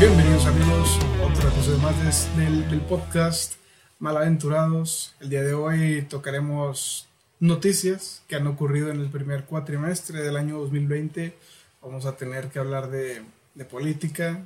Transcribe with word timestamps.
Bienvenidos 0.00 0.46
amigos, 0.46 0.98
otro 1.22 1.50
episodio 1.50 1.76
más 1.76 2.34
del, 2.34 2.70
del 2.70 2.80
podcast 2.80 3.56
Malaventurados. 3.98 5.14
El 5.20 5.28
día 5.28 5.42
de 5.42 5.52
hoy 5.52 6.06
tocaremos 6.08 7.06
noticias 7.38 8.22
que 8.26 8.36
han 8.36 8.46
ocurrido 8.46 8.90
en 8.90 8.98
el 8.98 9.10
primer 9.10 9.44
cuatrimestre 9.44 10.22
del 10.22 10.38
año 10.38 10.56
2020. 10.56 11.36
Vamos 11.82 12.06
a 12.06 12.16
tener 12.16 12.48
que 12.48 12.58
hablar 12.58 12.88
de, 12.88 13.20
de 13.54 13.64
política, 13.66 14.40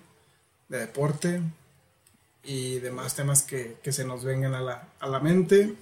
de 0.69 0.79
deporte 0.79 1.41
y 2.43 2.81
demás 2.81 3.15
temas 3.15 3.43
que, 3.43 3.77
que 3.81 3.93
se 3.93 4.05
nos 4.05 4.25
vengan 4.25 4.55
a 4.55 4.61
la, 4.61 4.89
a 4.99 5.07
la, 5.07 5.21
mente 5.21 5.73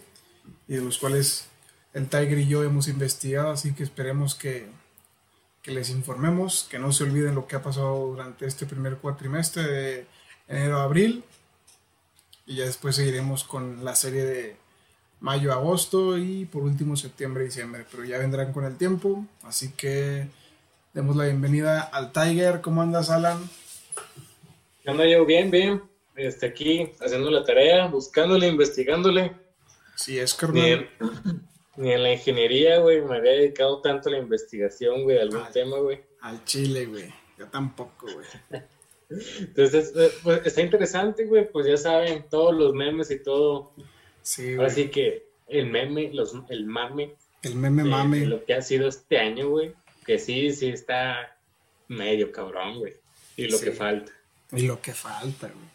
y 0.68 0.75
de 0.75 0.82
los 0.82 0.98
cuales 0.98 1.46
el 1.95 2.09
Tiger 2.09 2.41
y 2.41 2.46
yo 2.46 2.62
hemos 2.62 2.89
investigado, 2.89 3.50
así 3.52 3.73
que 3.73 3.84
esperemos 3.84 4.34
que, 4.34 4.66
que 5.63 5.71
les 5.71 5.91
informemos, 5.91 6.66
que 6.69 6.79
no 6.79 6.93
se 6.93 7.05
olviden 7.05 7.34
lo 7.34 7.47
que 7.47 7.57
ha 7.57 7.62
pasado 7.62 8.09
durante 8.09 8.47
este 8.47 8.66
primer 8.66 8.97
cuatrimestre 8.97 9.62
de 9.62 10.07
enero 10.48 10.79
a 10.79 10.84
abril 10.84 11.25
y 12.47 12.57
ya 12.57 12.65
después 12.65 12.97
seguiremos 12.97 13.45
con 13.45 13.84
la 13.84 13.95
serie 13.95 14.25
de 14.25 14.56
mayo, 15.20 15.53
agosto 15.53 16.19
y 16.19 16.45
por 16.47 16.65
último 16.65 16.97
septiembre, 16.97 17.45
diciembre, 17.45 17.87
pero 17.91 18.05
ya 18.05 18.19
vendrán 18.19 18.53
con 18.53 18.65
el 18.65 18.77
tiempo, 18.77 19.25
así 19.45 19.73
que 19.73 20.27
demos 20.93 21.15
la 21.15 21.25
bienvenida 21.25 21.81
al 21.81 22.11
Tiger, 22.11 22.61
¿cómo 22.61 22.83
andas 22.83 23.09
Alan? 23.09 23.39
Ando 24.84 25.06
yo 25.06 25.25
bien, 25.25 25.53
bien, 25.53 25.83
este, 26.17 26.47
aquí 26.47 26.91
haciendo 27.01 27.31
la 27.31 27.45
tarea, 27.45 27.87
buscándole, 27.87 28.48
investigándole. 28.48 29.33
Sí, 29.95 30.19
es 30.19 30.34
carnal. 30.34 30.91
Ni 31.77 31.93
en, 31.93 32.03
la 32.03 32.12
ingeniería, 32.12 32.79
güey, 32.79 33.01
me 33.01 33.17
había 33.17 33.33
dedicado 33.33 33.81
tanto 33.81 34.09
a 34.09 34.12
la 34.12 34.19
investigación, 34.19 35.05
güey, 35.05 35.17
de 35.17 35.23
algún 35.23 35.45
tema, 35.53 35.79
güey. 35.79 36.01
Al 36.21 36.45
chile, 36.45 36.87
güey, 36.87 37.12
yo 37.39 37.47
tampoco, 37.48 38.07
güey. 38.12 38.27
Entonces, 39.41 39.92
eh, 39.97 40.11
pues, 40.23 40.47
está 40.47 40.61
interesante, 40.61 41.25
güey, 41.25 41.51
pues 41.51 41.67
ya 41.67 41.77
saben, 41.77 42.27
todos 42.31 42.55
los 42.55 42.75
memes 42.75 43.11
y 43.11 43.23
todo. 43.23 43.73
Sí, 44.23 44.55
güey. 44.55 44.67
Así 44.67 44.89
que 44.89 45.27
el 45.48 45.67
meme, 45.67 46.11
los, 46.12 46.34
el 46.48 46.67
mame. 46.67 47.14
El 47.42 47.56
meme 47.56 47.84
mame. 47.84 48.27
Lo 48.27 48.45
que 48.45 48.55
ha 48.55 48.62
sido 48.62 48.89
este 48.89 49.19
año, 49.19 49.48
güey, 49.48 49.75
que 50.07 50.19
sí, 50.19 50.53
sí 50.53 50.69
está 50.69 51.36
medio 51.89 52.33
cabrón, 52.33 52.79
güey. 52.79 52.95
Y 53.36 53.48
lo 53.48 53.59
que 53.59 53.73
falta. 53.73 54.12
Y 54.53 54.62
lo 54.62 54.81
que 54.81 54.92
falta, 54.92 55.48
güey. 55.48 55.73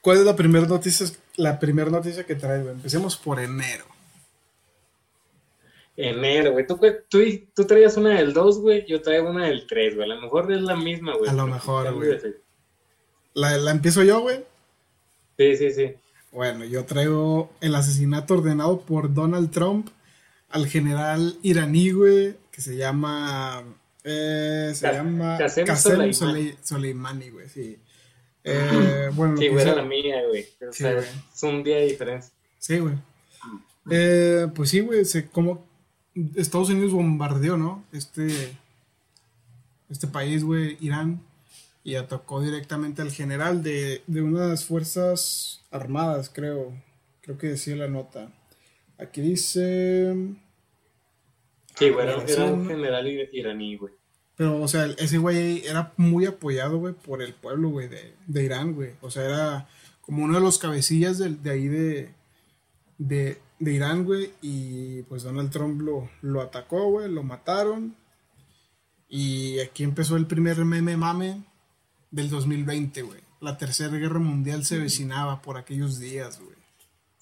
¿Cuál 0.00 0.18
es 0.18 0.24
la 0.24 0.36
primera 0.36 0.66
noticia, 0.66 1.06
la 1.36 1.58
primera 1.58 1.90
noticia 1.90 2.24
que 2.24 2.34
traes, 2.34 2.62
güey? 2.62 2.74
Empecemos 2.74 3.16
por 3.16 3.40
enero. 3.40 3.84
Enero, 6.00 6.52
güey. 6.52 6.64
¿Tú, 6.64 6.78
tú, 7.54 7.64
traías 7.66 7.96
una 7.96 8.16
del 8.18 8.32
2, 8.32 8.60
güey. 8.60 8.86
Yo 8.86 9.02
traigo 9.02 9.30
una 9.30 9.46
del 9.46 9.66
3, 9.66 9.96
güey. 9.96 10.08
A 10.08 10.14
lo 10.14 10.20
mejor 10.20 10.52
es 10.52 10.62
la 10.62 10.76
misma, 10.76 11.16
güey. 11.16 11.28
A 11.28 11.32
lo 11.32 11.48
mejor, 11.48 11.92
güey. 11.92 12.16
¿La, 13.34 13.58
¿La 13.58 13.72
empiezo 13.72 14.04
yo, 14.04 14.20
güey? 14.20 14.44
Sí, 15.36 15.56
sí, 15.56 15.72
sí. 15.72 15.94
Bueno, 16.30 16.64
yo 16.64 16.84
traigo 16.84 17.50
el 17.60 17.74
asesinato 17.74 18.34
ordenado 18.34 18.80
por 18.82 19.12
Donald 19.12 19.50
Trump 19.50 19.88
al 20.50 20.68
general 20.68 21.36
iraní, 21.42 21.90
güey, 21.90 22.36
que 22.52 22.60
se 22.60 22.76
llama... 22.76 23.64
Eh, 24.04 24.70
se 24.74 24.92
llama 24.92 25.36
Qasem 25.36 26.12
Soleimani, 26.62 27.30
güey, 27.30 27.48
sí. 27.48 27.76
Eh, 28.44 29.10
bueno, 29.14 29.36
sí, 29.36 29.48
güey, 29.48 29.62
era 29.62 29.74
la 29.74 29.82
mía, 29.82 30.22
güey. 30.28 30.46
O 30.68 30.72
sea, 30.72 30.96
es 30.98 31.42
un 31.42 31.64
día 31.64 31.78
de 31.78 31.86
diferencia. 31.86 32.32
Sí, 32.56 32.78
güey. 32.78 32.94
Eh, 33.90 34.46
pues 34.54 34.70
sí, 34.70 34.80
güey, 34.80 35.02
como 35.32 35.67
Estados 36.36 36.70
Unidos 36.70 36.92
bombardeó, 36.92 37.56
¿no? 37.56 37.84
Este, 37.92 38.28
este 39.88 40.06
país, 40.06 40.44
güey, 40.44 40.76
Irán, 40.80 41.20
y 41.84 41.94
atacó 41.94 42.40
directamente 42.40 43.02
al 43.02 43.10
general 43.10 43.62
de, 43.62 44.02
de 44.06 44.22
unas 44.22 44.64
fuerzas 44.64 45.62
armadas, 45.70 46.30
creo. 46.32 46.72
Creo 47.22 47.38
que 47.38 47.48
decía 47.48 47.76
la 47.76 47.88
nota. 47.88 48.30
Aquí 48.98 49.20
dice... 49.20 50.14
Sí, 51.76 51.90
güey, 51.90 52.08
era 52.08 52.44
un 52.46 52.66
general 52.66 53.06
iraní, 53.06 53.76
güey. 53.76 53.92
Pero, 54.38 54.62
o 54.62 54.68
sea, 54.68 54.86
ese 54.98 55.18
güey 55.18 55.66
era 55.66 55.92
muy 55.96 56.24
apoyado, 56.24 56.78
güey, 56.78 56.94
por 56.94 57.22
el 57.22 57.34
pueblo, 57.34 57.70
güey, 57.70 57.88
de, 57.88 58.14
de, 58.26 58.44
Irán, 58.44 58.72
güey. 58.72 58.92
O 59.00 59.10
sea, 59.10 59.24
era 59.24 59.68
como 60.00 60.24
uno 60.24 60.34
de 60.34 60.40
los 60.40 60.58
cabecillas 60.58 61.18
de, 61.18 61.30
de 61.30 61.50
ahí 61.50 61.66
de, 61.66 62.14
de, 62.98 63.38
de, 63.58 63.72
Irán, 63.72 64.04
güey. 64.04 64.30
Y 64.42 65.02
pues 65.02 65.22
Donald 65.22 65.50
Trump 65.50 65.80
lo, 65.82 66.08
lo 66.22 66.40
atacó, 66.40 66.90
güey, 66.90 67.10
lo 67.10 67.22
mataron. 67.22 67.96
Y 69.08 69.58
aquí 69.60 69.84
empezó 69.84 70.16
el 70.16 70.26
primer 70.26 70.64
meme 70.64 70.96
mame 70.96 71.42
del 72.10 72.28
2020, 72.28 73.02
güey. 73.02 73.20
La 73.40 73.56
tercera 73.56 73.96
guerra 73.96 74.18
mundial 74.18 74.64
se 74.64 74.78
vecinaba 74.78 75.40
por 75.40 75.56
aquellos 75.56 75.98
días, 75.98 76.40
güey. 76.40 76.58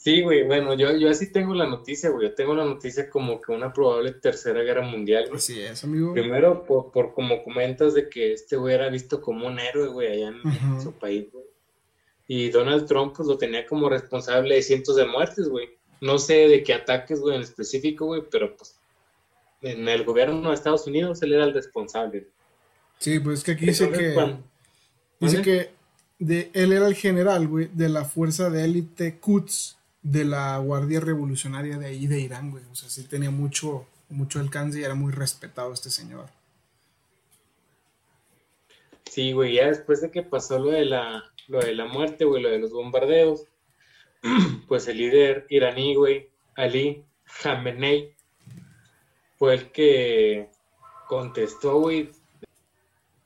Sí, 0.07 0.23
güey, 0.23 0.47
bueno, 0.47 0.75
yo, 0.75 0.97
yo 0.97 1.11
así 1.11 1.33
tengo 1.33 1.53
la 1.53 1.67
noticia, 1.67 2.11
güey. 2.11 2.29
Yo 2.29 2.35
tengo 2.37 2.55
la 2.55 2.65
noticia 2.65 3.11
como 3.11 3.41
que 3.41 3.51
una 3.51 3.73
probable 3.73 4.13
tercera 4.13 4.63
guerra 4.63 4.83
mundial, 4.83 5.25
güey. 5.25 5.39
Así 5.39 5.61
es, 5.61 5.83
amigo. 5.83 6.13
Primero, 6.13 6.65
por, 6.65 6.93
por 6.93 7.13
como 7.13 7.43
comentas 7.43 7.93
de 7.95 8.09
que 8.09 8.33
este 8.33 8.57
güey 8.57 8.77
era 8.77 8.89
visto 8.89 9.21
como 9.21 9.49
un 9.49 9.59
héroe, 9.59 9.89
güey, 9.89 10.13
allá 10.13 10.29
en, 10.29 10.81
su 10.81 10.93
país, 10.93 11.27
güey. 11.33 11.47
Y 12.29 12.51
Donald 12.51 12.87
Trump, 12.87 13.15
pues 13.17 13.27
lo 13.27 13.37
tenía 13.37 13.67
como 13.67 13.89
responsable 13.89 14.55
de 14.55 14.63
cientos 14.63 14.95
de 14.95 15.07
muertes, 15.07 15.49
güey. 15.49 15.71
No 16.01 16.19
sé 16.19 16.49
de 16.49 16.63
qué 16.63 16.75
ataques, 16.75 17.21
güey, 17.21 17.37
en 17.37 17.43
específico, 17.43 18.07
güey, 18.07 18.23
pero 18.31 18.57
pues 18.57 18.77
en 19.63 19.89
el 19.89 20.05
gobierno 20.05 20.49
de 20.49 20.55
Estados 20.55 20.87
Unidos 20.87 21.23
él 21.23 21.33
era 21.33 21.45
el 21.45 21.55
responsable. 21.55 22.29
Sí, 22.99 23.19
pues 23.21 23.43
que 23.43 23.53
aquí 23.53 23.67
dice 23.67 23.91
que. 23.91 24.37
Dice 25.19 25.43
que 25.43 25.71
de, 26.19 26.51
él 26.55 26.73
era 26.73 26.87
el 26.87 26.95
general, 26.95 27.49
güey, 27.49 27.69
de 27.73 27.89
la 27.89 28.05
fuerza 28.05 28.51
de 28.51 28.65
élite 28.65 29.19
Quds 29.19 29.79
de 30.03 30.25
la 30.25 30.59
Guardia 30.59 31.01
Revolucionaria 31.01 31.79
de 31.79 31.87
ahí 31.87 32.07
de 32.07 32.21
Irán, 32.21 32.51
güey. 32.51 32.65
O 32.71 32.75
sea, 32.75 32.89
sí 32.89 33.05
tenía 33.05 33.31
mucho, 33.31 33.87
mucho 34.09 34.41
alcance 34.41 34.81
y 34.81 34.85
era 34.85 34.95
muy 34.95 35.13
respetado 35.13 35.73
este 35.73 35.91
señor. 35.91 36.27
Sí, 39.11 39.33
güey, 39.33 39.55
ya 39.55 39.69
después 39.69 40.01
de 40.01 40.11
que 40.11 40.23
pasó 40.23 40.59
lo 40.59 40.71
de 40.71 40.85
la, 40.85 41.25
lo 41.49 41.61
de 41.61 41.75
la 41.75 41.87
muerte, 41.87 42.25
güey, 42.25 42.43
lo 42.43 42.51
de 42.51 42.59
los 42.59 42.71
bombardeos, 42.71 43.47
pues 44.69 44.89
el 44.89 44.99
líder 44.99 45.47
iraní, 45.49 45.95
güey, 45.95 46.31
Ali 46.55 47.05
Khamenei, 47.43 48.15
fue 49.37 49.55
el 49.55 49.73
que 49.73 50.51
contestó, 51.09 51.81
güey. 51.81 52.11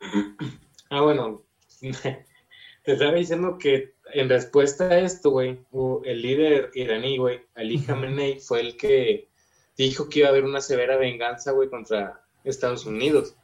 ah, 0.91 1.01
bueno, 1.01 1.45
te 1.81 2.93
estaba 2.93 3.12
diciendo 3.12 3.59
que 3.59 3.95
en 4.12 4.28
respuesta 4.28 4.84
a 4.84 4.99
esto, 4.99 5.31
güey, 5.31 5.61
el 6.05 6.23
líder 6.23 6.71
iraní, 6.75 7.19
güey, 7.19 7.43
Ali 7.55 7.81
Khamenei, 7.81 8.41
fue 8.41 8.61
el 8.61 8.77
que 8.77 9.28
dijo 9.77 10.09
que 10.09 10.21
iba 10.21 10.28
a 10.28 10.31
haber 10.31 10.45
una 10.45 10.61
severa 10.61 10.97
venganza, 10.97 11.53
güey, 11.53 11.69
contra 11.69 12.22
Estados 12.45 12.87
Unidos. 12.87 13.34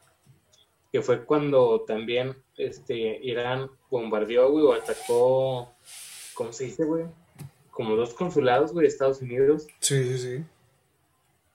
Que 0.91 1.01
fue 1.01 1.25
cuando 1.25 1.81
también 1.81 2.35
este, 2.55 3.19
Irán 3.23 3.69
bombardeó, 3.89 4.51
güey, 4.51 4.65
o 4.65 4.73
atacó, 4.73 5.73
¿cómo 6.33 6.53
se 6.53 6.65
dice, 6.65 6.85
güey? 6.85 7.05
Como 7.77 7.95
dos 7.95 8.15
consulados, 8.15 8.73
güey, 8.73 8.85
de 8.85 8.87
Estados 8.87 9.21
Unidos. 9.21 9.67
Sí, 9.81 10.03
sí, 10.03 10.17
sí. 10.17 10.43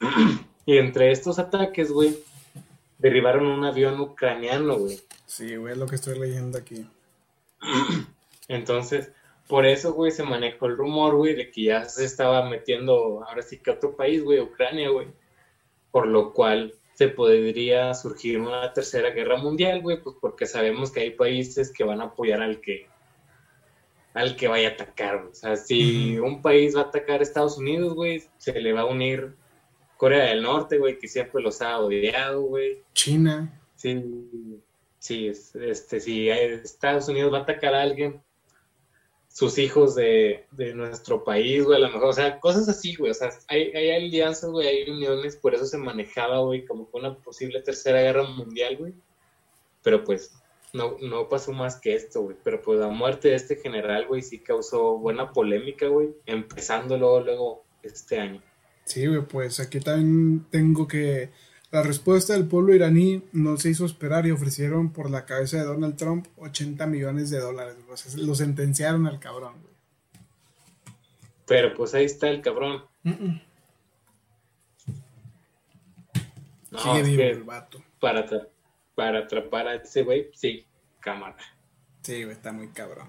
Y 0.64 0.78
entre 0.78 1.10
estos 1.10 1.40
ataques, 1.40 1.90
güey, 1.90 2.16
derribaron 2.98 3.46
un 3.46 3.64
avión 3.64 3.98
ucraniano, 3.98 4.78
güey. 4.78 5.00
Sí, 5.26 5.56
güey, 5.56 5.72
es 5.72 5.78
lo 5.80 5.86
que 5.86 5.96
estoy 5.96 6.16
leyendo 6.20 6.56
aquí. 6.56 6.86
Entonces, 8.46 9.10
por 9.48 9.66
eso, 9.66 9.94
güey, 9.94 10.12
se 10.12 10.22
manejó 10.22 10.66
el 10.66 10.76
rumor, 10.76 11.16
güey, 11.16 11.34
de 11.34 11.50
que 11.50 11.64
ya 11.64 11.86
se 11.86 12.04
estaba 12.04 12.48
metiendo, 12.48 13.24
ahora 13.24 13.42
sí 13.42 13.58
que 13.58 13.72
otro 13.72 13.96
país, 13.96 14.22
güey, 14.22 14.38
Ucrania, 14.38 14.90
güey. 14.90 15.08
Por 15.90 16.06
lo 16.06 16.32
cual 16.32 16.72
se 16.94 17.08
podría 17.08 17.94
surgir 17.94 18.38
una 18.38 18.72
tercera 18.72 19.10
guerra 19.10 19.38
mundial, 19.38 19.82
güey, 19.82 20.00
pues 20.00 20.14
porque 20.20 20.46
sabemos 20.46 20.92
que 20.92 21.00
hay 21.00 21.10
países 21.10 21.72
que 21.72 21.82
van 21.82 22.00
a 22.00 22.04
apoyar 22.04 22.40
al 22.40 22.60
que 22.60 22.91
al 24.14 24.36
que 24.36 24.48
vaya 24.48 24.68
a 24.68 24.72
atacar, 24.72 25.16
O 25.30 25.34
sea, 25.34 25.56
si 25.56 26.18
un 26.18 26.42
país 26.42 26.76
va 26.76 26.82
a 26.82 26.84
atacar 26.84 27.20
a 27.20 27.22
Estados 27.22 27.58
Unidos, 27.58 27.94
güey, 27.94 28.22
se 28.38 28.58
le 28.60 28.72
va 28.72 28.82
a 28.82 28.86
unir 28.86 29.34
Corea 29.96 30.26
del 30.26 30.42
Norte, 30.42 30.78
güey, 30.78 30.98
que 30.98 31.08
siempre 31.08 31.42
los 31.42 31.62
ha 31.62 31.78
odiado, 31.78 32.42
güey. 32.42 32.82
China. 32.92 33.58
Sí, 33.76 34.60
sí, 34.98 35.28
este, 35.28 36.00
si 36.00 36.28
Estados 36.28 37.08
Unidos 37.08 37.32
va 37.32 37.38
a 37.38 37.42
atacar 37.42 37.74
a 37.74 37.82
alguien, 37.82 38.20
sus 39.28 39.56
hijos 39.56 39.94
de, 39.94 40.46
nuestro 40.74 41.24
país, 41.24 41.64
güey, 41.64 41.78
a 41.78 41.86
lo 41.86 41.90
mejor, 41.90 42.08
o 42.08 42.12
sea, 42.12 42.38
cosas 42.38 42.68
así, 42.68 42.94
güey, 42.96 43.12
o 43.12 43.14
sea, 43.14 43.30
hay, 43.48 43.72
hay 43.74 43.90
alianzas, 43.90 44.50
güey, 44.50 44.68
hay 44.68 44.90
uniones, 44.90 45.36
por 45.36 45.54
eso 45.54 45.64
se 45.64 45.78
manejaba, 45.78 46.40
güey, 46.40 46.66
como 46.66 46.88
una 46.92 47.16
posible 47.16 47.62
tercera 47.62 48.02
guerra 48.02 48.24
mundial, 48.24 48.76
güey, 48.76 48.92
pero 49.82 50.04
pues 50.04 50.34
no, 50.72 50.96
no 51.00 51.28
pasó 51.28 51.52
más 51.52 51.76
que 51.76 51.94
esto, 51.94 52.22
güey, 52.22 52.36
pero 52.42 52.62
pues 52.62 52.78
la 52.78 52.88
muerte 52.88 53.28
de 53.28 53.34
este 53.34 53.56
general, 53.56 54.06
güey, 54.06 54.22
sí 54.22 54.38
causó 54.38 54.98
buena 54.98 55.32
polémica, 55.32 55.86
güey, 55.86 56.10
empezando 56.26 56.96
luego, 56.96 57.20
luego 57.20 57.64
este 57.82 58.18
año. 58.18 58.42
Sí, 58.84 59.06
güey, 59.06 59.22
pues 59.22 59.60
aquí 59.60 59.80
también 59.80 60.46
tengo 60.50 60.88
que 60.88 61.30
La 61.70 61.82
respuesta 61.82 62.32
del 62.34 62.46
pueblo 62.46 62.74
iraní 62.74 63.22
no 63.32 63.56
se 63.56 63.70
hizo 63.70 63.86
esperar 63.86 64.26
y 64.26 64.30
ofrecieron 64.30 64.92
por 64.92 65.10
la 65.10 65.24
cabeza 65.24 65.58
de 65.58 65.64
Donald 65.64 65.96
Trump 65.96 66.26
80 66.36 66.86
millones 66.86 67.30
de 67.30 67.38
dólares. 67.38 67.76
O 67.88 67.96
sea, 67.96 68.22
lo 68.22 68.34
sentenciaron 68.34 69.06
al 69.06 69.18
cabrón, 69.18 69.54
güey. 69.62 69.72
Pero 71.46 71.74
pues 71.74 71.94
ahí 71.94 72.04
está 72.04 72.28
el 72.28 72.42
cabrón. 72.42 72.84
No, 76.70 76.78
Sigue 76.78 77.02
vivo 77.02 77.22
el 77.22 77.44
vato. 77.44 77.82
Para, 78.00 78.26
para 78.94 79.20
atrapar 79.20 79.68
a 79.68 79.74
ese 79.74 80.02
güey, 80.02 80.30
sí, 80.34 80.64
cámara. 81.00 81.36
Sí, 82.02 82.24
güey, 82.24 82.34
está 82.34 82.52
muy 82.52 82.68
cabrón. 82.68 83.08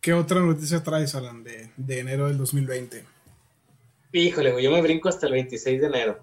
¿Qué 0.00 0.12
otra 0.12 0.40
noticia 0.40 0.82
traes, 0.82 1.14
Alan, 1.14 1.44
de, 1.44 1.70
de 1.76 1.98
enero 2.00 2.28
del 2.28 2.36
2020? 2.36 3.04
Híjole, 4.12 4.52
güey, 4.52 4.64
yo 4.64 4.70
me 4.70 4.82
brinco 4.82 5.08
hasta 5.08 5.26
el 5.26 5.32
26 5.32 5.80
de 5.80 5.86
enero. 5.86 6.20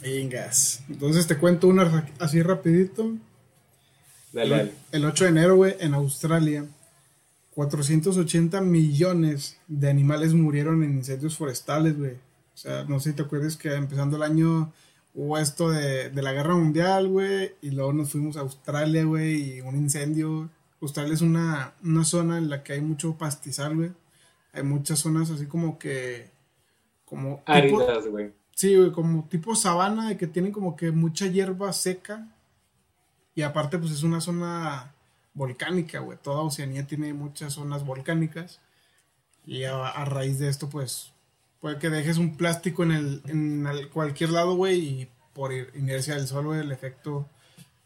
Vengas. 0.00 0.82
Entonces 0.88 1.26
te 1.26 1.36
cuento 1.36 1.68
una 1.68 2.06
así 2.18 2.42
rapidito. 2.42 3.14
Dale, 4.32 4.56
dale. 4.56 4.72
El 4.92 5.04
8 5.04 5.24
de 5.24 5.30
enero, 5.30 5.56
güey, 5.56 5.76
en 5.80 5.94
Australia, 5.94 6.66
480 7.54 8.60
millones 8.60 9.58
de 9.66 9.90
animales 9.90 10.32
murieron 10.32 10.82
en 10.84 10.92
incendios 10.98 11.36
forestales, 11.36 11.98
güey. 11.98 12.12
O 12.12 12.56
sea, 12.56 12.84
no 12.84 13.00
sé 13.00 13.10
si 13.10 13.16
te 13.16 13.22
acuerdas 13.22 13.56
que 13.56 13.74
empezando 13.74 14.16
el 14.16 14.22
año 14.22 14.72
hubo 15.18 15.36
esto 15.36 15.70
de, 15.70 16.10
de 16.10 16.22
la 16.22 16.32
guerra 16.32 16.54
mundial, 16.54 17.08
güey, 17.08 17.56
y 17.60 17.72
luego 17.72 17.92
nos 17.92 18.10
fuimos 18.12 18.36
a 18.36 18.40
Australia, 18.40 19.02
güey, 19.02 19.56
y 19.56 19.60
un 19.60 19.74
incendio. 19.74 20.48
Australia 20.80 21.12
es 21.12 21.22
una, 21.22 21.74
una 21.82 22.04
zona 22.04 22.38
en 22.38 22.48
la 22.48 22.62
que 22.62 22.74
hay 22.74 22.80
mucho 22.80 23.18
pastizal, 23.18 23.74
güey. 23.74 23.90
Hay 24.52 24.62
muchas 24.62 25.00
zonas 25.00 25.28
así 25.30 25.46
como 25.46 25.76
que... 25.76 26.30
Como 27.04 27.42
Áridas, 27.46 28.06
güey. 28.06 28.32
Sí, 28.54 28.76
güey, 28.76 28.92
como 28.92 29.24
tipo 29.28 29.56
sabana, 29.56 30.08
de 30.08 30.16
que 30.16 30.28
tienen 30.28 30.52
como 30.52 30.76
que 30.76 30.92
mucha 30.92 31.26
hierba 31.26 31.72
seca. 31.72 32.28
Y 33.34 33.42
aparte, 33.42 33.76
pues 33.76 33.90
es 33.90 34.04
una 34.04 34.20
zona 34.20 34.94
volcánica, 35.34 35.98
güey. 35.98 36.16
Toda 36.22 36.42
Oceanía 36.42 36.86
tiene 36.86 37.12
muchas 37.12 37.54
zonas 37.54 37.84
volcánicas. 37.84 38.60
Y 39.44 39.64
a, 39.64 40.04
raíz 40.04 40.38
de 40.38 40.48
esto, 40.48 40.68
pues, 40.68 41.12
puede 41.60 41.78
que 41.78 41.90
dejes 41.90 42.18
un 42.18 42.36
plástico 42.36 42.82
en, 42.82 42.92
el, 42.92 43.22
en 43.26 43.88
cualquier 43.92 44.30
lado, 44.30 44.54
güey, 44.56 44.78
y 44.78 45.08
por 45.32 45.52
inercia 45.52 46.14
del 46.14 46.26
sol, 46.26 46.46
güey, 46.46 46.60
el 46.60 46.72
efecto 46.72 47.28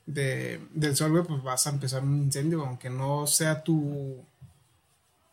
de, 0.06 0.60
del 0.72 0.96
sol, 0.96 1.12
güey, 1.12 1.24
pues 1.24 1.42
vas 1.42 1.66
a 1.66 1.70
empezar 1.70 2.02
un 2.02 2.22
incendio, 2.22 2.64
aunque 2.64 2.90
no 2.90 3.26
sea 3.26 3.62
tu, 3.62 4.24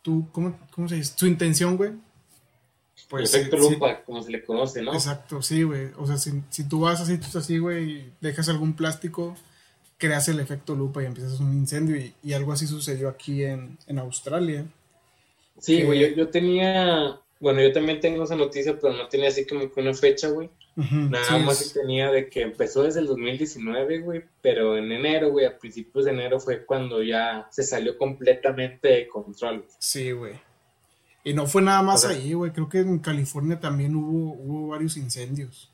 tu 0.02 0.30
¿cómo, 0.32 0.58
cómo 0.70 0.88
se 0.88 0.96
dice? 0.96 1.14
Tu 1.16 1.26
intención, 1.26 1.76
güey. 1.76 1.92
Pues, 3.08 3.34
efecto 3.34 3.56
lupa, 3.56 4.02
como 4.04 4.22
se 4.22 4.30
le 4.30 4.44
conoce, 4.44 4.82
¿no? 4.82 4.92
Exacto, 4.92 5.42
sí, 5.42 5.62
güey. 5.62 5.90
O 5.96 6.06
sea, 6.06 6.16
si, 6.16 6.42
si 6.50 6.64
tú 6.64 6.80
vas 6.80 7.00
así, 7.00 7.18
tú 7.18 7.38
así, 7.38 7.58
güey, 7.58 7.90
y 7.90 8.12
dejas 8.20 8.48
algún 8.48 8.74
plástico, 8.74 9.36
creas 9.98 10.28
el 10.28 10.38
efecto 10.38 10.74
lupa 10.74 11.02
y 11.02 11.06
empiezas 11.06 11.40
un 11.40 11.52
incendio. 11.52 11.96
Y, 11.96 12.14
y 12.22 12.34
algo 12.34 12.52
así 12.52 12.66
sucedió 12.66 13.08
aquí 13.08 13.42
en, 13.42 13.78
en 13.86 13.98
Australia. 13.98 14.64
Sí, 15.58 15.82
güey, 15.82 16.00
yo, 16.00 16.06
yo, 16.08 16.28
tenía, 16.28 17.18
bueno, 17.40 17.62
yo 17.62 17.72
también 17.72 18.00
tengo 18.00 18.22
esa 18.22 18.36
noticia, 18.36 18.78
pero 18.78 18.94
no 18.94 19.08
tenía 19.08 19.28
así 19.28 19.46
como 19.46 19.72
que 19.72 19.80
una 19.80 19.94
fecha, 19.94 20.28
güey. 20.28 20.50
Nada 20.76 21.38
más 21.38 21.72
tenía 21.72 22.10
de 22.10 22.28
que 22.28 22.42
empezó 22.42 22.84
desde 22.84 23.00
el 23.00 23.06
2019, 23.06 24.00
güey, 24.00 24.24
pero 24.40 24.76
en 24.76 24.92
enero, 24.92 25.30
güey, 25.30 25.46
a 25.46 25.58
principios 25.58 26.04
de 26.04 26.12
enero 26.12 26.38
fue 26.38 26.64
cuando 26.64 27.02
ya 27.02 27.48
se 27.50 27.62
salió 27.62 27.98
completamente 27.98 28.88
de 28.88 29.08
control. 29.08 29.64
Sí, 29.78 30.12
güey. 30.12 30.34
Y 31.24 31.34
no 31.34 31.46
fue 31.46 31.62
nada 31.62 31.82
más 31.82 32.04
ahí, 32.04 32.32
güey. 32.34 32.52
Creo 32.52 32.68
que 32.68 32.78
en 32.78 32.98
California 32.98 33.58
también 33.58 33.94
hubo, 33.94 34.34
hubo 34.34 34.68
varios 34.68 34.96
incendios. 34.96 35.70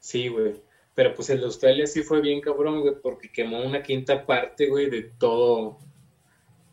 Sí, 0.00 0.28
güey. 0.28 0.54
Pero 0.94 1.14
pues 1.14 1.30
el 1.30 1.40
de 1.40 1.46
Australia 1.46 1.86
sí 1.86 2.02
fue 2.02 2.20
bien 2.20 2.40
cabrón, 2.40 2.80
güey, 2.80 2.94
porque 3.00 3.30
quemó 3.30 3.62
una 3.62 3.82
quinta 3.82 4.26
parte, 4.26 4.68
güey, 4.68 4.90
de 4.90 5.02
todo. 5.02 5.78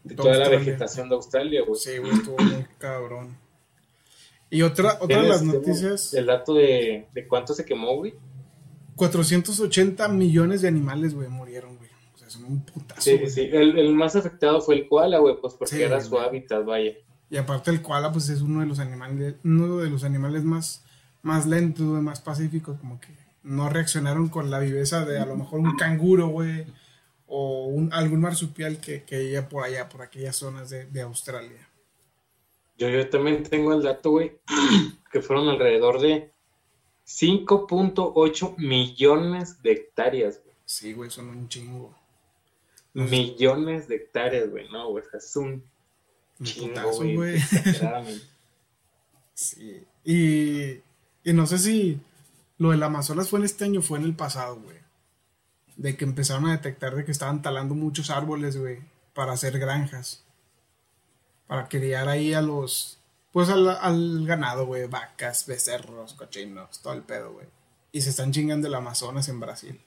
De 0.05 0.13
toda 0.13 0.37
la 0.37 0.49
vegetación 0.49 1.09
de 1.09 1.15
Australia, 1.15 1.63
güey. 1.67 1.79
Sí, 1.79 1.97
güey, 1.97 2.13
estuvo 2.13 2.37
muy 2.37 2.65
cabrón. 2.77 3.35
Y 4.51 4.61
otra, 4.61 4.99
otra 5.01 5.21
de 5.21 5.27
las 5.27 5.41
noticias. 5.41 6.13
El 6.13 6.27
dato 6.27 6.53
de, 6.53 7.07
de 7.11 7.27
cuánto 7.27 7.55
se 7.55 7.65
quemó, 7.65 7.95
güey. 7.95 8.13
480 8.95 10.07
millones 10.09 10.61
de 10.61 10.67
animales, 10.67 11.15
güey, 11.15 11.27
murieron, 11.27 11.75
güey. 11.77 11.89
O 12.13 12.17
sea, 12.19 12.29
son 12.29 12.45
un 12.45 12.61
putazo. 12.63 13.01
Sí, 13.01 13.19
sí. 13.27 13.49
El, 13.51 13.77
el, 13.79 13.95
más 13.95 14.15
afectado 14.15 14.61
fue 14.61 14.75
el 14.75 14.87
koala, 14.87 15.17
güey, 15.17 15.35
pues 15.41 15.55
porque 15.55 15.83
era 15.83 15.99
su 15.99 16.17
hábitat, 16.19 16.63
vaya. 16.63 16.93
Y 17.31 17.37
aparte 17.37 17.71
el 17.71 17.81
koala, 17.81 18.11
pues 18.11 18.29
es 18.29 18.41
uno 18.41 18.59
de 18.59 18.67
los 18.67 18.77
animales, 18.77 19.35
uno 19.43 19.77
de 19.77 19.89
los 19.89 20.03
animales 20.03 20.43
más, 20.43 20.85
más 21.23 21.47
lentos, 21.47 21.87
más 22.03 22.21
pacíficos, 22.21 22.77
como 22.79 22.99
que 22.99 23.09
no 23.41 23.69
reaccionaron 23.69 24.29
con 24.29 24.51
la 24.51 24.59
viveza 24.59 25.03
de 25.03 25.17
a 25.17 25.25
lo 25.25 25.35
mejor 25.35 25.59
un 25.61 25.75
canguro, 25.75 26.27
güey, 26.27 26.65
o 27.27 27.65
un, 27.65 27.91
algún 27.93 28.21
marsupial 28.21 28.79
que, 28.79 29.03
que 29.03 29.41
por 29.49 29.63
allá, 29.63 29.89
por 29.89 30.01
aquellas 30.01 30.35
zonas 30.35 30.69
de, 30.69 30.85
de 30.85 31.01
Australia. 31.01 31.69
Yo, 32.77 32.89
yo 32.89 33.09
también 33.09 33.43
tengo 33.43 33.73
el 33.73 33.83
dato, 33.83 34.11
güey, 34.11 34.37
que 35.11 35.21
fueron 35.21 35.49
alrededor 35.49 35.99
de 36.01 36.31
5.8 37.05 38.57
millones 38.57 39.61
de 39.61 39.71
hectáreas, 39.71 40.41
güey. 40.43 40.55
Sí, 40.65 40.93
güey, 40.93 41.09
son 41.09 41.29
un 41.29 41.47
chingo. 41.47 41.95
Millones 42.93 43.87
de 43.87 43.95
hectáreas, 43.95 44.49
güey, 44.49 44.69
no, 44.69 44.89
güey, 44.89 45.03
es 45.13 45.35
un 45.35 45.63
chingo, 46.43 46.91
güey. 46.91 47.39
sí. 49.33 49.85
Y, 50.03 50.81
y 51.23 51.33
no 51.33 51.47
sé 51.47 51.57
si 51.59 51.99
lo 52.57 52.71
del 52.71 52.83
Amazonas 52.83 53.29
fue 53.29 53.39
en 53.39 53.45
este 53.45 53.65
año 53.65 53.79
o 53.79 53.83
fue 53.83 53.99
en 53.99 54.05
el 54.05 54.15
pasado, 54.15 54.59
güey. 54.59 54.74
De 55.77 55.97
que 55.97 56.05
empezaron 56.05 56.47
a 56.47 56.51
detectar 56.51 56.95
de 56.95 57.03
que 57.03 57.11
estaban 57.11 57.41
talando 57.41 57.75
muchos 57.75 58.09
árboles, 58.09 58.57
güey, 58.57 58.79
para 59.13 59.33
hacer 59.33 59.59
granjas. 59.59 60.23
Para 61.47 61.67
criar 61.67 62.07
ahí 62.07 62.33
a 62.33 62.41
los. 62.41 62.99
Pues 63.31 63.49
al, 63.49 63.67
al 63.67 64.25
ganado, 64.25 64.65
güey. 64.65 64.87
Vacas, 64.87 65.45
becerros, 65.45 66.13
cochinos, 66.13 66.81
todo 66.81 66.93
el 66.93 67.01
pedo, 67.01 67.33
güey. 67.33 67.47
Y 67.91 68.01
se 68.01 68.09
están 68.09 68.31
chingando 68.31 68.67
el 68.67 68.75
Amazonas 68.75 69.27
en 69.29 69.39
Brasil. 69.39 69.81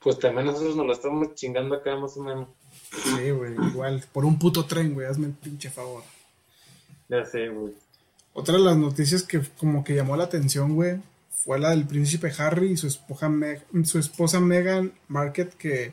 Pues 0.00 0.18
también 0.18 0.46
nosotros 0.46 0.76
nos 0.76 0.86
lo 0.86 0.92
estamos 0.92 1.34
chingando 1.34 1.74
acá, 1.74 1.96
más 1.96 2.16
o 2.16 2.22
menos. 2.22 2.48
Sí, 2.92 3.30
güey, 3.30 3.54
igual. 3.54 4.04
Por 4.12 4.24
un 4.24 4.38
puto 4.38 4.64
tren, 4.64 4.94
güey. 4.94 5.06
Hazme 5.06 5.26
el 5.26 5.32
pinche 5.32 5.70
favor. 5.70 6.02
Ya 7.08 7.24
sé, 7.24 7.48
güey. 7.48 7.74
Otra 8.38 8.56
de 8.56 8.62
las 8.62 8.76
noticias 8.76 9.24
que 9.24 9.40
como 9.58 9.82
que 9.82 9.96
llamó 9.96 10.16
la 10.16 10.24
atención, 10.24 10.76
güey, 10.76 11.00
fue 11.44 11.58
la 11.58 11.70
del 11.70 11.86
príncipe 11.86 12.32
Harry 12.38 12.72
y 12.72 12.76
su 12.76 12.86
esposa, 12.86 13.28
Meg 13.28 13.64
su 13.84 13.98
esposa 13.98 14.40
Meghan 14.40 14.92
Market 15.08 15.54
que 15.54 15.92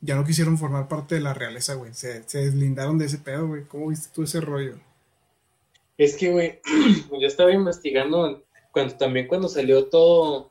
ya 0.00 0.14
no 0.14 0.24
quisieron 0.24 0.58
formar 0.58 0.86
parte 0.86 1.14
de 1.14 1.22
la 1.22 1.32
realeza, 1.32 1.74
güey. 1.74 1.94
Se, 1.94 2.22
se 2.28 2.38
deslindaron 2.44 2.98
de 2.98 3.06
ese 3.06 3.18
pedo, 3.18 3.48
güey. 3.48 3.64
¿Cómo 3.64 3.88
viste 3.88 4.10
tú 4.14 4.22
ese 4.22 4.40
rollo? 4.40 4.78
Es 5.96 6.16
que, 6.16 6.30
güey, 6.30 6.60
yo 7.20 7.26
estaba 7.26 7.52
investigando 7.52 8.44
cuando 8.70 8.96
también 8.96 9.28
cuando 9.28 9.48
salió 9.48 9.86
todo 9.86 10.50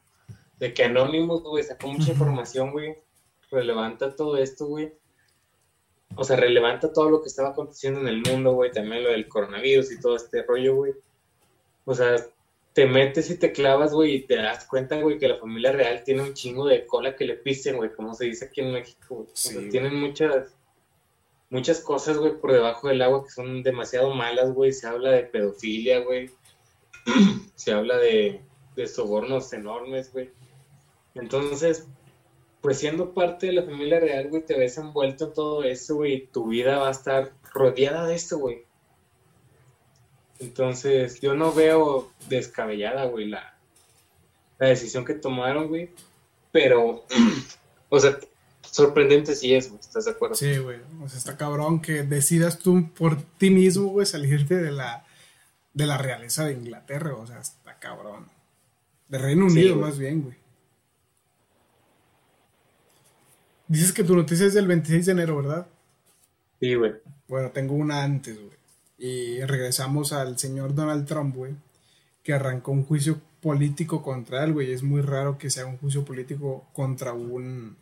de 0.58 0.74
que 0.74 0.86
Anonymous, 0.86 1.44
güey, 1.44 1.64
sacó 1.64 1.88
mucha 1.88 2.12
información, 2.12 2.72
güey, 2.72 2.98
relevanta 3.52 4.16
todo 4.16 4.38
esto, 4.38 4.66
güey. 4.66 4.94
O 6.16 6.24
sea, 6.24 6.38
relevanta 6.38 6.94
todo 6.94 7.10
lo 7.10 7.22
que 7.22 7.28
estaba 7.28 7.50
aconteciendo 7.50 8.00
en 8.00 8.08
el 8.08 8.22
mundo, 8.22 8.54
güey, 8.54 8.72
también 8.72 9.04
lo 9.04 9.10
del 9.10 9.28
coronavirus 9.28 9.92
y 9.92 10.00
todo 10.00 10.16
este 10.16 10.42
rollo, 10.44 10.76
güey. 10.76 10.94
O 11.86 11.94
sea, 11.94 12.16
te 12.74 12.88
metes 12.88 13.30
y 13.30 13.38
te 13.38 13.52
clavas, 13.52 13.94
güey, 13.94 14.16
y 14.16 14.22
te 14.22 14.36
das 14.36 14.66
cuenta, 14.66 15.00
güey, 15.00 15.20
que 15.20 15.28
la 15.28 15.38
familia 15.38 15.72
real 15.72 16.04
tiene 16.04 16.24
un 16.24 16.34
chingo 16.34 16.66
de 16.68 16.86
cola 16.88 17.16
que 17.16 17.26
le 17.26 17.36
pisen, 17.36 17.78
güey, 17.78 17.94
como 17.94 18.16
se 18.16 18.26
dice 18.26 18.46
aquí 18.46 18.62
en 18.62 18.74
México. 18.74 19.16
Güey. 19.16 19.28
Sí, 19.34 19.58
o 19.58 19.62
sea, 19.62 19.70
tienen 19.70 19.96
muchas, 19.96 20.56
muchas 21.52 21.82
cosas, 21.82 22.18
güey, 22.18 22.40
por 22.40 22.52
debajo 22.52 22.88
del 22.88 23.04
agua 23.04 23.24
que 23.24 23.30
son 23.30 23.62
demasiado 23.62 24.14
malas, 24.14 24.52
güey. 24.52 24.74
Se 24.74 24.88
habla 24.88 25.12
de 25.12 25.24
pedofilia, 25.24 26.00
güey. 26.00 26.32
se 27.56 27.72
habla 27.72 27.98
de, 27.98 28.42
de 28.76 28.88
sobornos 28.88 29.54
enormes, 29.54 30.12
güey. 30.12 30.32
Entonces, 31.14 31.88
pues 32.62 32.80
siendo 32.80 33.14
parte 33.14 33.48
de 33.48 33.54
la 33.54 33.64
familia 33.64 34.00
real, 34.00 34.30
güey, 34.30 34.44
te 34.44 34.58
ves 34.58 34.80
envuelto 34.80 35.26
en 35.26 35.34
todo 35.34 35.64
eso, 35.64 35.96
güey, 35.96 36.14
y 36.14 36.28
tu 36.28 36.48
vida 36.48 36.80
va 36.80 36.88
a 36.88 36.92
estar 36.92 37.34
rodeada 37.54 38.08
de 38.08 38.16
esto, 38.16 38.40
güey. 38.40 38.66
Entonces, 40.44 41.22
yo 41.22 41.36
no 41.36 41.54
veo 41.54 42.12
descabellada, 42.28 43.06
güey, 43.06 43.28
la, 43.28 43.58
la 44.60 44.68
decisión 44.68 45.06
que 45.06 45.14
tomaron, 45.14 45.70
güey. 45.70 45.90
Pero, 46.52 47.06
o 47.90 48.00
sea, 48.00 48.18
sorprendente 48.62 49.36
sí 49.36 49.54
es, 49.54 49.70
güey, 49.70 49.80
¿estás 49.80 50.06
de 50.06 50.12
acuerdo? 50.12 50.36
Sí, 50.36 50.58
güey. 50.58 50.80
O 51.02 51.08
sea, 51.08 51.18
está 51.18 51.38
cabrón 51.38 51.82
que 51.82 52.04
decidas 52.04 52.60
tú 52.60 52.90
por 52.94 53.22
ti 53.38 53.50
mismo, 53.50 53.88
güey, 53.88 54.06
salirte 54.06 54.56
de 54.56 54.72
la, 54.72 55.06
de 55.74 55.88
la 55.88 55.98
realeza 55.98 56.46
de 56.46 56.54
Inglaterra. 56.54 57.16
O 57.16 57.26
sea, 57.26 57.40
está 57.40 57.80
cabrón. 57.80 58.28
De 59.08 59.18
Reino 59.18 59.46
Unido, 59.46 59.76
más 59.78 59.98
bien, 59.98 60.24
güey. 60.24 60.36
Dices 63.68 63.94
que 63.94 64.04
tu 64.04 64.16
noticia 64.16 64.46
es 64.46 64.54
del 64.54 64.68
26 64.68 65.06
de 65.06 65.12
enero, 65.14 65.38
¿verdad? 65.38 65.68
Sí, 66.60 66.76
güey. 66.76 66.94
Bueno, 67.28 67.52
tengo 67.52 67.76
una 67.76 68.04
antes, 68.04 68.38
güey. 68.38 68.63
Y 68.98 69.42
regresamos 69.42 70.14
al 70.14 70.38
señor 70.38 70.76
Donald 70.76 71.06
Trump, 71.08 71.36
güey, 71.36 71.54
que 72.24 72.34
arrancó 72.34 72.72
un 72.72 72.86
juicio 72.86 73.20
político 73.42 74.02
contra 74.02 74.44
él, 74.44 74.54
güey. 74.54 74.72
Es 74.72 74.84
muy 74.84 75.02
raro 75.02 75.38
que 75.38 75.50
sea 75.50 75.66
un 75.66 75.78
juicio 75.78 76.06
político 76.06 76.66
contra 76.74 77.14
un 77.14 77.76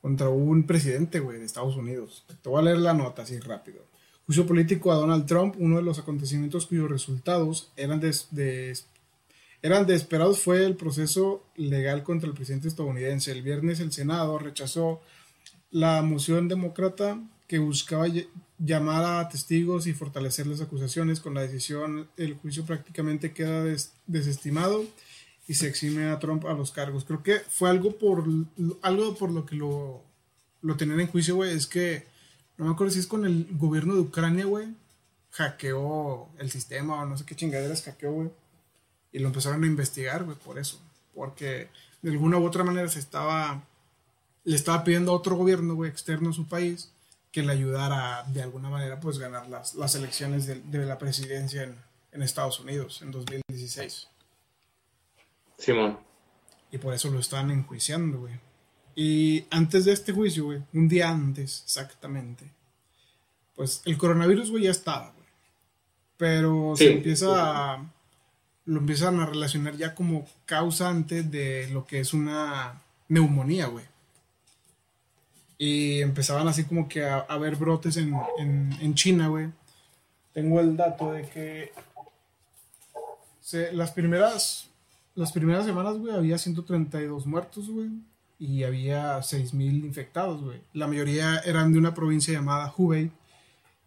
contra 0.00 0.28
un 0.28 0.62
presidente, 0.64 1.20
güey, 1.20 1.38
de 1.38 1.44
Estados 1.44 1.76
Unidos. 1.76 2.24
Te 2.42 2.48
voy 2.48 2.60
a 2.60 2.62
leer 2.62 2.78
la 2.78 2.94
nota 2.94 3.22
así 3.22 3.38
rápido. 3.40 3.80
Juicio 4.26 4.46
político 4.46 4.92
a 4.92 4.96
Donald 4.96 5.26
Trump, 5.26 5.56
uno 5.58 5.76
de 5.76 5.82
los 5.82 5.98
acontecimientos 5.98 6.66
cuyos 6.66 6.90
resultados 6.90 7.72
eran 7.76 7.98
de, 7.98 8.78
eran 9.62 9.86
de 9.86 9.94
esperados 9.94 10.40
fue 10.40 10.64
el 10.64 10.76
proceso 10.76 11.42
legal 11.56 12.02
contra 12.02 12.28
el 12.28 12.34
presidente 12.34 12.68
estadounidense. 12.68 13.32
El 13.32 13.42
viernes 13.42 13.80
el 13.80 13.90
Senado 13.90 14.38
rechazó 14.38 15.00
la 15.70 16.02
moción 16.02 16.46
demócrata 16.46 17.20
que 17.46 17.58
buscaba 17.58 18.06
llamar 18.58 19.04
a 19.04 19.28
testigos 19.28 19.86
y 19.86 19.92
fortalecer 19.92 20.46
las 20.46 20.60
acusaciones. 20.60 21.20
Con 21.20 21.34
la 21.34 21.42
decisión, 21.42 22.08
el 22.16 22.34
juicio 22.34 22.64
prácticamente 22.64 23.32
queda 23.32 23.64
desestimado 24.06 24.84
y 25.46 25.54
se 25.54 25.68
exime 25.68 26.08
a 26.08 26.18
Trump 26.18 26.44
a 26.46 26.52
los 26.52 26.72
cargos. 26.72 27.04
Creo 27.04 27.22
que 27.22 27.40
fue 27.48 27.70
algo 27.70 27.96
por, 27.96 28.24
algo 28.82 29.14
por 29.14 29.30
lo 29.30 29.46
que 29.46 29.56
lo, 29.56 30.02
lo 30.62 30.76
tenían 30.76 31.00
en 31.00 31.08
juicio, 31.08 31.36
güey. 31.36 31.54
Es 31.54 31.66
que, 31.66 32.06
no 32.56 32.66
me 32.66 32.72
acuerdo 32.72 32.92
si 32.92 33.00
es 33.00 33.06
con 33.06 33.24
el 33.24 33.46
gobierno 33.52 33.94
de 33.94 34.00
Ucrania, 34.00 34.44
güey. 34.44 34.68
Hackeó 35.30 36.28
el 36.38 36.50
sistema 36.50 37.02
o 37.02 37.06
no 37.06 37.16
sé 37.16 37.24
qué 37.24 37.34
chingaderas 37.36 37.82
hackeó, 37.82 38.12
güey. 38.12 38.30
Y 39.12 39.20
lo 39.20 39.28
empezaron 39.28 39.64
a 39.64 39.66
investigar, 39.66 40.24
güey, 40.24 40.36
por 40.36 40.58
eso. 40.58 40.80
Porque 41.14 41.68
de 42.02 42.10
alguna 42.10 42.38
u 42.38 42.44
otra 42.44 42.64
manera 42.64 42.88
se 42.88 42.98
estaba, 42.98 43.64
le 44.44 44.56
estaba 44.56 44.84
pidiendo 44.84 45.12
a 45.12 45.16
otro 45.16 45.36
gobierno, 45.36 45.74
güey, 45.74 45.90
externo 45.90 46.30
a 46.30 46.34
su 46.34 46.46
país, 46.46 46.90
que 47.32 47.42
le 47.42 47.52
ayudara 47.52 48.24
de 48.28 48.42
alguna 48.42 48.70
manera, 48.70 49.00
pues, 49.00 49.18
ganar 49.18 49.48
las, 49.48 49.74
las 49.74 49.94
elecciones 49.94 50.46
de, 50.46 50.60
de 50.60 50.86
la 50.86 50.98
presidencia 50.98 51.62
en, 51.62 51.76
en 52.12 52.22
Estados 52.22 52.60
Unidos 52.60 53.02
en 53.02 53.10
2016. 53.10 54.08
Simón. 55.58 55.98
Y 56.70 56.78
por 56.78 56.94
eso 56.94 57.10
lo 57.10 57.18
están 57.18 57.50
enjuiciando, 57.50 58.20
güey. 58.20 58.34
Y 58.94 59.46
antes 59.50 59.84
de 59.84 59.92
este 59.92 60.12
juicio, 60.12 60.46
güey, 60.46 60.62
un 60.72 60.88
día 60.88 61.08
antes, 61.08 61.62
exactamente, 61.64 62.50
pues 63.54 63.82
el 63.84 63.96
coronavirus, 63.96 64.50
güey, 64.50 64.64
ya 64.64 64.70
estaba, 64.70 65.12
güey. 65.12 65.28
Pero 66.16 66.74
se 66.76 66.92
empieza 66.92 67.74
a, 67.74 67.92
lo 68.64 68.80
empiezan 68.80 69.20
a 69.20 69.26
relacionar 69.26 69.76
ya 69.76 69.94
como 69.94 70.26
causante 70.46 71.22
de 71.22 71.68
lo 71.68 71.86
que 71.86 72.00
es 72.00 72.12
una 72.12 72.82
neumonía, 73.08 73.66
güey. 73.66 73.84
Y 75.58 76.00
empezaban 76.00 76.46
así 76.48 76.64
como 76.64 76.88
que 76.88 77.04
a, 77.04 77.18
haber 77.28 77.56
brotes 77.56 77.96
en, 77.96 78.14
en 78.38 78.94
China, 78.94 79.28
güey. 79.28 79.48
Tengo 80.32 80.60
el 80.60 80.76
dato 80.76 81.12
de 81.12 81.28
que 81.28 81.72
se, 83.40 83.72
las 83.72 83.90
primeras 83.90 84.68
las 85.18 85.32
primeras 85.32 85.64
semanas, 85.66 85.98
güey, 85.98 86.14
había 86.14 86.38
132 86.38 87.26
muertos, 87.26 87.68
güey. 87.68 87.90
Y 88.38 88.62
había 88.62 89.18
6.000 89.18 89.84
infectados, 89.84 90.44
güey. 90.44 90.62
La 90.72 90.86
mayoría 90.86 91.38
eran 91.38 91.72
de 91.72 91.78
una 91.80 91.92
provincia 91.92 92.32
llamada 92.32 92.72
Hubei. 92.76 93.10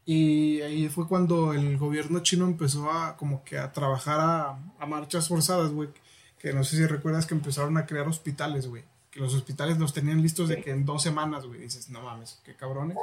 Y 0.03 0.59
ahí 0.59 0.89
fue 0.89 1.07
cuando 1.07 1.53
el 1.53 1.77
gobierno 1.77 2.19
chino 2.19 2.43
empezó 2.43 2.91
a 2.91 3.15
como 3.15 3.45
que 3.45 3.57
a 3.57 3.71
trabajar 3.71 4.19
a, 4.19 4.59
a 4.77 4.85
marchas 4.85 5.29
forzadas, 5.29 5.71
güey. 5.71 5.87
Que 6.37 6.51
no 6.51 6.65
sé 6.65 6.75
si 6.75 6.85
recuerdas 6.85 7.25
que 7.25 7.33
empezaron 7.33 7.77
a 7.77 7.85
crear 7.85 8.09
hospitales, 8.09 8.67
güey. 8.67 8.83
Que 9.11 9.19
los 9.19 9.33
hospitales 9.33 9.77
los 9.77 9.93
tenían 9.93 10.21
listos 10.21 10.49
de 10.49 10.63
que 10.63 10.71
en 10.71 10.85
dos 10.85 11.03
semanas, 11.03 11.45
güey. 11.45 11.59
Dices, 11.59 11.89
no 11.89 12.01
mames, 12.01 12.39
qué 12.43 12.55
cabrones. 12.55 12.97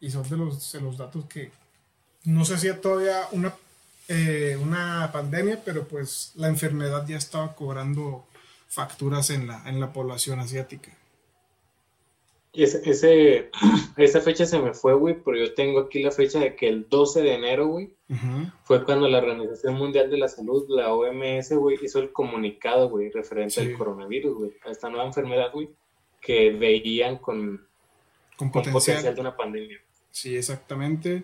Y 0.00 0.10
son 0.10 0.28
de 0.28 0.36
los, 0.36 0.72
de 0.72 0.80
los 0.80 0.96
datos 0.96 1.26
que 1.26 1.52
no 2.24 2.44
se 2.44 2.54
hacía 2.54 2.80
todavía 2.80 3.28
una 3.32 3.54
eh, 4.12 4.58
una 4.60 5.12
pandemia, 5.12 5.62
pero 5.64 5.86
pues 5.86 6.32
la 6.34 6.48
enfermedad 6.48 7.06
ya 7.06 7.16
estaba 7.16 7.54
cobrando 7.54 8.26
facturas 8.66 9.30
en 9.30 9.46
la, 9.46 9.62
en 9.68 9.78
la 9.78 9.92
población 9.92 10.40
asiática. 10.40 10.90
Ese, 12.52 13.50
esa 13.96 14.20
fecha 14.20 14.46
se 14.46 14.58
me 14.60 14.74
fue, 14.74 14.94
güey, 14.94 15.16
pero 15.24 15.36
yo 15.36 15.54
tengo 15.54 15.80
aquí 15.80 16.02
la 16.02 16.10
fecha 16.10 16.40
de 16.40 16.56
que 16.56 16.68
el 16.68 16.88
12 16.88 17.22
de 17.22 17.34
enero, 17.34 17.68
güey, 17.68 17.90
fue 18.64 18.84
cuando 18.84 19.08
la 19.08 19.18
Organización 19.18 19.74
Mundial 19.74 20.10
de 20.10 20.18
la 20.18 20.28
Salud, 20.28 20.66
la 20.68 20.92
OMS, 20.92 21.52
güey, 21.52 21.78
hizo 21.82 22.00
el 22.00 22.12
comunicado, 22.12 22.88
güey, 22.88 23.10
referente 23.10 23.60
al 23.60 23.72
coronavirus, 23.74 24.36
güey, 24.36 24.52
a 24.66 24.70
esta 24.70 24.88
nueva 24.88 25.06
enfermedad, 25.06 25.52
güey, 25.52 25.70
que 26.20 26.50
veían 26.50 27.18
con, 27.18 27.66
con, 28.36 28.50
potencial. 28.50 29.14
de 29.14 29.20
una 29.20 29.36
pandemia. 29.36 29.80
Sí, 30.10 30.36
exactamente. 30.36 31.22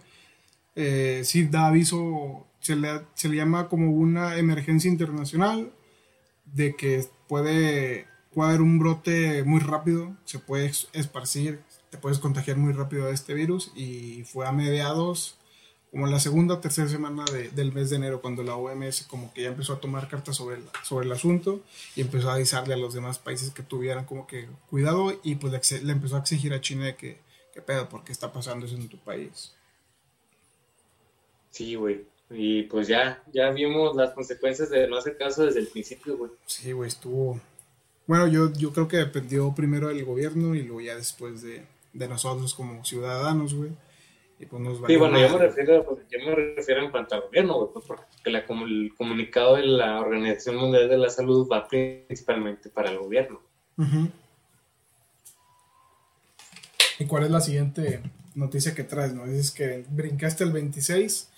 Eh, 0.76 1.22
sí 1.24 1.48
da 1.48 1.68
aviso 1.68 2.46
se 2.66 2.74
le, 2.74 3.02
se 3.14 3.28
le 3.28 3.36
llama 3.36 3.68
como 3.68 3.92
una 3.92 4.36
emergencia 4.38 4.90
internacional 4.90 5.70
de 6.46 6.74
que 6.74 7.06
puede, 7.28 8.08
haber 8.44 8.60
un 8.60 8.78
brote 8.78 9.44
muy 9.44 9.60
rápido, 9.60 10.16
se 10.24 10.38
puede 10.38 10.70
esparcir, 10.92 11.60
te 11.90 11.98
puedes 11.98 12.18
contagiar 12.18 12.56
muy 12.56 12.72
rápido 12.72 13.06
de 13.06 13.12
este 13.12 13.34
virus 13.34 13.72
y 13.74 14.24
fue 14.24 14.46
a 14.46 14.52
mediados, 14.52 15.38
como 15.90 16.06
la 16.06 16.20
segunda 16.20 16.54
o 16.54 16.58
tercera 16.58 16.88
semana 16.88 17.24
del 17.24 17.72
mes 17.72 17.90
de 17.90 17.96
enero, 17.96 18.20
cuando 18.20 18.42
la 18.42 18.56
OMS 18.56 19.04
como 19.04 19.32
que 19.32 19.42
ya 19.42 19.48
empezó 19.48 19.72
a 19.72 19.80
tomar 19.80 20.08
cartas 20.08 20.36
sobre 20.36 20.56
el, 20.56 20.64
sobre 20.82 21.06
el 21.06 21.12
asunto 21.12 21.62
y 21.94 22.02
empezó 22.02 22.30
a 22.30 22.34
avisarle 22.34 22.74
a 22.74 22.78
los 22.78 22.92
demás 22.92 23.18
países 23.18 23.50
que 23.50 23.62
tuvieran 23.62 24.04
como 24.04 24.26
que 24.26 24.48
cuidado 24.68 25.18
y 25.22 25.36
pues 25.36 25.52
le, 25.72 25.82
le 25.82 25.92
empezó 25.92 26.16
a 26.16 26.20
exigir 26.20 26.52
a 26.52 26.60
China 26.60 26.86
de 26.86 26.96
que, 26.96 27.18
¿qué 27.54 27.62
pedo? 27.62 27.88
¿Por 27.88 28.04
qué 28.04 28.12
está 28.12 28.32
pasando 28.32 28.66
eso 28.66 28.74
en 28.74 28.88
tu 28.88 28.98
país? 28.98 29.54
Sí, 31.50 31.74
güey. 31.74 32.04
Y 32.28 32.64
pues 32.64 32.88
ya, 32.88 33.22
ya 33.32 33.50
vimos 33.50 33.94
las 33.96 34.12
consecuencias 34.12 34.68
de 34.68 34.88
no 34.88 34.98
hacer 34.98 35.16
caso 35.16 35.44
desde 35.46 35.60
el 35.60 35.68
principio, 35.68 36.18
güey. 36.18 36.30
Sí, 36.44 36.72
güey, 36.72 36.88
estuvo. 36.88 37.40
Bueno, 38.06 38.28
yo, 38.28 38.52
yo 38.52 38.72
creo 38.72 38.86
que 38.86 38.98
dependió 38.98 39.52
primero 39.54 39.88
del 39.88 40.04
gobierno 40.04 40.54
y 40.54 40.62
luego 40.62 40.80
ya 40.80 40.94
después 40.94 41.42
de, 41.42 41.64
nosotros 41.92 42.54
como 42.54 42.84
ciudadanos, 42.84 43.54
güey. 43.54 43.70
Y 44.38 44.46
pues 44.46 44.62
nos 44.62 44.78
Sí, 44.86 44.96
bueno, 44.96 45.18
yo 45.18 45.30
me, 45.30 45.38
refiero, 45.38 45.84
pues, 45.84 46.00
yo 46.10 46.18
me 46.24 46.34
refiero 46.34 46.84
en 46.84 46.90
cuanto 46.90 47.14
al 47.14 47.22
gobierno, 47.22 47.54
güey, 47.54 47.70
pues, 47.72 47.84
porque 47.86 48.30
la, 48.30 48.46
como 48.46 48.66
el 48.66 48.92
comunicado 48.96 49.56
de 49.56 49.62
la 49.62 49.98
Organización 50.00 50.56
Mundial 50.56 50.88
de 50.88 50.98
la 50.98 51.08
Salud 51.08 51.48
va 51.50 51.66
principalmente 51.66 52.68
para 52.68 52.90
el 52.90 52.98
gobierno. 52.98 53.40
¿Y 56.98 57.06
cuál 57.06 57.24
es 57.24 57.30
la 57.30 57.40
siguiente 57.40 58.02
noticia 58.34 58.74
que 58.74 58.84
traes? 58.84 59.14
¿No? 59.14 59.26
Dices 59.26 59.50
que 59.50 59.84
brincaste 59.88 60.44
el 60.44 60.52
26 60.52 61.30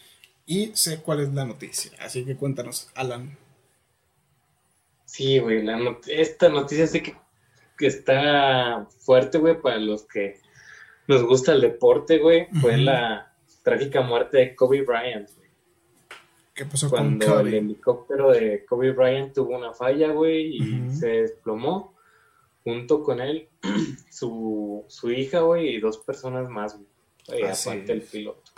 y 0.46 0.72
sé 0.75 1.00
cuál 1.00 1.20
es 1.20 1.32
la 1.32 1.44
noticia. 1.44 1.92
Así 2.00 2.25
que 2.25 2.37
cuéntanos, 2.37 2.88
Alan. 2.94 3.37
Sí, 5.08 5.38
güey, 5.38 5.66
esta 6.08 6.50
noticia 6.50 6.86
sí 6.86 7.02
que, 7.02 7.16
está 7.80 8.86
fuerte, 8.98 9.38
güey, 9.38 9.58
para 9.58 9.78
los 9.78 10.04
que 10.04 10.38
nos 11.06 11.22
gusta 11.22 11.54
el 11.54 11.62
deporte, 11.62 12.18
güey. 12.18 12.46
Fue 12.60 12.76
la 12.76 13.34
trágica 13.62 14.02
muerte 14.02 14.36
de 14.36 14.54
Kobe 14.54 14.82
Bryant, 14.82 15.30
güey. 15.34 15.48
¿Qué 16.54 16.66
pasó 16.66 16.90
Cuando 16.90 17.24
con 17.24 17.36
Kobe? 17.36 17.48
el 17.48 17.54
helicóptero 17.54 18.32
de 18.32 18.66
Kobe 18.66 18.92
Bryant 18.92 19.32
tuvo 19.32 19.56
una 19.56 19.72
falla, 19.72 20.12
güey, 20.12 20.56
y 20.58 20.90
se 20.90 21.08
desplomó 21.08 21.94
junto 22.62 23.02
con 23.02 23.20
él, 23.20 23.48
su, 24.10 24.84
su 24.88 25.10
hija, 25.10 25.40
güey, 25.40 25.76
y 25.76 25.80
dos 25.80 25.96
personas 25.96 26.50
más, 26.50 26.76
güey. 26.76 27.44
Ah, 27.44 27.54
aparte 27.54 27.92
el 27.92 28.02
piloto 28.02 28.52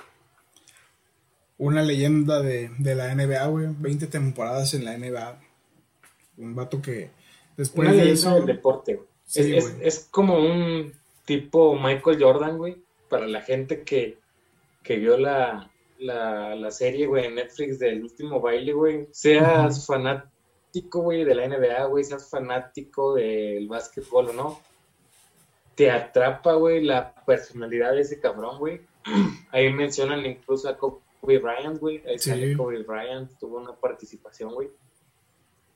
una 1.59 1.83
leyenda 1.83 2.41
de, 2.41 2.71
la 2.79 3.15
NBA, 3.15 3.47
güey. 3.49 3.69
20 3.79 4.07
temporadas 4.07 4.73
en 4.73 4.87
la 4.87 4.97
NBA. 4.97 5.50
Un 6.41 6.55
vato 6.55 6.81
que 6.81 7.11
después 7.57 7.95
de 7.95 8.13
eso... 8.13 8.37
del 8.37 8.47
deporte, 8.47 8.95
güey. 8.97 9.09
es, 9.83 10.09
como 10.11 10.39
un 10.39 10.93
tipo 11.27 11.79
Michael 11.79 12.23
Jordan, 12.23 12.57
güey. 12.57 12.83
Para 13.09 13.27
la 13.27 13.43
gente 13.43 13.83
que, 13.83 14.19
vio 14.89 15.19
la, 15.19 15.71
serie, 16.71 17.07
güey, 17.07 17.27
en 17.27 17.35
Netflix 17.35 17.79
del 17.79 18.03
último 18.03 18.41
baile, 18.41 18.73
güey. 18.73 19.09
Seas 19.11 19.87
fanático, 19.87 21.03
güey, 21.03 21.25
de 21.25 21.35
la 21.35 21.47
NBA, 21.47 21.85
güey. 21.87 22.05
Seas 22.05 22.31
fanático 22.31 23.15
del 23.15 23.69
básquetbol 23.69 24.31
o 24.31 24.33
no. 24.33 24.61
Te 25.75 25.91
atrapa, 25.91 26.55
güey, 26.55 26.83
la 26.83 27.15
personalidad 27.25 27.93
de 27.93 28.01
ese 28.01 28.19
cabrón, 28.19 28.59
güey. 28.59 28.81
Ahí 29.51 29.73
mencionan 29.73 30.25
incluso 30.25 30.69
a 30.69 30.79
Kobe 30.79 31.39
Bryant, 31.39 31.79
güey. 31.79 32.03
Ahí 32.07 32.19
sale 32.19 32.57
Kobe 32.57 32.83
Bryant, 32.83 33.31
tuvo 33.39 33.59
una 33.59 33.75
participación, 33.75 34.55
güey. 34.55 34.71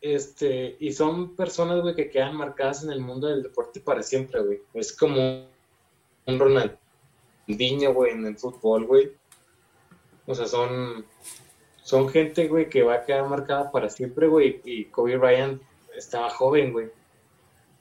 Este, 0.04 0.76
y 0.80 0.92
son 0.92 1.34
personas, 1.34 1.80
güey, 1.80 1.94
que 1.94 2.10
quedan 2.10 2.36
marcadas 2.36 2.84
en 2.84 2.90
el 2.90 3.00
mundo 3.00 3.26
del 3.26 3.42
deporte 3.42 3.80
para 3.80 4.02
siempre, 4.02 4.42
güey. 4.42 4.60
Es 4.74 4.94
como 4.94 5.46
un 6.26 6.38
Ronaldinho, 6.38 7.94
güey, 7.94 8.12
en 8.12 8.26
el 8.26 8.36
fútbol, 8.36 8.84
güey. 8.84 9.12
O 10.26 10.34
sea, 10.34 10.44
son, 10.46 11.06
son 11.82 12.10
gente, 12.10 12.48
güey, 12.48 12.68
que 12.68 12.82
va 12.82 12.96
a 12.96 13.04
quedar 13.06 13.26
marcada 13.26 13.72
para 13.72 13.88
siempre, 13.88 14.28
güey. 14.28 14.60
Y 14.66 14.84
Kobe 14.84 15.16
Bryant 15.16 15.62
estaba 15.96 16.28
joven, 16.28 16.74
güey. 16.74 16.90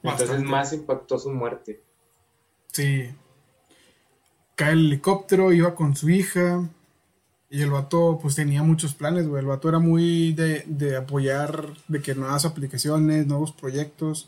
Entonces 0.02 0.42
más 0.44 0.72
impactó 0.72 1.20
su 1.20 1.30
muerte. 1.30 1.82
Sí. 2.72 3.14
Cae 4.56 4.72
el 4.72 4.86
helicóptero, 4.86 5.52
iba 5.52 5.76
con 5.76 5.94
su 5.94 6.10
hija, 6.10 6.70
Y 7.54 7.62
el 7.62 7.70
vato, 7.70 8.18
pues 8.20 8.34
tenía 8.34 8.64
muchos 8.64 8.96
planes, 8.96 9.28
güey. 9.28 9.42
El 9.42 9.48
vato 9.48 9.70
era 9.70 9.78
muy 9.78 10.34
de, 10.34 10.64
de 10.66 10.96
apoyar, 10.96 11.76
de 11.88 12.02
que 12.02 12.16
nuevas 12.16 12.46
aplicaciones, 12.46 13.28
nuevos 13.28 13.52
proyectos. 13.52 14.28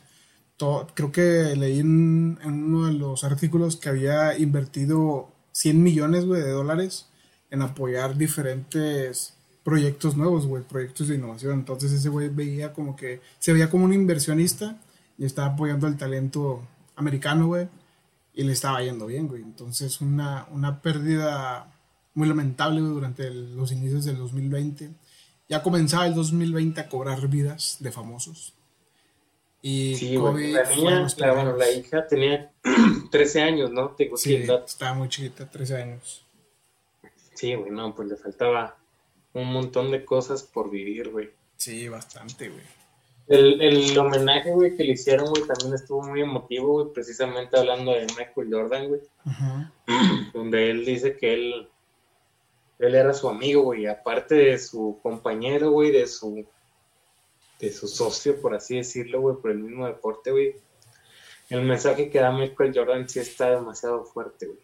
Todo, 0.58 0.86
creo 0.94 1.12
que 1.12 1.56
leí 1.56 1.80
en, 1.80 2.38
uno 2.46 2.86
de 2.86 2.94
los 2.94 3.24
artículos 3.24 3.78
que 3.78 3.90
había 3.90 4.38
invertido 4.38 5.32
100 5.54 5.82
millones, 5.82 6.26
güey, 6.26 6.44
de 6.44 6.52
dólares 6.52 7.08
en 7.50 7.64
apoyar 7.64 8.16
diferentes 8.16 9.34
proyectos 9.64 10.16
nuevos, 10.16 10.46
güey, 10.46 10.62
proyectos 10.62 11.08
de 11.08 11.16
innovación. 11.16 11.54
Entonces 11.54 11.94
ese 11.94 12.10
güey 12.10 12.30
veía 12.30 12.74
como 12.74 12.96
que, 12.96 13.22
se 13.40 13.54
veía 13.54 13.72
como 13.72 13.86
un 13.86 13.94
inversionista 13.94 14.78
y 15.18 15.26
estaba 15.26 15.54
apoyando 15.54 15.88
el 15.88 15.98
talento 15.98 16.62
americano, 16.96 17.48
güey, 17.48 17.68
y 18.36 18.44
le 18.44 18.54
estaba 18.54 18.84
yendo 18.84 19.08
bien, 19.08 19.28
güey. 19.28 19.42
Entonces 19.42 20.00
una, 20.00 20.46
una 20.52 20.80
pérdida 20.84 21.72
muy 22.16 22.28
lamentable 22.28 22.80
durante 22.80 23.30
los 23.30 23.72
inicios 23.72 24.06
del 24.06 24.18
2020. 24.18 24.90
Ya 25.48 25.62
comenzaba 25.62 26.08
el 26.08 26.16
2020 26.16 26.82
a 26.82 26.90
cobrar 26.90 27.28
vidas 27.28 27.78
de 27.80 27.92
famosos. 27.92 28.54
Y 29.62 29.96
sí, 29.96 30.16
la 30.16 30.32
niña, 30.70 31.08
la, 31.18 31.34
bueno, 31.34 31.58
la 31.58 31.72
hija 31.72 32.08
tenía 32.08 32.52
13 33.12 33.42
años, 33.42 33.72
¿no? 33.72 33.96
sí, 34.16 34.36
estaba 34.36 34.94
muy 34.94 35.10
chiquita, 35.10 35.50
13 35.50 35.82
años. 35.82 36.26
Sí, 37.34 37.54
güey, 37.56 37.72
no, 37.72 37.94
pues 37.94 38.08
le 38.08 38.16
faltaba 38.16 38.78
un 39.34 39.52
montón 39.52 39.92
de 39.92 40.06
cosas 40.06 40.44
por 40.44 40.70
vivir, 40.70 41.10
güey. 41.10 41.32
Sí, 41.58 41.90
bastante, 41.90 42.50
güey. 42.50 42.62
El, 43.28 43.60
el 43.60 43.98
homenaje, 43.98 44.52
güey, 44.52 44.78
que 44.78 44.84
le 44.84 44.94
hicieron, 44.94 45.30
güey, 45.32 45.44
también 45.48 45.74
estuvo 45.74 46.04
muy 46.04 46.22
emotivo, 46.22 46.74
güey, 46.74 46.94
precisamente 46.94 47.58
hablando 47.58 47.92
de 47.92 48.06
Michael 48.18 48.50
Jordan, 48.52 48.88
güey. 48.88 49.02
Donde 50.34 50.70
él 50.70 50.86
dice 50.86 51.18
que 51.18 51.34
él 51.34 51.70
él 52.80 52.96
era 52.96 53.14
su 53.14 53.30
amigo, 53.30 53.64
güey, 53.64 53.88
aparte 53.88 54.36
de 54.36 54.60
su 54.60 55.00
compañero, 55.02 55.72
güey, 55.72 55.92
de 55.92 56.08
su, 56.08 56.46
de 57.60 57.72
su 57.72 57.88
socio, 57.88 58.40
por 58.42 58.54
así 58.54 58.78
decirlo, 58.78 59.22
güey, 59.22 59.38
por 59.38 59.52
el 59.52 59.60
mismo 59.60 59.86
deporte, 59.86 60.32
güey. 60.32 60.56
El 61.50 61.62
mensaje 61.62 62.10
que 62.10 62.20
da 62.20 62.32
Michael 62.32 62.74
Jordan 62.76 63.08
sí 63.08 63.20
está 63.20 63.52
demasiado 63.52 64.04
fuerte, 64.04 64.48
güey. 64.48 64.60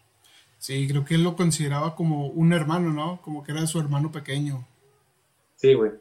Sí, 0.57 0.87
creo 0.87 1.05
que 1.05 1.15
él 1.15 1.23
lo 1.23 1.35
consideraba 1.35 1.95
como 1.95 2.27
un 2.27 2.53
hermano, 2.53 2.91
¿no? 2.91 3.21
Como 3.21 3.43
que 3.43 3.51
era 3.51 3.65
su 3.65 3.79
hermano 3.79 4.11
pequeño. 4.11 4.67
Sí, 5.55 5.73
güey. 5.73 5.91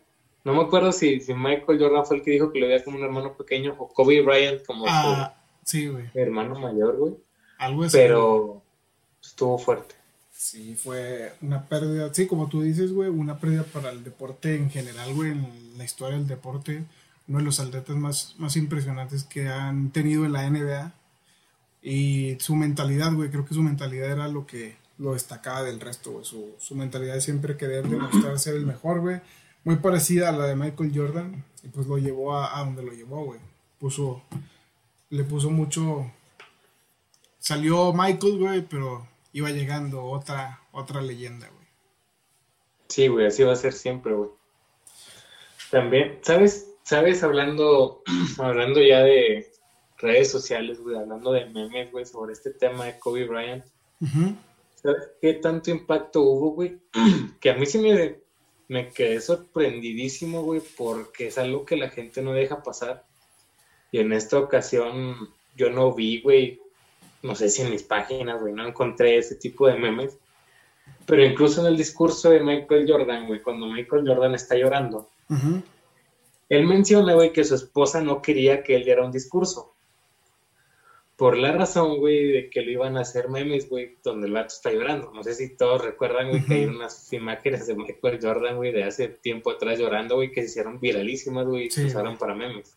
No 0.44 0.54
me 0.54 0.62
acuerdo 0.62 0.90
si, 0.92 1.20
si 1.20 1.34
Michael 1.34 1.78
Jordan 1.78 2.06
fue 2.06 2.16
el 2.16 2.22
que 2.22 2.30
dijo 2.32 2.50
que 2.50 2.60
lo 2.60 2.66
veía 2.66 2.82
como 2.82 2.96
un 2.96 3.04
hermano 3.04 3.36
pequeño 3.36 3.74
o 3.78 3.88
Kobe 3.88 4.22
Bryant 4.22 4.64
como 4.64 4.84
ah, 4.88 5.34
sí, 5.64 5.86
güey. 5.88 6.10
hermano 6.14 6.58
mayor, 6.58 6.96
güey. 6.96 7.14
Algo 7.58 7.84
así. 7.84 7.96
Pero 7.96 8.62
estuvo 9.22 9.58
fuerte. 9.58 9.99
Sí, 10.42 10.74
fue 10.74 11.34
una 11.42 11.68
pérdida, 11.68 12.14
sí, 12.14 12.26
como 12.26 12.48
tú 12.48 12.62
dices, 12.62 12.94
güey, 12.94 13.10
una 13.10 13.38
pérdida 13.38 13.62
para 13.62 13.90
el 13.90 14.02
deporte 14.02 14.56
en 14.56 14.70
general, 14.70 15.12
güey, 15.12 15.32
en 15.32 15.76
la 15.76 15.84
historia 15.84 16.16
del 16.16 16.26
deporte, 16.26 16.82
uno 17.28 17.38
de 17.40 17.44
los 17.44 17.60
atletas 17.60 17.94
más, 17.96 18.36
más 18.38 18.56
impresionantes 18.56 19.24
que 19.24 19.48
han 19.48 19.90
tenido 19.90 20.24
en 20.24 20.32
la 20.32 20.48
NBA. 20.48 20.94
Y 21.82 22.38
su 22.40 22.56
mentalidad, 22.56 23.12
güey, 23.12 23.28
creo 23.28 23.44
que 23.44 23.52
su 23.52 23.60
mentalidad 23.60 24.10
era 24.10 24.28
lo 24.28 24.46
que 24.46 24.78
lo 24.96 25.12
destacaba 25.12 25.62
del 25.62 25.78
resto, 25.78 26.12
güey. 26.12 26.24
Su, 26.24 26.54
su 26.58 26.74
mentalidad 26.74 27.14
de 27.14 27.20
siempre 27.20 27.58
querer 27.58 27.86
demostrar 27.86 28.38
ser 28.38 28.56
el 28.56 28.64
mejor, 28.64 29.00
güey. 29.00 29.20
Muy 29.64 29.76
parecida 29.76 30.30
a 30.30 30.32
la 30.32 30.46
de 30.46 30.56
Michael 30.56 30.92
Jordan. 30.94 31.44
Y 31.62 31.68
pues 31.68 31.86
lo 31.86 31.98
llevó 31.98 32.34
a, 32.34 32.58
a 32.58 32.64
donde 32.64 32.82
lo 32.82 32.92
llevó, 32.92 33.26
güey. 33.26 33.40
Puso, 33.78 34.22
le 35.10 35.22
puso 35.24 35.50
mucho... 35.50 36.10
Salió 37.38 37.92
Michael, 37.92 38.38
güey, 38.38 38.66
pero 38.66 39.06
iba 39.32 39.50
llegando 39.50 40.04
otra, 40.04 40.60
otra 40.72 41.00
leyenda, 41.00 41.48
güey. 41.48 41.66
Sí, 42.88 43.08
güey, 43.08 43.26
así 43.26 43.42
va 43.44 43.52
a 43.52 43.56
ser 43.56 43.72
siempre, 43.72 44.12
güey. 44.12 44.30
También, 45.70 46.18
¿sabes? 46.22 46.74
¿Sabes? 46.82 47.22
Hablando, 47.22 48.02
hablando 48.38 48.80
ya 48.82 49.00
de 49.02 49.48
redes 49.98 50.30
sociales, 50.30 50.80
güey, 50.80 50.96
hablando 50.96 51.32
de 51.32 51.46
memes, 51.46 51.92
güey, 51.92 52.04
sobre 52.04 52.32
este 52.32 52.50
tema 52.50 52.86
de 52.86 52.98
Kobe 52.98 53.26
Bryant. 53.26 53.64
¿Sabes 54.74 55.10
qué 55.20 55.34
tanto 55.34 55.70
impacto 55.70 56.22
hubo, 56.22 56.52
güey? 56.52 56.78
que 57.40 57.50
a 57.50 57.54
mí 57.54 57.66
sí 57.66 57.78
me, 57.78 58.18
me 58.68 58.88
quedé 58.88 59.20
sorprendidísimo, 59.20 60.42
güey, 60.42 60.60
porque 60.76 61.28
es 61.28 61.38
algo 61.38 61.64
que 61.64 61.76
la 61.76 61.90
gente 61.90 62.22
no 62.22 62.32
deja 62.32 62.62
pasar. 62.62 63.04
Y 63.92 64.00
en 64.00 64.12
esta 64.12 64.38
ocasión 64.38 65.16
yo 65.54 65.70
no 65.70 65.92
vi, 65.92 66.20
güey, 66.22 66.60
no 67.22 67.34
sé 67.34 67.48
si 67.50 67.62
en 67.62 67.70
mis 67.70 67.82
páginas, 67.82 68.40
güey, 68.40 68.52
no 68.52 68.66
encontré 68.66 69.18
ese 69.18 69.34
tipo 69.36 69.66
de 69.66 69.76
memes. 69.76 70.18
Pero 71.06 71.24
incluso 71.24 71.60
en 71.60 71.68
el 71.68 71.76
discurso 71.76 72.30
de 72.30 72.40
Michael 72.40 72.86
Jordan, 72.88 73.26
güey, 73.26 73.40
cuando 73.40 73.66
Michael 73.66 74.06
Jordan 74.06 74.34
está 74.34 74.56
llorando, 74.56 75.08
él 76.48 76.66
menciona, 76.66 77.14
güey, 77.14 77.32
que 77.32 77.44
su 77.44 77.54
esposa 77.54 78.00
no 78.00 78.22
quería 78.22 78.62
que 78.62 78.76
él 78.76 78.84
diera 78.84 79.04
un 79.04 79.12
discurso. 79.12 79.74
Por 81.16 81.36
la 81.36 81.52
razón, 81.52 81.98
güey, 81.98 82.32
de 82.32 82.50
que 82.50 82.62
lo 82.62 82.70
iban 82.70 82.96
a 82.96 83.02
hacer 83.02 83.28
memes, 83.28 83.68
güey, 83.68 83.98
donde 84.02 84.26
el 84.26 84.32
vato 84.32 84.54
está 84.54 84.72
llorando. 84.72 85.12
No 85.12 85.22
sé 85.22 85.34
si 85.34 85.54
todos 85.54 85.84
recuerdan, 85.84 86.30
güey, 86.30 86.44
que 86.44 86.54
hay 86.54 86.64
unas 86.64 87.12
imágenes 87.12 87.66
de 87.66 87.74
Michael 87.74 88.18
Jordan, 88.22 88.56
güey, 88.56 88.72
de 88.72 88.84
hace 88.84 89.08
tiempo 89.08 89.50
atrás 89.50 89.78
llorando, 89.78 90.16
güey, 90.16 90.32
que 90.32 90.40
se 90.42 90.48
hicieron 90.48 90.80
viralísimas, 90.80 91.46
güey, 91.46 91.66
y 91.66 91.70
se 91.70 91.84
usaron 91.84 92.16
para 92.16 92.34
memes. 92.34 92.76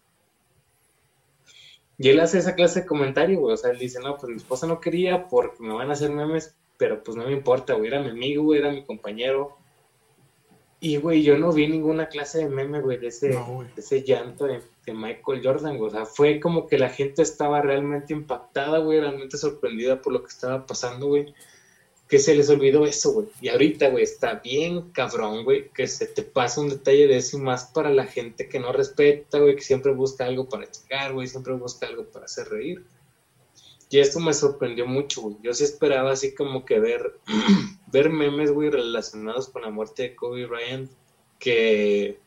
Y 1.97 2.09
él 2.09 2.19
hace 2.19 2.39
esa 2.39 2.55
clase 2.55 2.81
de 2.81 2.87
comentario, 2.87 3.39
güey. 3.39 3.53
O 3.53 3.57
sea, 3.57 3.71
él 3.71 3.79
dice, 3.79 3.99
no, 3.99 4.17
pues 4.17 4.29
mi 4.29 4.37
esposa 4.37 4.67
no 4.67 4.79
quería 4.79 5.27
porque 5.27 5.63
me 5.63 5.73
van 5.73 5.89
a 5.89 5.93
hacer 5.93 6.11
memes, 6.11 6.55
pero 6.77 7.03
pues 7.03 7.15
no 7.17 7.25
me 7.25 7.31
importa, 7.31 7.73
güey. 7.73 7.87
Era 7.87 8.01
mi 8.01 8.09
amigo, 8.09 8.43
güey, 8.43 8.59
era 8.59 8.71
mi 8.71 8.83
compañero. 8.83 9.57
Y, 10.79 10.97
güey, 10.97 11.23
yo 11.23 11.37
no 11.37 11.53
vi 11.53 11.67
ninguna 11.67 12.07
clase 12.07 12.39
de 12.39 12.49
meme, 12.49 12.81
güey, 12.81 12.97
de 12.97 13.07
ese, 13.07 13.29
de 13.29 13.71
ese 13.77 14.03
llanto 14.03 14.45
de, 14.45 14.61
de, 14.85 14.93
Michael 14.93 15.41
Jordan, 15.41 15.77
güey. 15.77 15.89
O 15.89 15.93
sea, 15.93 16.05
fue 16.05 16.39
como 16.39 16.67
que 16.67 16.77
la 16.77 16.89
gente 16.89 17.21
estaba 17.21 17.61
realmente 17.61 18.11
impactada, 18.11 18.79
güey, 18.79 18.99
realmente 18.99 19.37
sorprendida 19.37 20.01
por 20.01 20.11
lo 20.11 20.21
que 20.21 20.29
estaba 20.29 20.65
pasando, 20.65 21.07
güey 21.07 21.33
que 22.07 22.19
se 22.19 22.35
les 22.35 22.49
olvidó 22.49 22.85
eso, 22.85 23.13
güey. 23.13 23.27
Y 23.41 23.49
ahorita, 23.49 23.89
güey, 23.89 24.03
está 24.03 24.35
bien 24.35 24.91
cabrón, 24.91 25.43
güey, 25.43 25.69
que 25.69 25.87
se 25.87 26.05
te 26.05 26.23
pasa 26.23 26.61
un 26.61 26.69
detalle 26.69 27.07
de 27.07 27.17
eso 27.17 27.37
y 27.37 27.41
más 27.41 27.65
para 27.65 27.89
la 27.89 28.05
gente 28.05 28.47
que 28.47 28.59
no 28.59 28.71
respeta, 28.71 29.39
güey, 29.39 29.55
que 29.55 29.61
siempre 29.61 29.93
busca 29.93 30.25
algo 30.25 30.47
para 30.47 30.69
checar, 30.69 31.13
güey, 31.13 31.27
siempre 31.27 31.53
busca 31.53 31.87
algo 31.87 32.05
para 32.05 32.25
hacer 32.25 32.49
reír. 32.49 32.83
Y 33.89 33.99
esto 33.99 34.19
me 34.19 34.33
sorprendió 34.33 34.85
mucho, 34.85 35.21
güey. 35.21 35.37
Yo 35.43 35.53
sí 35.53 35.63
esperaba 35.63 36.11
así 36.11 36.33
como 36.33 36.65
que 36.65 36.79
ver, 36.79 37.19
ver 37.91 38.09
memes, 38.09 38.51
güey, 38.51 38.69
relacionados 38.69 39.49
con 39.49 39.61
la 39.61 39.69
muerte 39.69 40.03
de 40.03 40.15
Kobe 40.15 40.45
Bryant, 40.45 40.91
que 41.39 42.19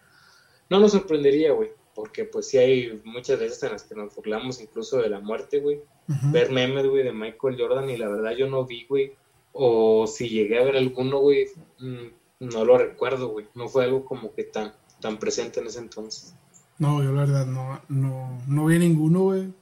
no 0.71 0.81
nos 0.81 0.93
sorprendería, 0.93 1.53
güey, 1.53 1.71
porque 1.95 2.25
pues 2.25 2.49
sí 2.49 2.59
hay 2.59 3.01
muchas 3.05 3.39
veces 3.39 3.62
en 3.62 3.73
las 3.73 3.85
que 3.85 3.95
nos 3.95 4.15
burlamos 4.15 4.61
incluso 4.61 4.99
de 4.99 5.11
la 5.11 5.21
muerte, 5.21 5.61
güey. 5.61 5.81
Ver 6.07 6.53
memes, 6.53 6.87
güey, 6.87 7.03
de 7.03 7.12
Michael 7.12 7.57
Jordan 7.59 7.91
y 7.91 7.97
la 7.97 8.09
verdad 8.09 8.33
yo 8.33 8.49
no 8.49 8.65
vi, 8.65 8.85
güey, 8.85 9.15
o 9.59 10.07
si 10.07 10.29
llegué 10.29 10.59
a 10.59 10.64
ver 10.64 10.77
alguno, 10.77 11.19
güey, 11.19 11.47
mm, 11.79 12.07
no 12.40 12.64
lo 12.64 12.77
recuerdo, 12.77 13.29
güey. 13.29 13.47
No 13.55 13.69
fue 13.69 13.85
algo 13.85 14.05
como 14.05 14.35
que 14.35 14.45
tan, 14.45 14.75
tan 15.01 15.19
presente 15.19 15.61
en 15.61 15.66
ese 15.66 15.79
entonces. 15.79 16.35
No, 16.79 17.03
yo 17.03 17.12
la 17.12 17.23
verdad 17.23 17.47
no, 17.47 17.81
no, 17.88 18.38
no 18.47 18.66
vi 18.66 18.79
ninguno, 18.79 19.21
güey. 19.21 19.53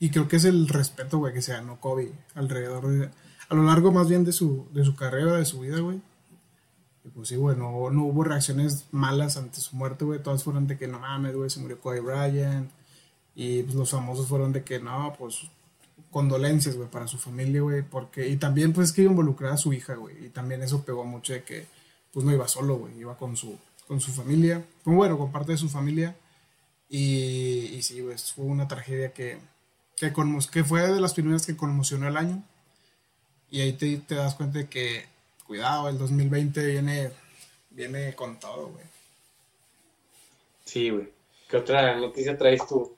Y 0.00 0.10
creo 0.10 0.26
que 0.26 0.36
es 0.36 0.44
el 0.44 0.66
respeto, 0.68 1.18
güey, 1.18 1.32
que 1.32 1.42
se 1.42 1.52
ganó 1.52 1.80
Kobe 1.80 2.12
alrededor 2.34 2.88
de... 2.88 3.10
A 3.48 3.54
lo 3.54 3.64
largo 3.64 3.92
más 3.92 4.08
bien 4.08 4.24
de 4.24 4.32
su, 4.32 4.66
de 4.72 4.84
su 4.84 4.96
carrera, 4.96 5.36
de 5.36 5.44
su 5.44 5.60
vida, 5.60 5.78
güey. 5.80 6.00
Y 7.04 7.08
pues 7.08 7.28
sí, 7.28 7.36
güey, 7.36 7.56
no, 7.56 7.70
hubo 7.70 8.24
reacciones 8.24 8.86
malas 8.90 9.36
ante 9.36 9.60
su 9.60 9.76
muerte, 9.76 10.04
güey. 10.04 10.22
Todas 10.22 10.42
fueron 10.42 10.66
de 10.66 10.76
que 10.76 10.88
no 10.88 10.98
mames, 10.98 11.36
güey, 11.36 11.50
se 11.50 11.60
murió 11.60 11.80
Kobe 11.80 12.00
Bryant. 12.00 12.70
Y 13.34 13.62
pues 13.62 13.74
los 13.74 13.90
famosos 13.90 14.26
fueron 14.26 14.52
de 14.52 14.64
que 14.64 14.80
no, 14.80 15.14
pues 15.18 15.50
condolencias, 16.10 16.76
güey, 16.76 16.88
para 16.88 17.06
su 17.06 17.18
familia, 17.18 17.62
güey, 17.62 17.82
porque, 17.82 18.28
y 18.28 18.36
también, 18.36 18.72
pues, 18.72 18.88
es 18.88 18.94
que 18.94 19.02
iba 19.02 19.10
involucrada 19.10 19.54
a 19.54 19.58
su 19.58 19.72
hija, 19.72 19.94
güey, 19.94 20.26
y 20.26 20.28
también 20.28 20.62
eso 20.62 20.84
pegó 20.84 21.04
mucho 21.04 21.32
de 21.32 21.44
que, 21.44 21.66
pues, 22.12 22.24
no 22.26 22.32
iba 22.32 22.48
solo, 22.48 22.76
güey, 22.76 22.98
iba 22.98 23.16
con 23.16 23.36
su, 23.36 23.58
con 23.86 24.00
su 24.00 24.12
familia, 24.12 24.64
pues, 24.82 24.96
bueno, 24.96 25.16
con 25.18 25.32
parte 25.32 25.52
de 25.52 25.58
su 25.58 25.68
familia, 25.68 26.16
y, 26.88 27.78
sí, 27.82 28.00
güey, 28.00 28.16
fue 28.18 28.44
una 28.44 28.66
tragedia 28.66 29.12
que, 29.12 29.38
que, 29.96 30.12
que 30.52 30.64
fue 30.64 30.82
de 30.82 31.00
las 31.00 31.14
primeras 31.14 31.46
que 31.46 31.56
conmocionó 31.56 32.08
el 32.08 32.16
año, 32.16 32.42
y 33.50 33.60
ahí 33.60 33.72
te, 33.72 33.96
te 33.98 34.14
das 34.16 34.34
cuenta 34.34 34.58
de 34.58 34.68
que, 34.68 35.06
cuidado, 35.46 35.88
el 35.88 35.98
2020 35.98 36.66
viene, 36.66 37.10
viene 37.70 38.14
con 38.14 38.38
todo, 38.38 38.68
güey. 38.68 38.84
Sí, 40.64 40.90
güey. 40.90 41.08
¿Qué 41.48 41.56
otra 41.56 41.96
noticia 41.96 42.38
traes 42.38 42.64
tú? 42.68 42.96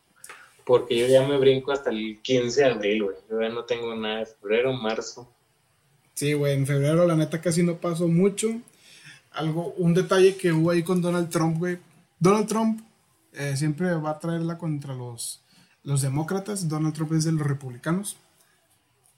Porque 0.65 0.99
yo 0.99 1.07
ya 1.07 1.27
me 1.27 1.39
brinco 1.39 1.73
hasta 1.73 1.91
el 1.91 2.21
15 2.23 2.61
de 2.61 2.67
abril, 2.67 3.05
güey. 3.05 3.17
Yo 3.31 3.41
ya 3.41 3.49
no 3.49 3.65
tengo 3.65 3.95
nada 3.95 4.21
de 4.21 4.27
febrero, 4.27 4.73
marzo. 4.73 5.29
Sí, 6.15 6.35
güey, 6.35 6.55
en 6.55 6.67
febrero 6.67 7.07
la 7.07 7.17
neta 7.17 7.41
casi 7.41 7.63
no 7.63 7.77
pasó 7.77 8.09
mucho. 8.09 8.49
Algo, 9.33 9.73
un 9.79 9.95
detalle 9.95 10.37
que 10.37 10.53
hubo 10.53 10.71
ahí 10.71 10.83
con 10.83 11.01
Donald 11.01 11.31
Trump, 11.31 11.59
güey. 11.59 11.79
Donald 12.19 12.47
Trump 12.47 12.83
eh, 13.33 13.57
siempre 13.57 13.93
va 13.95 14.11
a 14.11 14.19
traerla 14.19 14.59
contra 14.59 14.95
los, 14.95 15.43
los 15.83 16.03
demócratas. 16.03 16.69
Donald 16.69 16.95
Trump 16.95 17.13
es 17.13 17.25
de 17.25 17.33
los 17.33 17.47
republicanos. 17.47 18.17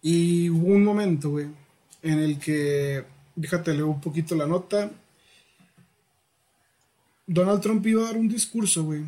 Y 0.00 0.50
hubo 0.50 0.72
un 0.72 0.84
momento, 0.84 1.30
güey, 1.30 1.48
en 2.02 2.18
el 2.18 2.38
que, 2.38 3.04
déjate 3.34 3.74
leo 3.74 3.88
un 3.88 4.00
poquito 4.00 4.34
la 4.34 4.46
nota. 4.46 4.90
Donald 7.26 7.60
Trump 7.60 7.86
iba 7.86 8.02
a 8.02 8.06
dar 8.06 8.16
un 8.16 8.28
discurso, 8.28 8.84
güey. 8.84 9.04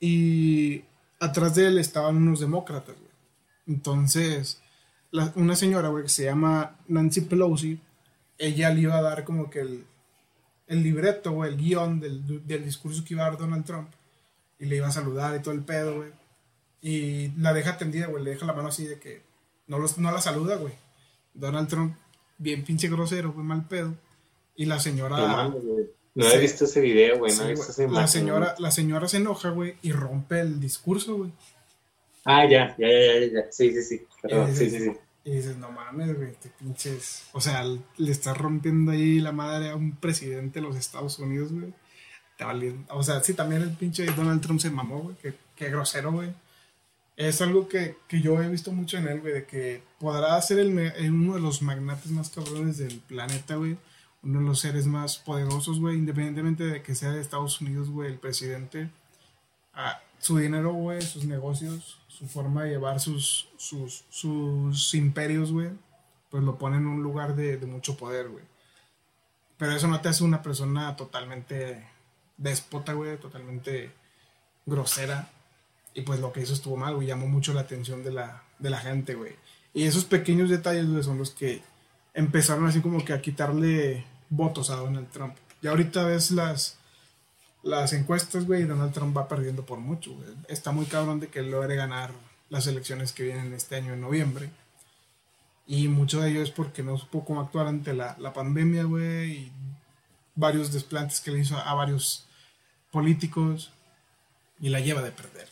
Y 0.00 0.84
atrás 1.20 1.54
de 1.54 1.66
él 1.66 1.78
estaban 1.78 2.16
unos 2.16 2.40
demócratas, 2.40 2.96
güey. 2.96 3.08
Entonces, 3.66 4.60
una 5.34 5.56
señora, 5.56 5.88
güey, 5.88 6.04
que 6.04 6.08
se 6.08 6.24
llama 6.24 6.76
Nancy 6.88 7.22
Pelosi, 7.22 7.80
ella 8.38 8.70
le 8.70 8.82
iba 8.82 8.96
a 8.96 9.02
dar 9.02 9.24
como 9.24 9.50
que 9.50 9.60
el, 9.60 9.84
el 10.66 10.82
libreto, 10.82 11.32
güey, 11.32 11.52
el 11.52 11.58
guion 11.58 12.00
del, 12.00 12.46
del, 12.46 12.64
discurso 12.64 13.04
que 13.04 13.14
iba 13.14 13.26
a 13.26 13.30
dar 13.30 13.38
Donald 13.38 13.64
Trump. 13.64 13.90
Y 14.58 14.66
le 14.66 14.76
iba 14.76 14.88
a 14.88 14.92
saludar 14.92 15.36
y 15.36 15.42
todo 15.42 15.54
el 15.54 15.62
pedo, 15.62 15.96
güey. 15.96 16.12
Y 16.80 17.28
la 17.38 17.52
deja 17.52 17.76
tendida, 17.76 18.06
güey, 18.06 18.24
le 18.24 18.30
deja 18.30 18.46
la 18.46 18.52
mano 18.52 18.68
así 18.68 18.86
de 18.86 18.98
que 18.98 19.22
no, 19.66 19.78
los, 19.78 19.98
no 19.98 20.10
la 20.10 20.20
saluda, 20.20 20.56
güey. 20.56 20.72
Donald 21.34 21.68
Trump, 21.68 21.96
bien 22.38 22.64
pinche 22.64 22.88
grosero, 22.88 23.32
güey, 23.32 23.46
mal 23.46 23.66
pedo. 23.66 23.94
Y 24.56 24.66
la 24.66 24.80
señora... 24.80 25.52
No, 26.18 26.28
he 26.28 26.38
visto 26.38 26.64
ese 26.64 26.80
video, 26.80 27.18
güey, 27.18 27.32
no 27.36 27.44
he 27.44 27.50
visto 27.50 27.70
ese 27.70 27.88
la 27.88 28.08
señora, 28.08 28.56
la 28.58 28.72
señora 28.72 29.06
se 29.06 29.18
enoja, 29.18 29.50
güey, 29.50 29.76
y 29.82 29.92
rompe 29.92 30.40
el 30.40 30.58
discurso, 30.58 31.16
güey. 31.16 31.30
Ah, 32.24 32.44
ya, 32.44 32.74
ya, 32.76 32.88
ya, 32.88 33.26
ya, 33.26 33.52
Sí, 33.52 33.72
sí, 33.72 33.82
sí. 33.82 34.06
sí, 34.52 34.70
sí, 34.70 34.80
sí. 34.80 34.92
Y 35.24 35.30
dices, 35.30 35.56
no 35.58 35.70
mames, 35.70 36.16
güey, 36.16 36.32
te 36.32 36.48
pinches. 36.48 37.22
O 37.32 37.40
sea, 37.40 37.62
le 37.62 38.10
estás 38.10 38.36
rompiendo 38.36 38.90
ahí 38.92 39.20
la 39.20 39.30
madre 39.30 39.70
a 39.70 39.76
un 39.76 39.96
presidente 39.96 40.60
de 40.60 40.66
los 40.66 40.76
Estados 40.76 41.18
Unidos, 41.20 41.52
güey. 41.52 41.72
O 42.90 43.02
sea, 43.02 43.22
sí, 43.22 43.34
también 43.34 43.62
el 43.62 43.70
pinche 43.70 44.04
Donald 44.06 44.40
Trump 44.40 44.60
se 44.60 44.70
mamó, 44.70 45.00
güey. 45.00 45.16
Qué, 45.22 45.34
qué 45.54 45.70
grosero, 45.70 46.12
güey. 46.12 46.30
Es 47.16 47.40
algo 47.42 47.68
que, 47.68 47.96
que, 48.08 48.20
yo 48.20 48.42
he 48.42 48.48
visto 48.48 48.72
mucho 48.72 48.96
en 48.96 49.08
él, 49.08 49.20
güey, 49.20 49.34
de 49.34 49.44
que 49.44 49.82
podrá 49.98 50.40
ser 50.40 50.60
el, 50.60 50.70
uno 51.10 51.34
de 51.34 51.40
los 51.40 51.62
magnates 51.62 52.10
más 52.10 52.30
cabrones 52.30 52.78
del 52.78 52.98
planeta, 53.00 53.56
güey. 53.56 53.76
Uno 54.22 54.40
de 54.40 54.46
los 54.46 54.60
seres 54.60 54.86
más 54.86 55.18
poderosos, 55.18 55.78
güey, 55.80 55.96
independientemente 55.96 56.64
de 56.64 56.82
que 56.82 56.94
sea 56.94 57.12
de 57.12 57.20
Estados 57.20 57.60
Unidos, 57.60 57.88
güey, 57.88 58.10
el 58.10 58.18
presidente. 58.18 58.90
Ah, 59.74 60.00
su 60.18 60.38
dinero, 60.38 60.72
güey, 60.72 61.00
sus 61.02 61.24
negocios, 61.24 62.00
su 62.08 62.26
forma 62.26 62.64
de 62.64 62.70
llevar 62.70 62.98
sus, 63.00 63.48
sus, 63.56 64.04
sus 64.10 64.94
imperios, 64.94 65.52
güey, 65.52 65.70
pues 66.30 66.42
lo 66.42 66.58
pone 66.58 66.76
en 66.76 66.86
un 66.86 67.02
lugar 67.02 67.36
de, 67.36 67.58
mucho 67.66 67.96
poder, 67.96 68.28
güey. 68.28 68.44
Pero 69.56 69.72
eso 69.72 69.86
no 69.88 70.00
te 70.00 70.08
hace 70.08 70.24
una 70.24 70.42
persona 70.42 70.96
totalmente 70.96 71.86
déspota, 72.36 72.92
güey, 72.92 73.16
totalmente 73.18 73.92
grosera. 74.66 75.30
Y 75.94 76.02
pues 76.02 76.20
lo 76.20 76.32
que 76.32 76.40
hizo 76.40 76.54
estuvo 76.54 76.76
mal, 76.76 76.94
güey, 76.94 77.08
llamó 77.08 77.26
mucho 77.26 77.52
la 77.54 77.62
atención 77.62 78.04
de 78.04 78.12
la, 78.12 78.42
de 78.58 78.70
la 78.70 78.78
gente, 78.78 79.14
güey. 79.14 79.36
Y 79.74 79.84
esos 79.84 80.04
pequeños 80.04 80.50
detalles, 80.50 80.88
güey, 80.88 81.02
son 81.02 81.18
los 81.18 81.30
que 81.30 81.62
empezaron 82.18 82.66
así 82.66 82.80
como 82.80 83.04
que 83.04 83.12
a 83.12 83.22
quitarle 83.22 84.04
votos 84.28 84.70
a 84.70 84.76
Donald 84.76 85.08
Trump. 85.12 85.36
Y 85.62 85.68
ahorita 85.68 86.04
ves 86.04 86.32
las, 86.32 86.76
las 87.62 87.92
encuestas, 87.92 88.44
güey, 88.44 88.64
Donald 88.64 88.92
Trump 88.92 89.16
va 89.16 89.28
perdiendo 89.28 89.64
por 89.64 89.78
mucho, 89.78 90.14
güey. 90.14 90.28
Está 90.48 90.72
muy 90.72 90.86
cabrón 90.86 91.20
de 91.20 91.28
que 91.28 91.42
logre 91.42 91.76
ganar 91.76 92.10
las 92.48 92.66
elecciones 92.66 93.12
que 93.12 93.22
vienen 93.22 93.52
este 93.52 93.76
año 93.76 93.94
en 93.94 94.00
noviembre. 94.00 94.50
Y 95.68 95.86
mucho 95.86 96.20
de 96.20 96.30
ello 96.30 96.42
es 96.42 96.50
porque 96.50 96.82
no 96.82 96.98
supo 96.98 97.24
cómo 97.24 97.40
actuar 97.40 97.68
ante 97.68 97.94
la, 97.94 98.16
la 98.18 98.32
pandemia, 98.32 98.82
güey, 98.82 99.30
y 99.30 99.52
varios 100.34 100.72
desplantes 100.72 101.20
que 101.20 101.30
le 101.30 101.38
hizo 101.38 101.56
a, 101.56 101.72
varios 101.74 102.26
políticos 102.90 103.72
y 104.60 104.70
la 104.70 104.80
lleva 104.80 105.02
de 105.02 105.12
perder. 105.12 105.46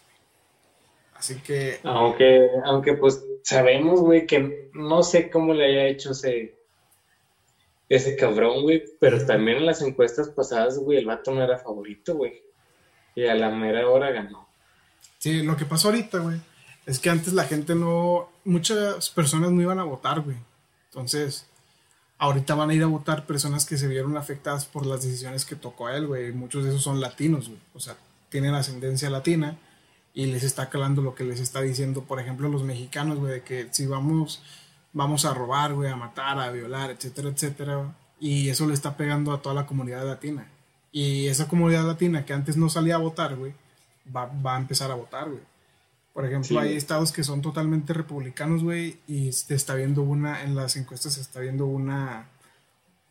Así 1.14 1.37
que... 1.37 1.79
Aunque, 1.85 2.48
aunque 2.64 2.94
pues 2.94 3.22
sabemos, 3.42 4.00
güey, 4.00 4.26
que 4.26 4.68
no 4.72 5.05
sé 5.05 5.31
cómo 5.31 5.55
le 5.55 5.66
haya 5.66 5.87
hecho 5.87 6.11
ese, 6.11 6.55
ese 7.88 8.16
cabrón, 8.16 8.62
güey. 8.62 8.85
Pero 9.01 9.25
también 9.25 9.59
en 9.59 9.66
las 9.66 9.83
encuestas 9.83 10.29
pasadas, 10.29 10.79
güey, 10.79 10.99
el 10.99 11.07
vato 11.07 11.33
no 11.33 11.42
era 11.42 11.59
favorito, 11.59 12.14
güey. 12.14 12.42
Y 13.14 13.27
a 13.27 13.35
la 13.35 13.51
mera 13.51 13.88
hora 13.88 14.11
ganó. 14.11 14.49
Sí, 15.18 15.42
lo 15.42 15.57
que 15.57 15.64
pasó 15.64 15.88
ahorita, 15.88 16.18
güey, 16.18 16.40
es 16.85 16.99
que 16.99 17.11
antes 17.11 17.33
la 17.33 17.44
gente 17.44 17.75
no. 17.75 18.29
Muchas 18.44 19.11
personas 19.11 19.51
no 19.51 19.62
iban 19.62 19.79
a 19.79 19.85
votar, 19.85 20.20
güey. 20.20 20.37
Entonces, 20.90 21.46
ahorita 22.18 22.55
van 22.55 22.70
a 22.70 22.75
ir 22.75 22.83
a 22.83 22.87
votar 22.87 23.27
personas 23.27 23.64
que 23.66 23.77
se 23.77 23.88
vieron 23.88 24.16
afectadas 24.16 24.66
por 24.66 24.87
las 24.87 25.03
decisiones 25.03 25.44
que 25.44 25.57
tocó 25.57 25.88
a 25.88 25.96
él, 25.96 26.07
güey. 26.07 26.33
Muchos 26.33 26.64
de 26.64 26.70
esos 26.70 26.83
son 26.83 27.01
latinos, 27.01 27.49
güey. 27.49 27.61
O 27.75 27.81
sea, 27.81 27.96
tienen 28.29 28.55
ascendencia 28.55 29.11
latina 29.11 29.59
y 30.14 30.27
les 30.27 30.42
está 30.42 30.70
calando 30.70 31.03
lo 31.03 31.14
que 31.14 31.25
les 31.25 31.40
está 31.40 31.61
diciendo, 31.61 32.05
por 32.05 32.20
ejemplo, 32.20 32.49
los 32.49 32.62
mexicanos, 32.62 33.18
güey, 33.18 33.35
de 33.35 33.42
que 33.42 33.68
si 33.72 33.87
vamos 33.87 34.42
vamos 34.96 35.26
a 35.26 35.35
robar, 35.35 35.74
güey, 35.74 35.90
a 35.90 35.96
matar, 35.96 36.38
a 36.38 36.50
violar, 36.50 36.90
etcétera, 36.90 37.28
etcétera. 37.28 37.94
Y 38.18 38.48
eso 38.48 38.66
le 38.66 38.72
está 38.72 38.96
pegando 38.96 39.32
a 39.32 39.42
toda 39.42 39.54
la 39.54 39.66
comunidad 39.66 40.06
latina. 40.06 40.48
Y 40.90 41.26
esa 41.26 41.48
comunidad 41.48 41.87
latina 41.87 42.24
que 42.24 42.32
antes 42.32 42.56
no 42.56 42.70
salía 42.70 42.94
a 42.94 42.98
votar, 42.98 43.37
güey, 43.37 43.52
va, 44.14 44.54
a 44.54 44.59
empezar 44.59 44.90
a 44.90 44.94
votar, 44.94 45.28
güey. 45.28 45.42
Por 46.14 46.24
ejemplo, 46.24 46.59
hay 46.59 46.74
estados 46.74 47.12
que 47.12 47.22
son 47.22 47.42
totalmente 47.42 47.92
republicanos, 47.92 48.64
güey, 48.64 48.98
y 49.06 49.32
se 49.32 49.54
está 49.54 49.74
viendo 49.74 50.00
una, 50.00 50.42
en 50.42 50.54
las 50.54 50.76
encuestas 50.76 51.12
se 51.12 51.20
está 51.20 51.40
viendo 51.40 51.66
una, 51.66 52.30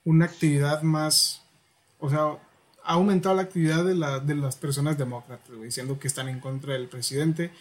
una 0.06 0.26
actividad 0.26 0.82
más, 0.82 1.43
o 2.00 2.10
sea, 2.10 2.39
ha 2.84 2.93
aumentado 2.93 3.36
la 3.36 3.43
actividad 3.43 3.86
de, 3.86 3.93
la, 3.93 4.19
de 4.19 4.34
las 4.34 4.56
personas 4.56 4.98
demócratas, 4.98 5.50
güey, 5.50 5.65
diciendo 5.65 6.00
que 6.00 6.08
están 6.08 6.30
en 6.30 6.39
contra 6.39 6.74
del 6.74 6.88
presidente 6.88 7.52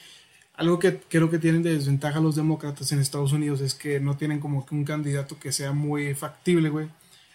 algo 0.57 0.79
que 0.79 1.01
creo 1.01 1.31
que 1.31 1.39
tienen 1.39 1.63
de 1.63 1.75
desventaja 1.75 2.21
los 2.21 2.37
demócratas 2.37 2.91
en 2.93 3.01
Estados 3.01 3.33
Unidos 3.33 3.61
es 3.61 3.75
que 3.75 3.99
no 3.99 4.17
tienen 4.17 4.41
como 4.41 4.65
que 4.65 4.75
un 4.75 4.85
candidato 4.85 5.39
que 5.39 5.53
sea 5.53 5.73
muy 5.73 6.15
factible, 6.15 6.69
güey. 6.69 6.89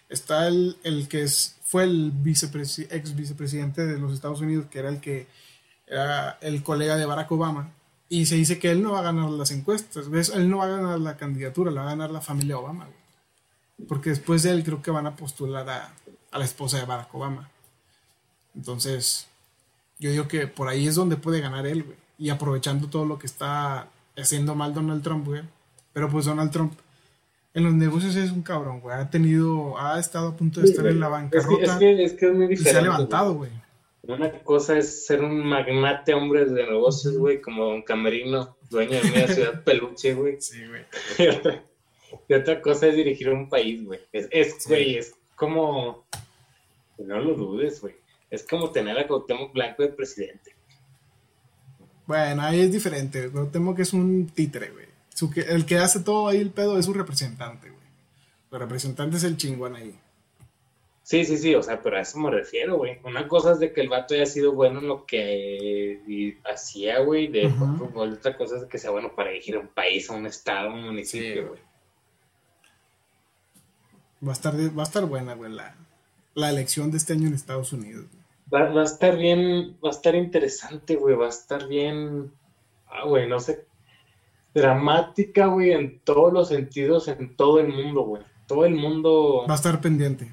Está 0.07 0.47
el, 0.47 0.77
el 0.83 1.07
que 1.07 1.23
es, 1.23 1.57
fue 1.63 1.83
el 1.83 2.13
ex 2.23 3.15
vicepresidente 3.15 3.85
de 3.85 3.99
los 3.99 4.13
Estados 4.13 4.41
Unidos, 4.41 4.67
que 4.71 4.79
era 4.79 4.89
el 4.89 5.01
que 5.01 5.27
era 5.85 6.37
el 6.41 6.63
colega 6.63 6.95
de 6.95 7.05
Barack 7.05 7.31
Obama. 7.31 7.73
Y 8.07 8.25
se 8.25 8.35
dice 8.35 8.57
que 8.57 8.71
él 8.71 8.81
no 8.81 8.93
va 8.93 8.99
a 8.99 9.03
ganar 9.03 9.29
las 9.29 9.51
encuestas, 9.51 10.09
¿ves? 10.09 10.29
Él 10.29 10.49
no 10.49 10.57
va 10.59 10.65
a 10.65 10.69
ganar 10.69 10.99
la 10.99 11.17
candidatura, 11.17 11.71
la 11.71 11.81
va 11.81 11.87
a 11.87 11.95
ganar 11.95 12.11
la 12.11 12.21
familia 12.21 12.57
Obama, 12.57 12.85
güey. 12.85 13.87
Porque 13.87 14.09
después 14.09 14.43
de 14.43 14.51
él 14.51 14.63
creo 14.63 14.81
que 14.81 14.91
van 14.91 15.07
a 15.07 15.15
postular 15.15 15.69
a, 15.69 15.93
a 16.31 16.39
la 16.39 16.45
esposa 16.45 16.77
de 16.77 16.85
Barack 16.85 17.13
Obama. 17.13 17.49
Entonces, 18.55 19.27
yo 19.99 20.09
digo 20.09 20.27
que 20.27 20.47
por 20.47 20.69
ahí 20.69 20.87
es 20.87 20.95
donde 20.95 21.17
puede 21.17 21.41
ganar 21.41 21.67
él, 21.67 21.83
güey 21.83 22.08
y 22.19 22.29
aprovechando 22.29 22.89
todo 22.89 23.05
lo 23.05 23.17
que 23.17 23.25
está 23.25 23.87
haciendo 24.15 24.53
mal 24.53 24.73
Donald 24.73 25.01
Trump, 25.01 25.25
güey. 25.25 25.41
Pero 25.93 26.09
pues 26.09 26.25
Donald 26.25 26.51
Trump 26.51 26.73
en 27.53 27.63
los 27.63 27.73
negocios 27.73 28.15
es 28.15 28.31
un 28.31 28.43
cabrón, 28.43 28.81
güey. 28.81 28.95
Ha 28.95 29.09
tenido, 29.09 29.79
ha 29.79 29.99
estado 29.99 30.29
a 30.29 30.35
punto 30.35 30.61
de 30.61 30.67
estar 30.67 30.85
en 30.85 30.99
la 30.99 31.07
bancarrota. 31.07 31.63
Es 31.63 31.79
que, 31.79 32.03
es 32.03 32.13
que, 32.13 32.27
es 32.27 32.33
muy 32.33 32.47
diferente. 32.47 32.69
Y 32.69 32.73
se 32.73 32.77
ha 32.77 32.81
levantado, 32.81 33.33
güey. 33.33 33.49
Una 34.03 34.31
cosa 34.43 34.77
es 34.77 35.05
ser 35.05 35.23
un 35.23 35.45
magnate 35.45 36.13
hombre 36.13 36.45
de 36.45 36.67
negocios, 36.67 37.17
güey, 37.17 37.41
como 37.41 37.69
un 37.69 37.81
camerino, 37.81 38.57
dueño 38.69 39.01
de 39.01 39.11
media 39.11 39.27
ciudad 39.27 39.63
peluche, 39.65 40.13
güey. 40.13 40.39
Sí, 40.39 40.61
güey. 40.67 40.85
Y 42.27 42.33
otra, 42.33 42.59
cosa 42.59 42.87
es 42.87 42.95
dirigir 42.95 43.29
un 43.29 43.49
país, 43.49 43.85
güey. 43.85 43.99
Es, 44.11 44.65
güey, 44.67 44.97
es 44.97 45.13
como. 45.35 46.07
No 46.97 47.19
lo 47.19 47.35
dudes, 47.35 47.81
güey. 47.81 47.93
Es 48.31 48.47
como 48.47 48.71
tener 48.71 48.97
a 48.97 49.05
Cuauhtémoc 49.05 49.53
Blanco 49.53 49.83
de 49.83 49.89
presidente. 49.89 50.55
Bueno, 52.09 52.41
ahí 52.41 52.61
es 52.61 52.71
diferente. 52.71 53.29
Pero 53.31 53.45
temo 53.49 53.75
que 53.75 53.83
es 53.83 53.93
un 53.93 54.25
títere, 54.25 54.71
güey. 54.71 54.87
El 55.47 55.67
que 55.67 55.77
hace 55.77 55.99
todo 55.99 56.27
ahí 56.27 56.37
el 56.37 56.49
pedo 56.49 56.79
es 56.79 56.87
un 56.87 56.95
representante, 56.95 57.69
güey. 57.69 57.83
El 58.51 58.59
representante 58.61 59.17
es 59.17 59.23
el 59.25 59.37
chingón 59.37 59.75
ahí. 59.75 59.95
Sí, 61.03 61.23
sí, 61.23 61.37
sí, 61.37 61.53
o 61.53 61.61
sea, 61.61 61.83
pero 61.83 61.97
a 61.97 62.01
eso 62.01 62.17
me 62.17 62.31
refiero, 62.31 62.77
güey. 62.77 62.97
Una 63.03 63.27
cosa 63.27 63.51
es 63.51 63.59
de 63.59 63.71
que 63.71 63.81
el 63.81 63.89
vato 63.89 64.15
haya 64.15 64.25
sido 64.25 64.53
bueno 64.53 64.79
en 64.79 64.87
lo 64.87 65.05
que 65.05 66.01
hacía, 66.51 66.97
güey, 67.01 67.27
de 67.27 67.47
fútbol. 67.47 68.13
Otra 68.13 68.35
cosa 68.35 68.57
es 68.57 68.65
que 68.65 68.79
sea 68.79 68.89
bueno 68.89 69.13
para 69.15 69.29
dirigir 69.29 69.55
un 69.59 69.67
país, 69.67 70.09
un 70.09 70.25
estado, 70.25 70.73
un 70.73 70.85
municipio, 70.85 71.49
güey. 71.49 71.61
va, 74.25 74.31
a 74.31 74.33
estar, 74.33 74.55
va 74.55 74.81
a 74.81 74.85
estar 74.85 75.05
buena, 75.05 75.35
güey, 75.35 75.51
la, 75.51 75.75
la 76.33 76.49
elección 76.49 76.89
de 76.89 76.97
este 76.97 77.13
año 77.13 77.27
en 77.27 77.35
Estados 77.35 77.71
Unidos. 77.71 78.07
Va, 78.53 78.69
va, 78.69 78.81
a 78.81 78.85
estar 78.85 79.17
bien, 79.17 79.77
va 79.83 79.89
a 79.89 79.91
estar 79.91 80.15
interesante, 80.15 80.95
güey, 80.95 81.15
va 81.15 81.27
a 81.27 81.29
estar 81.29 81.67
bien, 81.67 82.31
ah, 82.87 83.05
güey, 83.05 83.27
no 83.27 83.39
sé, 83.39 83.65
dramática, 84.53 85.47
güey, 85.47 85.71
en 85.71 85.99
todos 85.99 86.33
los 86.33 86.47
sentidos, 86.49 87.07
en 87.07 87.35
todo 87.35 87.59
el 87.59 87.67
mundo, 87.67 88.01
güey. 88.01 88.23
Todo 88.47 88.65
el 88.65 88.75
mundo... 88.75 89.45
Va 89.47 89.53
a 89.53 89.57
estar 89.57 89.79
pendiente. 89.79 90.31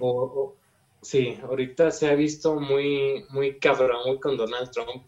sí, 1.03 1.39
ahorita 1.43 1.91
se 1.91 2.09
ha 2.09 2.15
visto 2.15 2.59
muy, 2.59 3.27
muy 3.31 3.59
cabrón, 3.59 4.03
güey, 4.07 4.21
con 4.21 4.37
Donald 4.37 4.71
Trump. 4.71 5.05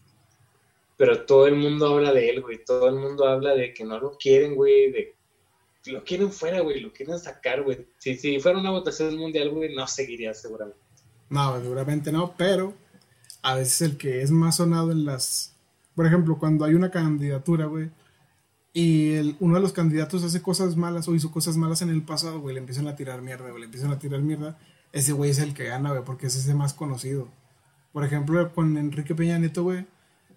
Pero 0.99 1.25
todo 1.25 1.47
el 1.47 1.55
mundo 1.55 1.87
habla 1.87 2.13
de 2.13 2.29
él, 2.29 2.43
güey. 2.43 2.63
Todo 2.65 2.89
el 2.89 2.97
mundo 2.97 3.27
habla 3.27 3.55
de 3.55 3.73
que 3.73 3.85
no 3.85 3.99
lo 3.99 4.19
quieren, 4.19 4.57
güey, 4.57 4.91
de 4.91 5.15
lo 5.87 6.05
quieren 6.05 6.31
fuera, 6.31 6.61
güey, 6.61 6.81
lo 6.81 6.93
quieren 6.93 7.19
sacar, 7.19 7.63
güey. 7.63 7.87
Si, 7.99 8.17
si 8.17 8.39
fuera 8.41 8.59
una 8.59 8.71
votación 8.71 9.17
mundial, 9.17 9.51
güey, 9.51 9.75
no 9.75 9.87
seguiría 9.87 10.35
seguramente. 10.35 10.81
No, 11.31 11.61
seguramente 11.61 12.13
no, 12.13 12.35
pero 12.37 12.75
a 13.43 13.55
veces 13.55 13.83
el 13.83 13.97
que 13.97 14.23
es 14.23 14.31
más 14.31 14.57
sonado 14.57 14.93
en 14.93 15.05
las... 15.05 15.55
Por 15.95 16.07
ejemplo, 16.07 16.39
cuando 16.39 16.65
hay 16.65 16.75
una 16.75 16.91
candidatura, 16.91 17.67
güey, 17.67 17.91
y 18.73 19.15
el, 19.15 19.37
uno 19.41 19.57
de 19.57 19.61
los 19.61 19.73
candidatos 19.73 20.23
hace 20.23 20.41
cosas 20.41 20.77
malas 20.77 21.09
o 21.09 21.15
hizo 21.17 21.33
cosas 21.33 21.57
malas 21.57 21.83
en 21.83 21.89
el 21.89 22.03
pasado, 22.03 22.41
güey, 22.41 22.55
le 22.55 22.61
empiezan 22.61 22.87
a 22.87 22.95
tirar 22.95 23.23
mierda, 23.23 23.49
güey, 23.49 23.61
le 23.61 23.65
empiezan 23.65 23.91
a 23.91 23.99
tirar 23.99 24.21
mierda, 24.21 24.57
ese 24.93 25.13
güey 25.13 25.31
es 25.31 25.39
el 25.39 25.53
que 25.55 25.65
gana, 25.65 25.91
güey, 25.91 26.05
porque 26.05 26.29
es 26.29 26.37
ese 26.37 26.55
más 26.55 26.75
conocido. 26.75 27.29
Por 27.93 28.05
ejemplo, 28.05 28.53
con 28.53 28.77
Enrique 28.77 29.15
Peña 29.17 29.39
Nieto, 29.39 29.65
güey, 29.65 29.87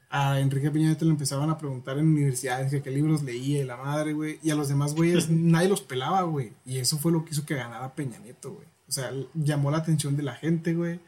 a 0.10 0.40
Enrique 0.40 0.72
Peña 0.72 0.88
Nieto 0.88 1.06
le 1.06 1.12
empezaban 1.12 1.50
a 1.50 1.58
preguntar 1.58 2.00
en 2.00 2.08
universidades 2.08 2.72
que 2.72 2.82
qué 2.82 2.90
libros 2.90 3.22
leía 3.22 3.62
y 3.62 3.66
la 3.66 3.78
madre, 3.78 4.14
güey, 4.14 4.40
y 4.42 4.50
a 4.50 4.56
los 4.56 4.70
demás 4.70 4.96
güeyes 4.96 5.30
nadie 5.30 5.70
los 5.70 5.82
pelaba, 5.82 6.24
güey, 6.24 6.54
y 6.66 6.80
eso 6.80 6.98
fue 6.98 7.12
lo 7.12 7.24
que 7.24 7.32
hizo 7.32 7.46
que 7.46 7.56
ganara 7.56 7.94
Peña 7.94 8.18
Nieto, 8.20 8.54
güey. 8.54 8.68
O 8.88 8.92
sea, 8.92 9.12
llamó 9.36 9.72
la 9.72 9.78
atención 9.78 10.18
de 10.18 10.24
la 10.24 10.34
gente, 10.34 10.74
güey, 10.74 11.00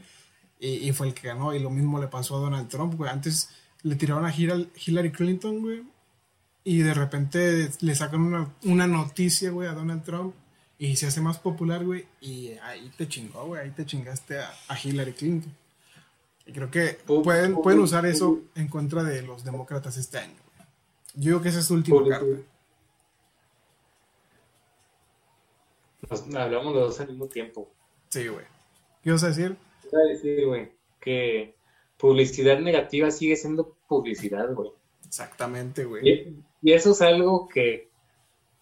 y, 0.60 0.92
fue 0.94 1.08
el 1.08 1.14
que 1.14 1.28
ganó, 1.28 1.54
y 1.54 1.60
lo 1.60 1.70
mismo 1.70 2.00
le 2.00 2.08
pasó 2.08 2.38
a 2.38 2.40
Donald 2.40 2.70
Trump, 2.70 2.96
güey. 2.96 3.12
Antes 3.12 3.50
le 3.82 3.96
tiraron 3.96 4.26
a 4.26 4.34
Hillary 4.34 5.12
Clinton, 5.12 5.60
güey, 5.60 5.84
y 6.64 6.80
de 6.80 6.94
repente 6.94 7.70
le 7.82 7.96
sacan 7.96 8.22
una, 8.22 8.54
una 8.64 8.88
noticia, 8.88 9.52
güey, 9.52 9.68
a 9.68 9.74
Donald 9.74 10.04
Trump 10.04 10.34
y 10.78 10.96
se 10.96 11.08
hace 11.08 11.22
más 11.22 11.40
popular, 11.40 11.86
güey, 11.86 12.06
y 12.22 12.52
ahí 12.64 12.92
te 12.98 13.08
chingó, 13.08 13.46
güey, 13.46 13.62
ahí 13.62 13.72
te 13.72 13.86
chingaste 13.86 14.40
a, 14.40 14.78
Hillary 14.82 15.14
Clinton. 15.14 15.54
Y 16.46 16.52
creo 16.52 16.70
que 16.70 16.98
pueden, 17.06 17.56
pueden 17.62 17.80
usar 17.80 18.06
eso 18.06 18.42
en 18.56 18.68
contra 18.68 19.04
de 19.04 19.22
los 19.22 19.46
demócratas 19.46 19.96
este 19.96 20.18
año. 20.18 20.34
Güey. 20.34 20.68
Yo 21.16 21.32
creo 21.32 21.42
que 21.42 21.50
esa 21.50 21.60
es 21.60 21.66
su 21.66 21.76
última 21.76 22.06
carta. 22.08 22.26
hablamos 26.38 26.74
los 26.74 26.90
dos 26.90 27.00
al 27.00 27.08
mismo 27.08 27.28
tiempo. 27.28 27.72
Sí, 28.10 28.28
güey. 28.28 28.46
¿Qué 29.04 29.12
vas 29.12 29.24
a 29.24 29.28
decir? 29.28 29.58
Voy 29.94 30.02
a 30.02 30.14
decir, 30.14 30.46
güey, 30.46 30.72
que 31.00 31.56
publicidad 31.98 32.60
negativa 32.60 33.12
sigue 33.12 33.36
siendo 33.36 33.78
publicidad, 33.88 34.54
güey. 34.54 34.72
Exactamente, 35.06 35.86
güey. 35.86 36.44
y, 36.62 36.72
eso 36.72 36.92
es 36.92 37.02
algo 37.02 37.48
que 37.48 37.90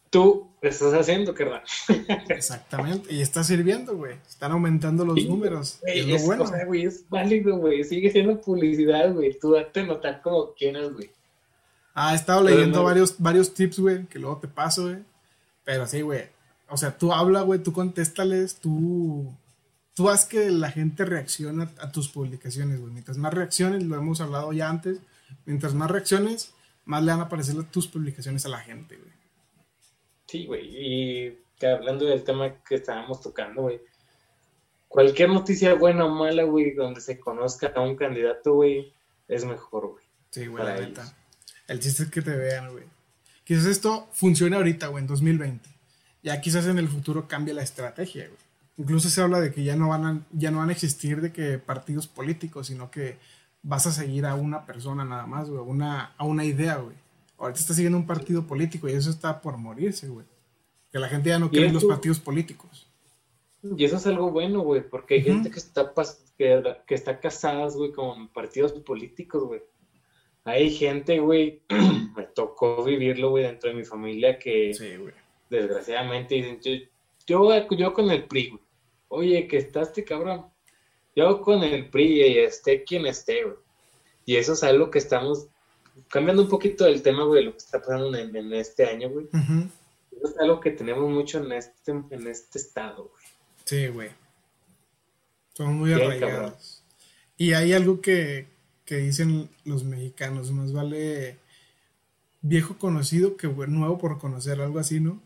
tú 0.09 0.49
estás 0.61 0.93
haciendo, 0.93 1.33
carnal. 1.33 1.63
Exactamente, 2.29 3.13
y 3.13 3.21
está 3.21 3.43
sirviendo, 3.43 3.95
güey. 3.95 4.17
Están 4.27 4.51
aumentando 4.51 5.05
los 5.05 5.25
números. 5.25 5.79
es, 5.83 6.05
lo 6.05 6.19
bueno. 6.25 6.45
güey, 6.67 6.85
es 6.85 7.07
válido, 7.09 7.57
güey. 7.57 7.83
Sigue 7.85 8.11
siendo 8.11 8.41
publicidad, 8.41 9.13
güey. 9.13 9.39
Tú 9.39 9.53
date 9.53 9.83
notar 9.83 10.21
como 10.21 10.53
quieras, 10.53 10.91
güey. 10.91 11.09
Ah, 11.93 12.11
he 12.11 12.15
estado 12.15 12.43
leyendo 12.43 12.83
varios, 12.83 13.15
varios 13.17 13.53
tips, 13.53 13.79
güey, 13.79 14.05
que 14.07 14.19
luego 14.19 14.37
te 14.37 14.47
paso, 14.47 14.83
güey. 14.83 14.97
Pero 15.63 15.87
sí, 15.87 16.01
güey. 16.01 16.25
O 16.69 16.77
sea, 16.77 16.97
tú 16.97 17.13
habla, 17.13 17.41
güey, 17.41 17.61
tú 17.61 17.71
contéstales, 17.71 18.55
tú. 18.55 19.33
Tú 19.93 20.09
haz 20.09 20.25
que 20.25 20.49
la 20.49 20.71
gente 20.71 21.03
reaccione 21.05 21.67
a, 21.79 21.91
tus 21.91 22.09
publicaciones, 22.09 22.79
güey. 22.79 22.93
Mientras 22.93 23.17
más 23.17 23.33
reacciones, 23.33 23.83
lo 23.83 23.95
hemos 23.95 24.21
hablado 24.21 24.53
ya 24.53 24.69
antes, 24.69 24.99
mientras 25.45 25.73
más 25.73 25.91
reacciones, 25.91 26.53
más 26.85 27.03
le 27.03 27.11
van 27.11 27.19
a 27.19 27.23
aparecer 27.23 27.61
tus 27.65 27.87
publicaciones 27.87 28.45
a 28.45 28.49
la 28.49 28.59
gente, 28.59 28.95
güey. 28.95 29.11
Sí, 30.27 30.45
güey, 30.45 30.69
y 30.71 31.39
que 31.59 31.67
hablando 31.67 32.05
del 32.05 32.23
tema 32.23 32.63
que 32.63 32.75
estábamos 32.75 33.19
tocando, 33.21 33.63
güey, 33.63 33.81
cualquier 34.87 35.29
noticia 35.29 35.73
buena 35.73 36.05
o 36.05 36.09
mala, 36.09 36.43
güey, 36.43 36.73
donde 36.73 37.01
se 37.01 37.19
conozca 37.19 37.73
a 37.75 37.81
un 37.81 37.97
candidato, 37.97 38.53
güey, 38.53 38.93
es 39.27 39.43
mejor, 39.43 39.87
güey. 39.87 40.05
Sí, 40.29 40.47
güey, 40.47 40.63
la 40.63 40.79
neta. 40.79 41.13
El 41.67 41.79
chiste 41.79 42.03
es 42.03 42.11
que 42.11 42.21
te 42.21 42.35
vean, 42.35 42.71
güey. 42.71 42.85
Quizás 43.43 43.65
esto 43.65 44.07
funcione 44.13 44.55
ahorita, 44.55 44.87
güey, 44.87 45.01
en 45.01 45.07
2020. 45.07 45.69
Ya 46.23 46.39
quizás 46.39 46.65
en 46.67 46.77
el 46.77 46.87
futuro 46.87 47.27
cambie 47.27 47.53
la 47.53 47.63
estrategia, 47.63 48.27
güey. 48.27 48.39
Incluso 48.81 49.09
se 49.09 49.21
habla 49.21 49.39
de 49.39 49.51
que 49.51 49.63
ya 49.63 49.75
no 49.75 49.89
van 49.89 50.05
a, 50.05 50.25
ya 50.31 50.49
no 50.49 50.57
van 50.57 50.69
a 50.69 50.71
existir 50.71 51.21
de 51.21 51.31
que 51.31 51.59
partidos 51.59 52.07
políticos, 52.07 52.65
sino 52.65 52.89
que 52.89 53.19
vas 53.61 53.85
a 53.85 53.91
seguir 53.91 54.25
a 54.25 54.33
una 54.33 54.65
persona 54.65 55.05
nada 55.05 55.27
más, 55.27 55.51
güey, 55.51 55.61
una, 55.61 56.15
a 56.17 56.25
una 56.25 56.43
idea, 56.43 56.77
güey. 56.77 56.95
Ahorita 57.37 57.59
está 57.59 57.75
siguiendo 57.75 57.99
un 57.99 58.07
partido 58.07 58.47
político 58.47 58.89
y 58.89 58.93
eso 58.93 59.11
está 59.11 59.39
por 59.39 59.57
morirse, 59.57 60.07
güey. 60.07 60.25
Que 60.91 60.97
la 60.97 61.09
gente 61.09 61.29
ya 61.29 61.37
no 61.37 61.51
quiere 61.51 61.71
los 61.71 61.85
partidos 61.85 62.19
políticos. 62.19 62.87
Y 63.61 63.85
eso 63.85 63.97
es 63.97 64.07
algo 64.07 64.31
bueno, 64.31 64.61
güey, 64.61 64.81
porque 64.81 65.13
hay 65.13 65.21
gente 65.21 65.51
que 65.51 65.59
está, 65.59 65.93
que, 66.35 66.63
que 66.87 66.95
está 66.95 67.19
casada, 67.19 67.69
güey, 67.69 67.91
con 67.91 68.29
partidos 68.29 68.71
políticos, 68.71 69.43
güey. 69.43 69.61
Hay 70.43 70.71
gente, 70.71 71.19
güey, 71.19 71.61
me 72.17 72.23
tocó 72.23 72.83
vivirlo, 72.83 73.29
güey, 73.29 73.43
dentro 73.43 73.69
de 73.69 73.75
mi 73.75 73.85
familia 73.85 74.39
que 74.39 74.73
sí, 74.73 74.97
desgraciadamente 75.51 76.33
dicen, 76.33 76.89
yo, 77.27 77.67
yo, 77.75 77.93
con 77.93 78.09
el 78.09 78.23
PRI, 78.23 78.49
güey. 78.49 78.70
Oye, 79.13 79.45
que 79.47 79.57
estás 79.57 79.89
este 79.89 80.05
cabrón. 80.05 80.45
Yo 81.17 81.41
con 81.41 81.63
el 81.63 81.89
PRI 81.89 82.21
y 82.21 82.37
esté 82.37 82.85
quien 82.85 83.05
esté, 83.05 83.43
güey. 83.43 83.57
Y 84.25 84.37
eso 84.37 84.53
es 84.53 84.63
algo 84.63 84.89
que 84.89 84.99
estamos 84.99 85.47
cambiando 86.07 86.43
un 86.43 86.49
poquito 86.49 86.85
el 86.85 87.01
tema, 87.01 87.25
güey, 87.25 87.43
lo 87.43 87.51
que 87.51 87.57
está 87.57 87.81
pasando 87.81 88.17
en, 88.17 88.53
este 88.53 88.85
año, 88.85 89.09
güey. 89.09 89.27
Es 90.23 90.37
algo 90.39 90.61
que 90.61 90.71
tenemos 90.71 91.09
mucho 91.09 91.43
en 91.43 91.51
este, 91.51 91.91
en 91.91 92.27
este 92.27 92.57
estado, 92.57 93.11
güey. 93.11 93.25
Sí, 93.65 93.87
güey. 93.87 94.09
Son 95.55 95.77
muy 95.77 95.91
arraigados. 95.91 96.81
Y 97.37 97.51
hay 97.51 97.73
algo 97.73 97.99
que, 97.99 98.47
que 98.85 98.95
dicen 98.97 99.49
los 99.65 99.83
mexicanos, 99.83 100.51
más 100.51 100.71
vale 100.71 101.37
viejo 102.41 102.77
conocido 102.77 103.35
que 103.35 103.47
nuevo 103.47 103.97
por 103.97 104.19
conocer, 104.19 104.61
algo 104.61 104.79
así, 104.79 105.01
¿no? 105.01 105.21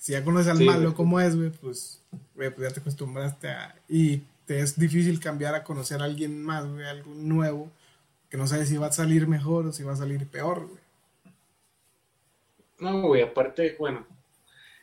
Si 0.00 0.12
ya 0.12 0.24
conoces 0.24 0.48
al 0.48 0.64
malo 0.64 0.94
como 0.94 1.20
es, 1.20 1.36
güey, 1.36 1.50
pues, 1.50 2.02
güey, 2.34 2.48
pues 2.48 2.66
ya 2.66 2.74
te 2.74 2.80
acostumbraste 2.80 3.48
a... 3.48 3.76
Y 3.86 4.22
te 4.46 4.60
es 4.60 4.78
difícil 4.78 5.20
cambiar 5.20 5.54
a 5.54 5.62
conocer 5.62 6.00
a 6.00 6.04
alguien 6.04 6.42
más, 6.42 6.66
güey, 6.66 6.86
algo 6.86 7.12
nuevo 7.14 7.70
que 8.30 8.38
no 8.38 8.46
sabes 8.46 8.70
si 8.70 8.78
va 8.78 8.86
a 8.86 8.92
salir 8.92 9.26
mejor 9.26 9.66
o 9.66 9.72
si 9.72 9.82
va 9.82 9.92
a 9.92 9.96
salir 9.96 10.26
peor, 10.26 10.66
güey. 10.66 10.80
No, 12.78 13.02
güey, 13.08 13.20
aparte, 13.20 13.76
bueno, 13.78 14.06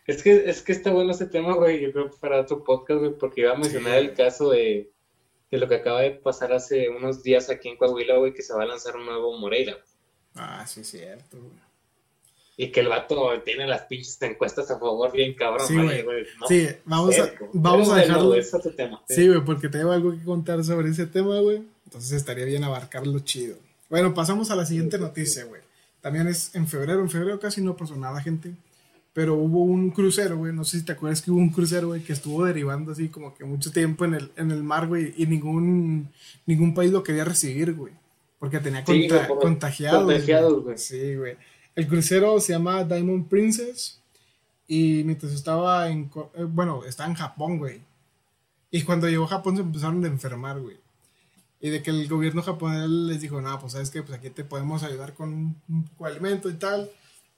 es 0.06 0.21
que, 0.21 0.47
es 0.47 0.62
que 0.62 0.71
está 0.71 0.91
bueno 0.91 1.10
este 1.10 1.25
tema, 1.25 1.56
güey, 1.56 1.82
yo 1.82 1.91
creo 1.91 2.12
para 2.12 2.41
otro 2.41 2.63
podcast, 2.63 2.99
güey, 2.99 3.17
porque 3.17 3.41
iba 3.41 3.53
a 3.53 3.58
mencionar 3.58 3.97
el 3.97 4.13
caso 4.13 4.51
de, 4.51 4.91
de, 5.49 5.58
lo 5.58 5.67
que 5.67 5.75
acaba 5.75 6.01
de 6.01 6.12
pasar 6.12 6.53
hace 6.53 6.89
unos 6.89 7.23
días 7.23 7.49
aquí 7.49 7.69
en 7.69 7.77
Coahuila, 7.77 8.17
güey, 8.17 8.36
que 8.36 8.43
se 8.43 8.53
va 8.53 8.62
a 8.62 8.67
lanzar 8.67 8.95
un 8.95 9.08
nuevo 9.08 9.36
Moreira. 9.39 9.77
Ah, 10.36 10.67
sí, 10.67 10.84
cierto, 10.84 11.39
güey. 11.39 11.66
Y 12.60 12.72
que 12.72 12.80
el 12.80 12.88
vato 12.88 13.30
tiene 13.46 13.67
las 13.67 13.84
pinches 13.84 14.20
encuestas 14.24 14.72
a 14.72 14.80
favor 14.80 15.12
bien 15.12 15.36
cabrón, 15.36 15.67
sí, 15.67 15.76
güey. 15.76 16.04
Sí, 16.48 16.67
vamos 16.86 17.17
a, 17.20 17.32
vamos 17.54 17.89
a 17.89 17.98
dejarlo. 17.98 18.34
tema, 18.76 19.04
sí, 19.08 19.28
güey, 19.28 19.41
porque 19.46 19.70
tengo 19.70 19.91
algo 19.91 20.12
que 20.12 20.24
contar 20.24 20.63
sobre 20.63 20.89
ese 20.89 21.06
tema, 21.06 21.39
güey. 21.39 21.62
Entonces 21.86 22.13
estaría 22.13 22.46
bien 22.46 22.63
abarcarlo 22.63 23.20
chido. 23.20 23.58
Bueno, 23.89 24.13
pasamos 24.13 24.50
a 24.50 24.56
la 24.56 24.65
siguiente 24.65 24.98
noticia, 24.98 25.46
güey. 25.46 25.62
También 26.02 26.28
es 26.28 26.54
en 26.56 26.67
febrero. 26.67 27.02
En 27.02 27.10
febrero 27.10 27.39
casi 27.39 27.62
no 27.62 27.78
pasó 27.78 27.96
nada, 27.96 28.22
gente. 28.22 28.52
Pero 29.13 29.36
hubo 29.36 29.63
un 29.63 29.91
crucero, 29.91 30.38
güey. 30.38 30.54
No 30.54 30.63
sé 30.63 30.80
si 30.80 30.86
te 30.86 30.91
acuerdas 30.91 31.22
que 31.22 31.32
hubo 31.32 31.39
un 31.39 31.50
crucero, 31.50 31.88
güey, 31.88 32.02
que 32.02 32.13
estuvo 32.13 32.43
derivando 32.46 32.91
así 32.91 33.08
como 33.10 33.36
que 33.36 33.46
mucho 33.46 33.72
tiempo 33.72 34.06
en 34.06 34.15
el, 34.15 34.32
en 34.36 34.52
el 34.52 34.63
mar, 34.63 34.88
güey. 34.88 35.13
Y 35.17 35.26
ningún, 35.26 36.10
ningún 36.46 36.74
país 36.74 36.91
lo 36.91 37.04
quería 37.04 37.24
recibir, 37.24 37.74
güey. 37.74 37.93
Porque 38.39 38.60
tenía 38.60 38.84
contagiados. 39.39 40.04
güey. 40.63 40.78
Sí, 40.78 41.15
güey. 41.15 41.36
El 41.78 41.88
crucero 41.88 42.40
se 42.40 42.54
llama 42.54 42.84
Diamond 42.84 43.30
Princess. 43.30 44.00
Y 44.68 45.04
mientras 45.04 45.32
estaba 45.32 45.88
en. 45.90 46.10
Eh, 46.34 46.44
bueno, 46.44 46.84
estaba 46.84 47.08
en 47.08 47.16
Japón, 47.16 47.60
güey. 47.60 47.82
Y 48.72 48.82
cuando 48.82 49.08
llegó 49.08 49.26
a 49.26 49.28
Japón 49.28 49.56
se 49.56 49.62
empezaron 49.62 50.04
a 50.04 50.08
enfermar, 50.08 50.60
güey. 50.60 50.78
Y 51.62 51.70
de 51.70 51.84
que 51.84 51.92
el 51.92 52.08
gobierno 52.08 52.42
japonés 52.42 52.90
les 52.90 53.22
dijo, 53.22 53.42
no, 53.42 53.60
pues 53.60 53.74
sabes 53.74 53.92
que 53.92 54.02
pues 54.02 54.18
aquí 54.18 54.32
te 54.32 54.44
podemos 54.44 54.82
ayudar 54.82 55.13
con 55.13 55.34
un, 55.70 55.90
alimento 56.04 56.50
y 56.50 56.56
tal, 56.56 56.90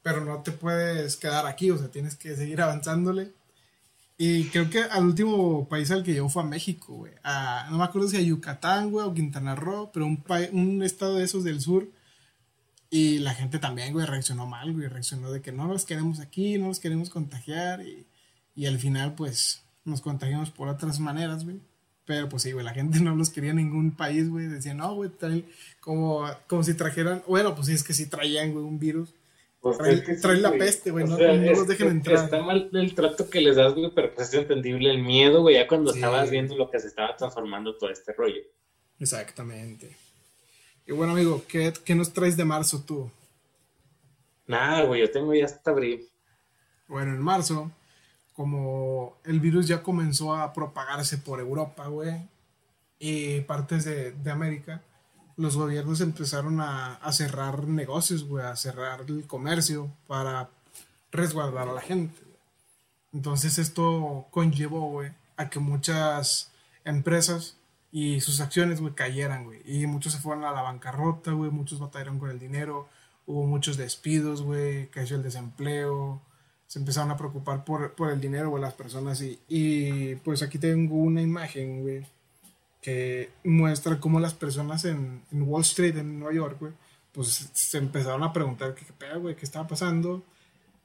pero 0.01 0.23
no 0.23 0.41
te 0.41 0.51
puedes 0.53 1.17
quedar 1.17 1.45
aquí, 1.45 1.71
o 1.71 1.77
sea, 1.77 1.89
tienes 1.89 2.15
que 2.15 2.35
seguir 2.37 2.61
avanzándole. 2.61 3.33
Y 4.17 4.45
creo 4.45 4.69
que 4.69 4.83
al 4.83 5.05
último 5.05 5.67
país 5.67 5.91
al 5.91 6.03
que 6.03 6.13
llegó 6.13 6.29
fue 6.29 6.43
a 6.43 6.45
México, 6.45 6.93
güey. 6.93 7.13
no 7.71 7.77
me 7.77 7.83
acuerdo 7.83 8.07
si 8.07 8.17
a 8.17 8.21
Yucatán, 8.21 8.89
güey, 8.89 9.05
o 9.05 9.13
Quintana 9.13 9.55
Roo, 9.55 9.91
pero 9.93 10.05
un, 10.05 10.23
un 10.53 10.81
estado 10.83 11.15
de 11.15 11.25
esos 11.25 11.43
del 11.43 11.59
sur. 11.59 11.87
Y 12.89 13.19
la 13.19 13.33
gente 13.35 13.59
también, 13.59 13.93
güey, 13.93 14.05
reaccionó 14.05 14.47
mal, 14.47 14.73
güey. 14.73 14.87
Reaccionó 14.87 15.31
de 15.31 15.41
que 15.41 15.51
no 15.51 15.67
nos 15.67 15.85
queremos 15.85 16.19
aquí, 16.19 16.57
no 16.57 16.67
nos 16.67 16.79
queremos 16.79 17.09
contagiar. 17.09 17.81
Y, 17.81 18.07
y 18.55 18.65
al 18.65 18.79
final, 18.79 19.15
pues, 19.15 19.63
nos 19.85 20.01
contagiamos 20.01 20.49
por 20.49 20.67
otras 20.67 20.99
maneras, 20.99 21.43
güey. 21.43 21.59
Pero 22.05 22.27
pues 22.27 22.41
sí, 22.41 22.53
güey, 22.53 22.65
la 22.65 22.73
gente 22.73 22.99
no 23.01 23.15
los 23.15 23.29
quería 23.29 23.51
en 23.51 23.57
ningún 23.57 23.91
país, 23.91 24.29
güey. 24.29 24.47
Decían, 24.47 24.77
no, 24.77 24.95
güey, 24.95 25.11
como, 25.79 26.25
como 26.47 26.63
si 26.63 26.73
trajeran, 26.73 27.23
bueno, 27.27 27.53
pues 27.53 27.67
sí, 27.67 27.73
es 27.73 27.83
que 27.83 27.93
si 27.93 28.07
traían, 28.07 28.51
güey, 28.51 28.65
un 28.65 28.79
virus. 28.79 29.13
Pues 29.61 29.77
traen, 30.21 30.41
la 30.41 30.53
peste, 30.53 30.89
güey, 30.89 31.05
no, 31.05 31.17
los 31.17 31.67
dejen 31.67 31.89
entrar. 31.89 32.23
Está 32.23 32.41
mal 32.41 32.69
el 32.71 32.95
trato 32.95 33.29
que 33.29 33.41
les 33.41 33.57
das, 33.57 33.75
güey, 33.75 33.91
pero 33.93 34.15
pues 34.15 34.29
es 34.29 34.33
entendible 34.33 34.89
el 34.89 35.03
miedo, 35.03 35.41
güey, 35.41 35.55
ya 35.55 35.67
cuando 35.67 35.93
estabas 35.93 36.31
viendo 36.31 36.55
lo 36.55 36.71
que 36.71 36.79
se 36.79 36.87
estaba 36.87 37.15
transformando 37.17 37.75
todo 37.75 37.89
este 37.89 38.13
rollo. 38.13 38.41
Exactamente. 38.99 39.97
Y 40.89 40.91
bueno, 40.91 41.13
amigo, 41.13 41.43
¿qué, 41.47 41.71
qué 41.85 41.93
nos 41.93 42.11
traes 42.11 42.35
de 42.35 42.43
marzo 42.43 42.81
tú? 42.81 43.11
Nada, 44.47 44.85
güey, 44.85 45.01
yo 45.01 45.11
tengo 45.11 45.35
ya 45.35 45.45
hasta 45.45 45.69
abril. 45.69 46.09
Bueno, 46.87 47.11
en 47.11 47.21
marzo 47.21 47.71
como 48.33 49.15
el 49.23 49.39
virus 49.39 49.67
ya 49.67 49.83
comenzó 49.83 50.35
a 50.35 50.51
propagarse 50.51 51.19
por 51.19 51.39
Europa, 51.39 51.85
güey, 51.85 52.27
y 52.97 53.41
partes 53.41 53.85
de, 53.85 54.31
América, 54.31 54.81
los 55.37 55.55
gobiernos 55.55 56.01
empezaron 56.01 56.59
a, 56.59 56.99
cerrar 57.11 57.67
negocios, 57.67 58.23
güey, 58.23 58.43
a 58.43 58.55
cerrar 58.55 59.01
el 59.07 59.27
comercio 59.27 59.91
para 60.07 60.49
resguardar 61.11 61.69
a 61.69 61.73
la 61.73 61.81
gente. 61.81 62.19
Entonces 63.13 63.59
esto 63.59 64.25
conllevó, 64.31 64.89
güey, 64.89 65.11
a 65.37 65.51
que 65.51 65.59
muchas 65.59 66.51
empresas 66.83 67.58
y 67.91 68.21
sus 68.21 68.39
acciones, 68.41 68.81
güey, 68.81 68.93
cayeran, 68.93 69.45
güey. 69.45 69.61
Y 69.65 69.87
muchos 69.87 70.13
se 70.13 70.19
fueron 70.19 70.43
a 70.43 70.51
la 70.51 70.61
bancarrota, 70.61 71.31
güey, 71.31 71.51
muchos 71.51 71.79
batallaron 71.79 72.19
con 72.19 72.29
el 72.29 72.39
dinero, 72.39 72.87
hubo 73.25 73.45
muchos 73.45 73.77
despidos, 73.77 74.41
güey, 74.41 74.87
creció 74.89 75.15
el 75.17 75.23
desempleo, 75.23 76.21
se 76.67 76.79
empezaron 76.79 77.11
a 77.11 77.17
preocupar 77.17 77.65
por, 77.65 77.93
el 78.11 78.21
dinero, 78.21 78.51
güey, 78.51 78.61
las 78.61 78.75
personas. 78.75 79.23
Y, 79.47 80.15
pues 80.17 80.43
aquí 80.43 80.59
tengo 80.59 80.95
una 80.97 81.21
imagen, 81.21 81.81
güey, 81.81 82.05
que 82.81 83.31
muestra 83.43 83.99
cómo 83.99 84.19
las 84.19 84.33
personas 84.35 84.85
en, 84.85 85.23
Wall 85.31 85.61
Street, 85.63 85.97
en 85.97 86.19
Nueva 86.19 86.35
York, 86.35 86.57
güey, 86.59 86.73
pues 87.11 87.49
se 87.53 87.77
empezaron 87.79 88.23
a 88.23 88.31
preguntar 88.33 88.75
qué, 88.75 88.85
qué 88.85 89.17
güey, 89.17 89.35
qué 89.35 89.45
estaba 89.45 89.67
pasando. 89.67 90.23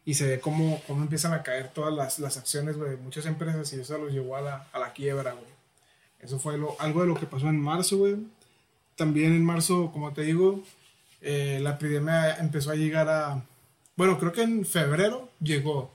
Y 0.07 0.15
se 0.15 0.27
ve 0.27 0.41
cómo, 0.41 0.83
cómo 0.87 1.03
empiezan 1.03 1.33
a 1.33 1.43
caer 1.43 1.73
todas 1.73 1.93
las, 1.95 2.19
las 2.19 2.37
acciones, 2.37 2.77
güey, 2.77 2.91
de 2.91 2.97
muchas 2.99 3.25
empresas 3.27 3.73
y 3.73 3.81
eso 3.81 3.97
los 3.99 4.13
llevó 4.13 4.37
a 4.37 4.43
la, 4.43 4.69
a 4.73 4.79
la 4.79 4.93
quiebra, 4.93 5.33
güey. 5.33 5.54
Eso 6.25 6.39
fue 6.39 6.57
lo, 6.57 6.81
algo 6.81 7.03
de 7.03 7.09
lo 7.09 7.15
que 7.15 7.27
pasó 7.27 7.49
en 7.49 7.61
marzo, 7.61 7.99
güey. 7.99 8.17
También 8.97 9.35
en 9.35 9.45
marzo, 9.45 9.91
como 9.93 10.13
te 10.13 10.23
digo, 10.23 10.63
eh, 11.21 11.59
la 11.63 11.73
epidemia 11.73 12.37
empezó 12.37 12.71
a 12.71 12.77
llegar 12.77 13.09
a... 13.09 13.45
Bueno, 13.97 14.19
creo 14.19 14.33
que 14.33 14.43
en 14.43 14.65
febrero 14.65 15.29
llegó. 15.41 15.93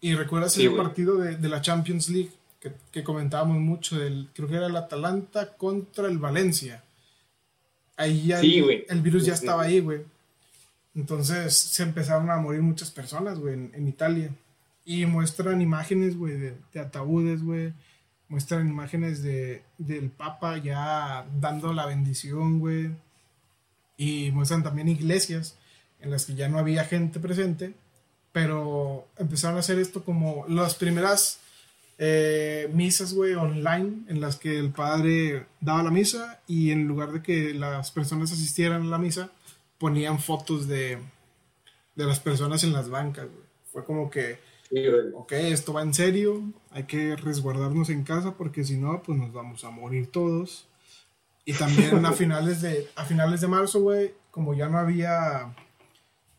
Y 0.00 0.14
recuerdas 0.14 0.56
el 0.56 0.74
partido 0.76 1.16
de, 1.18 1.36
de, 1.36 1.48
la 1.48 1.60
Champions 1.60 2.08
League 2.08 2.30
que, 2.60 2.72
que, 2.92 3.02
comentábamos 3.02 3.58
mucho, 3.58 3.98
del, 3.98 4.28
creo 4.32 4.48
que 4.48 4.56
era 4.56 4.66
el 4.66 4.76
Atalanta 4.76 5.56
contra 5.56 6.08
el 6.08 6.18
Valencia. 6.18 6.82
Ahí 7.96 8.28
ya 8.28 8.40
el, 8.40 8.86
el, 8.88 9.02
virus 9.02 9.26
ya 9.26 9.34
estaba 9.34 9.64
ahí, 9.64 9.80
güey. 9.80 10.00
Entonces 10.94 11.54
se 11.54 11.82
empezaron 11.82 12.30
a 12.30 12.38
morir 12.38 12.62
muchas 12.62 12.90
personas, 12.90 13.38
güey, 13.38 13.54
en, 13.54 13.72
en 13.74 13.88
Italia. 13.88 14.30
Y 14.86 15.04
muestran 15.04 15.60
imágenes, 15.60 16.16
güey, 16.16 16.34
de, 16.34 16.54
de 16.72 16.80
ataúdes, 16.80 17.42
güey 17.42 17.72
muestran 18.30 18.68
imágenes 18.68 19.22
de, 19.22 19.62
del 19.76 20.08
Papa 20.08 20.56
ya 20.56 21.26
dando 21.38 21.74
la 21.74 21.84
bendición, 21.84 22.60
güey. 22.60 22.90
Y 23.98 24.30
muestran 24.30 24.62
también 24.62 24.88
iglesias 24.88 25.56
en 26.00 26.10
las 26.10 26.24
que 26.24 26.34
ya 26.34 26.48
no 26.48 26.58
había 26.58 26.84
gente 26.84 27.20
presente, 27.20 27.74
pero 28.32 29.06
empezaron 29.18 29.56
a 29.58 29.60
hacer 29.60 29.78
esto 29.78 30.02
como 30.04 30.46
las 30.48 30.74
primeras 30.76 31.40
eh, 31.98 32.70
misas, 32.72 33.12
güey, 33.12 33.34
online, 33.34 34.04
en 34.08 34.20
las 34.22 34.36
que 34.36 34.58
el 34.58 34.70
padre 34.70 35.44
daba 35.60 35.82
la 35.82 35.90
misa 35.90 36.40
y 36.46 36.70
en 36.70 36.86
lugar 36.88 37.12
de 37.12 37.22
que 37.22 37.52
las 37.52 37.90
personas 37.90 38.32
asistieran 38.32 38.82
a 38.82 38.86
la 38.86 38.98
misa, 38.98 39.30
ponían 39.76 40.18
fotos 40.18 40.66
de, 40.66 40.98
de 41.96 42.04
las 42.06 42.20
personas 42.20 42.64
en 42.64 42.72
las 42.72 42.88
bancas, 42.88 43.26
güey. 43.26 43.50
Fue 43.72 43.84
como 43.84 44.08
que 44.08 44.38
ok, 45.14 45.32
esto 45.32 45.72
va 45.72 45.82
en 45.82 45.94
serio, 45.94 46.42
hay 46.70 46.84
que 46.84 47.16
resguardarnos 47.16 47.90
en 47.90 48.04
casa 48.04 48.34
porque 48.36 48.64
si 48.64 48.76
no, 48.76 49.02
pues 49.02 49.18
nos 49.18 49.32
vamos 49.32 49.64
a 49.64 49.70
morir 49.70 50.10
todos. 50.10 50.66
Y 51.44 51.54
también 51.54 52.04
a 52.04 52.12
finales 52.12 52.62
de, 52.62 52.88
a 52.94 53.04
finales 53.04 53.40
de 53.40 53.48
marzo, 53.48 53.80
güey, 53.80 54.14
como 54.30 54.54
ya 54.54 54.68
no 54.68 54.78
había, 54.78 55.54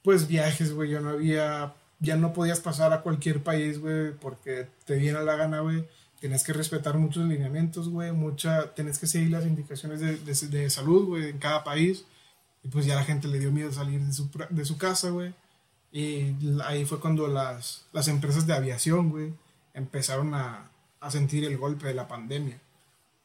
pues 0.03 0.27
viajes, 0.27 0.73
güey, 0.73 0.91
ya 0.91 1.01
no 1.01 1.09
había, 1.09 1.73
ya 1.99 2.15
no 2.15 2.31
podías 2.33 2.61
pasar 2.61 2.93
a 2.93 3.01
cualquier 3.01 3.43
país, 3.43 3.79
güey, 3.79 4.13
porque 4.13 4.67
te 4.85 4.95
viene 4.95 5.21
la 5.23 5.35
gana, 5.35 5.59
güey. 5.59 5.85
Tienes 6.21 6.43
que 6.43 6.53
respetar 6.53 6.97
muchos 6.97 7.27
lineamientos, 7.27 7.89
güey, 7.89 8.11
mucha, 8.11 8.73
tienes 8.75 8.99
que 8.99 9.07
seguir 9.07 9.31
las 9.31 9.45
indicaciones 9.45 9.99
de, 9.99 10.17
de, 10.17 10.33
de 10.47 10.69
salud, 10.69 11.07
güey, 11.07 11.29
en 11.29 11.39
cada 11.39 11.63
país. 11.63 12.05
Y 12.63 12.67
pues 12.69 12.85
ya 12.85 12.95
la 12.95 13.03
gente 13.03 13.27
le 13.27 13.39
dio 13.39 13.51
miedo 13.51 13.71
salir 13.71 13.99
de 14.01 14.13
su, 14.13 14.29
de 14.49 14.65
su 14.65 14.77
casa, 14.77 15.09
güey. 15.09 15.33
Y 15.91 16.35
ahí 16.63 16.85
fue 16.85 16.99
cuando 16.99 17.27
las, 17.27 17.85
las 17.91 18.07
empresas 18.07 18.47
de 18.47 18.53
aviación, 18.53 19.09
güey, 19.09 19.33
empezaron 19.73 20.33
a, 20.33 20.69
a, 20.99 21.11
sentir 21.11 21.43
el 21.43 21.57
golpe 21.57 21.87
de 21.87 21.93
la 21.93 22.07
pandemia. 22.07 22.59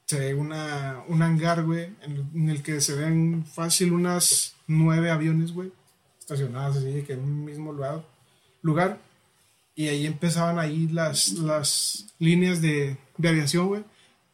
Se 0.06 0.18
ve 0.18 0.34
una, 0.34 1.02
un 1.08 1.22
hangar, 1.22 1.64
güey, 1.64 1.90
en, 2.02 2.48
el 2.48 2.62
que 2.62 2.80
se 2.80 2.94
ven 2.94 3.44
fácil 3.46 3.92
unas 3.92 4.54
nueve 4.66 5.10
aviones, 5.10 5.52
güey, 5.52 5.72
estacionadas 6.18 6.76
así, 6.76 7.02
que 7.02 7.12
en 7.14 7.20
un 7.20 7.44
mismo 7.44 7.72
lugar. 7.72 8.04
lugar 8.62 8.98
y 9.76 9.88
ahí 9.88 10.06
empezaban 10.06 10.58
ahí 10.58 10.88
las, 10.88 11.32
las 11.34 12.06
líneas 12.18 12.62
de, 12.62 12.96
de 13.18 13.28
aviación, 13.28 13.68
güey, 13.68 13.84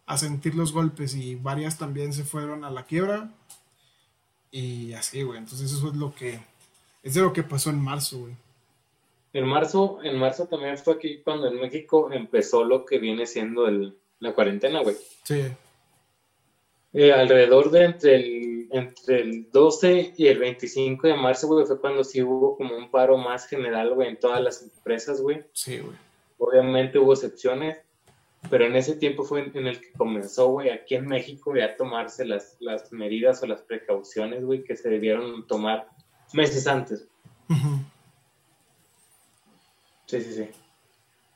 a 0.06 0.16
sentir 0.16 0.54
los 0.54 0.72
golpes 0.72 1.16
y 1.16 1.34
varias 1.34 1.78
también 1.78 2.12
se 2.12 2.22
fueron 2.22 2.64
a 2.64 2.70
la 2.70 2.86
quiebra. 2.86 3.28
Y 4.52 4.92
así, 4.92 5.22
güey. 5.22 5.38
Entonces 5.38 5.72
eso 5.72 5.88
es 5.88 5.96
lo 5.96 6.14
que 6.14 6.40
es 7.02 7.14
de 7.14 7.20
lo 7.20 7.32
que 7.32 7.42
pasó 7.42 7.70
en 7.70 7.82
marzo, 7.82 8.20
güey. 8.20 8.34
En 9.32 9.46
marzo, 9.46 9.98
en 10.02 10.18
marzo 10.18 10.46
también 10.46 10.76
fue 10.76 10.94
aquí 10.94 11.22
cuando 11.22 11.48
en 11.48 11.58
México 11.58 12.12
empezó 12.12 12.64
lo 12.64 12.84
que 12.84 12.98
viene 12.98 13.26
siendo 13.26 13.66
el, 13.66 13.96
la 14.20 14.34
cuarentena, 14.34 14.82
güey. 14.82 14.96
Sí. 15.24 15.42
Eh, 16.92 17.12
alrededor 17.12 17.70
de 17.70 17.84
entre 17.84 18.16
el, 18.16 18.68
entre 18.70 19.20
el 19.22 19.50
12 19.50 20.14
y 20.18 20.26
el 20.26 20.38
25 20.38 21.08
de 21.08 21.16
marzo, 21.16 21.46
güey, 21.46 21.64
fue 21.64 21.80
cuando 21.80 22.04
sí 22.04 22.22
hubo 22.22 22.56
como 22.56 22.76
un 22.76 22.90
paro 22.90 23.16
más 23.16 23.46
general, 23.46 23.94
güey, 23.94 24.08
en 24.08 24.18
todas 24.18 24.42
las 24.42 24.62
empresas, 24.62 25.22
güey. 25.22 25.42
Sí, 25.52 25.78
güey. 25.78 25.96
Obviamente 26.36 26.98
hubo 26.98 27.14
excepciones, 27.14 27.78
pero 28.50 28.66
en 28.66 28.76
ese 28.76 28.96
tiempo 28.96 29.24
fue 29.24 29.50
en, 29.54 29.66
el 29.66 29.80
que 29.80 29.92
comenzó, 29.92 30.48
güey, 30.48 30.68
aquí 30.68 30.94
en 30.94 31.06
México, 31.06 31.56
ya 31.56 31.66
a 31.66 31.76
tomarse 31.76 32.26
las, 32.26 32.56
las 32.60 32.92
medidas 32.92 33.42
o 33.42 33.46
las 33.46 33.62
precauciones, 33.62 34.44
güey, 34.44 34.62
que 34.62 34.76
se 34.76 34.90
debieron 34.90 35.46
tomar 35.46 35.88
meses 36.34 36.66
antes. 36.66 37.04
Sí, 40.06 40.20
sí, 40.20 40.34
sí. 40.34 40.48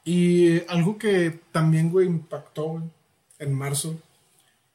Y 0.05 0.71
algo 0.71 0.99
que 0.99 1.41
también, 1.51 1.91
güey, 1.91 2.07
impactó 2.07 2.83
en 3.39 3.55
marzo 3.55 3.99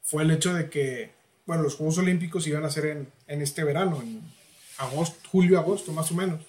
fue 0.01 0.23
el 0.23 0.31
hecho 0.31 0.53
de 0.53 0.69
que, 0.69 1.12
bueno, 1.45 1.63
los 1.63 1.75
Juegos 1.75 1.97
Olímpicos 1.99 2.47
iban 2.47 2.65
a 2.65 2.69
ser 2.69 2.86
en, 2.88 3.12
en 3.27 3.41
este 3.41 3.63
verano, 3.63 4.01
en 4.01 4.21
agosto, 4.77 5.29
julio, 5.31 5.57
agosto, 5.57 5.93
más 5.93 6.12
o 6.12 6.15
menos. 6.15 6.41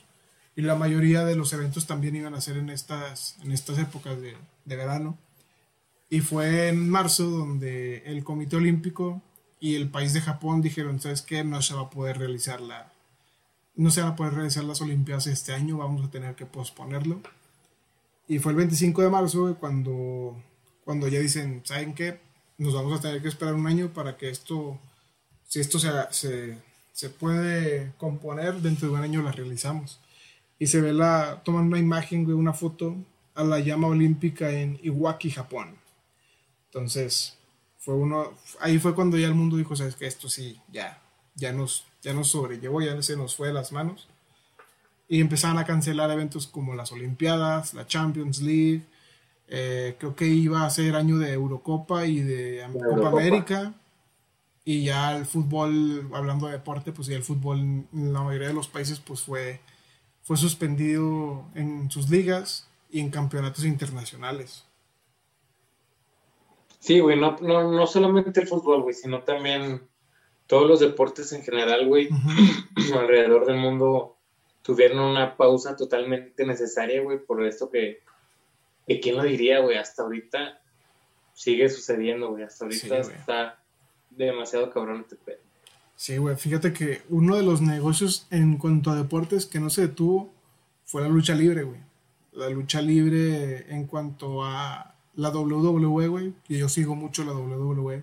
Y 0.57 0.63
la 0.63 0.75
mayoría 0.75 1.25
de 1.25 1.37
los 1.37 1.53
eventos 1.53 1.87
también 1.87 2.17
iban 2.17 2.35
a 2.35 2.41
ser 2.41 2.57
en 2.57 2.71
estas, 2.71 3.37
en 3.43 3.53
estas 3.53 3.79
épocas 3.79 4.21
de, 4.21 4.35
de 4.65 4.77
verano. 4.77 5.17
Y 6.11 6.21
fue 6.21 6.69
en 6.69 6.91
marzo 6.91 7.25
donde 7.25 7.99
el 8.05 8.25
Comité 8.25 8.57
Olímpico 8.57 9.23
y 9.61 9.77
el 9.77 9.89
país 9.89 10.13
de 10.13 10.21
Japón 10.21 10.61
dijeron, 10.61 11.01
¿sabes 11.01 11.23
qué? 11.23 11.45
No 11.45 11.63
se 11.63 11.75
va 11.75 11.83
a 11.83 11.91
poder 11.91 12.19
realizar 12.19 12.61
la, 12.61 12.92
no 13.75 13.91
se 13.91 14.03
van 14.03 14.13
a 14.13 14.17
poder 14.17 14.35
realizar 14.35 14.65
las 14.65 14.81
Olimpiadas 14.81 15.27
este 15.27 15.53
año, 15.53 15.79
vamos 15.79 16.05
a 16.05 16.11
tener 16.11 16.35
que 16.35 16.47
posponerlo. 16.47 17.21
Y 18.29 18.39
fue 18.39 18.53
el 18.53 18.59
25 18.59 19.03
de 19.03 19.11
marzo 19.11 19.57
cuando, 19.59 20.37
cuando 20.85 21.09
ya 21.09 21.21
dicen, 21.21 21.63
¿saben 21.65 21.95
qué? 21.95 22.21
Nos 22.59 22.75
vamos 22.75 22.99
a 22.99 23.03
tener 23.03 23.23
que 23.23 23.29
esperar 23.29 23.55
un 23.55 23.67
año 23.67 23.93
para 23.93 24.17
que 24.17 24.31
esto, 24.31 24.79
si 25.47 25.61
esto 25.61 25.79
se, 25.79 25.91
se, 26.11 26.59
se 26.93 27.11
puede 27.11 27.93
componer, 27.99 28.61
dentro 28.61 28.89
de 28.89 28.95
un 28.95 29.01
año 29.01 29.23
la 29.23 29.33
realizamos. 29.33 30.01
Y 30.59 30.67
se 30.67 30.81
ve 30.81 30.93
la, 30.93 31.43
toman 31.45 31.67
una 31.67 31.79
imagen, 31.79 32.31
una 32.33 32.53
foto 32.53 32.97
a 33.35 33.43
la 33.43 33.59
llama 33.59 33.89
olímpica 33.89 34.51
en 34.51 34.79
Iwaki, 34.83 35.31
Japón. 35.31 35.77
Entonces, 36.67 37.37
fue 37.79 37.95
uno, 37.95 38.35
ahí 38.61 38.79
fue 38.79 38.95
cuando 38.95 39.19
ya 39.19 39.27
el 39.27 39.35
mundo 39.35 39.57
dijo, 39.57 39.75
sabes 39.75 39.97
que 39.97 40.07
esto 40.07 40.29
sí, 40.29 40.61
ya, 40.71 41.03
ya 41.35 41.53
nos, 41.53 41.87
ya 42.03 42.13
nos 42.13 42.29
sobrellevó, 42.29 42.81
ya 42.81 43.01
se 43.03 43.17
nos 43.17 43.37
fue 43.37 43.49
de 43.49 43.55
las 43.55 43.73
manos. 43.73 44.09
Y 45.09 45.21
empezaron 45.21 45.59
a 45.59 45.65
cancelar 45.65 46.11
eventos 46.11 46.47
como 46.47 46.75
las 46.75 46.93
Olimpiadas, 46.93 47.75
la 47.75 47.87
Champions 47.87 48.41
League, 48.41 48.83
eh, 49.49 49.97
creo 49.99 50.17
que 50.17 50.27
iba 50.27 50.65
a 50.65 50.71
ser 50.71 50.97
año 50.97 51.19
de 51.19 51.33
Eurocopa 51.33 52.07
y 52.07 52.21
de 52.21 52.67
Copa 52.73 53.09
América. 53.09 53.75
Y 54.65 54.85
ya 54.85 55.17
el 55.17 55.27
fútbol, 55.27 56.09
hablando 56.15 56.47
de 56.47 56.53
deporte, 56.53 56.93
pues 56.93 57.09
ya 57.09 57.17
el 57.17 57.25
fútbol 57.25 57.59
en 57.59 58.13
la 58.13 58.23
mayoría 58.23 58.49
de 58.49 58.55
los 58.55 58.69
países 58.69 59.01
pues 59.01 59.21
fue, 59.21 59.61
fue 60.23 60.37
suspendido 60.37 61.45
en 61.55 61.91
sus 61.91 62.09
ligas 62.09 62.69
y 62.91 63.01
en 63.01 63.11
campeonatos 63.11 63.65
internacionales. 63.65 64.65
Sí, 66.79 67.01
güey, 67.01 67.21
no, 67.21 67.37
no, 67.43 67.71
no 67.71 67.87
solamente 67.87 68.41
el 68.41 68.49
fútbol, 68.49 68.83
güey, 68.83 68.95
sino 68.95 69.23
también 69.23 69.83
todos 70.47 70.69
los 70.69 70.81
deportes 70.81 71.33
en 71.33 71.43
general, 71.43 71.87
güey, 71.87 72.09
alrededor 72.99 73.47
del 73.47 73.57
mundo 73.57 74.17
tuvieron 74.63 75.01
una 75.01 75.37
pausa 75.37 75.77
totalmente 75.77 76.47
necesaria, 76.47 77.03
güey, 77.03 77.19
por 77.19 77.45
esto 77.45 77.71
que, 77.71 78.01
que 78.87 79.01
quién 79.01 79.17
lo 79.17 79.25
diría, 79.25 79.61
güey, 79.61 79.77
hasta 79.77 80.03
ahorita 80.03 80.61
sigue 81.35 81.69
sucediendo, 81.69 82.31
güey, 82.31 82.45
hasta 82.45 82.65
ahorita 82.65 82.99
está 82.99 83.59
demasiado 84.11 84.71
cabrón 84.71 85.01
este 85.01 85.17
pedo. 85.17 85.39
Sí, 85.97 86.17
güey, 86.17 86.37
fíjate 86.37 86.73
que 86.73 87.03
uno 87.11 87.37
de 87.37 87.43
los 87.43 87.61
negocios 87.61 88.27
en 88.31 88.57
cuanto 88.57 88.91
a 88.91 88.97
deportes 88.97 89.47
que 89.47 89.61
no 89.61 89.71
se 89.71 89.83
detuvo 89.83 90.33
fue 90.85 91.03
la 91.03 91.09
lucha 91.09 91.35
libre, 91.35 91.63
güey. 91.63 91.81
La 92.33 92.49
lucha 92.49 92.81
libre 92.81 93.73
en 93.73 93.87
cuanto 93.87 94.45
a 94.45 94.95
la 95.15 95.31
WWE, 95.31 96.09
güey, 96.09 96.35
y 96.49 96.59
yo 96.59 96.69
sigo 96.69 96.95
mucho 96.95 97.25
la 97.25 97.33
WWE. 97.33 98.03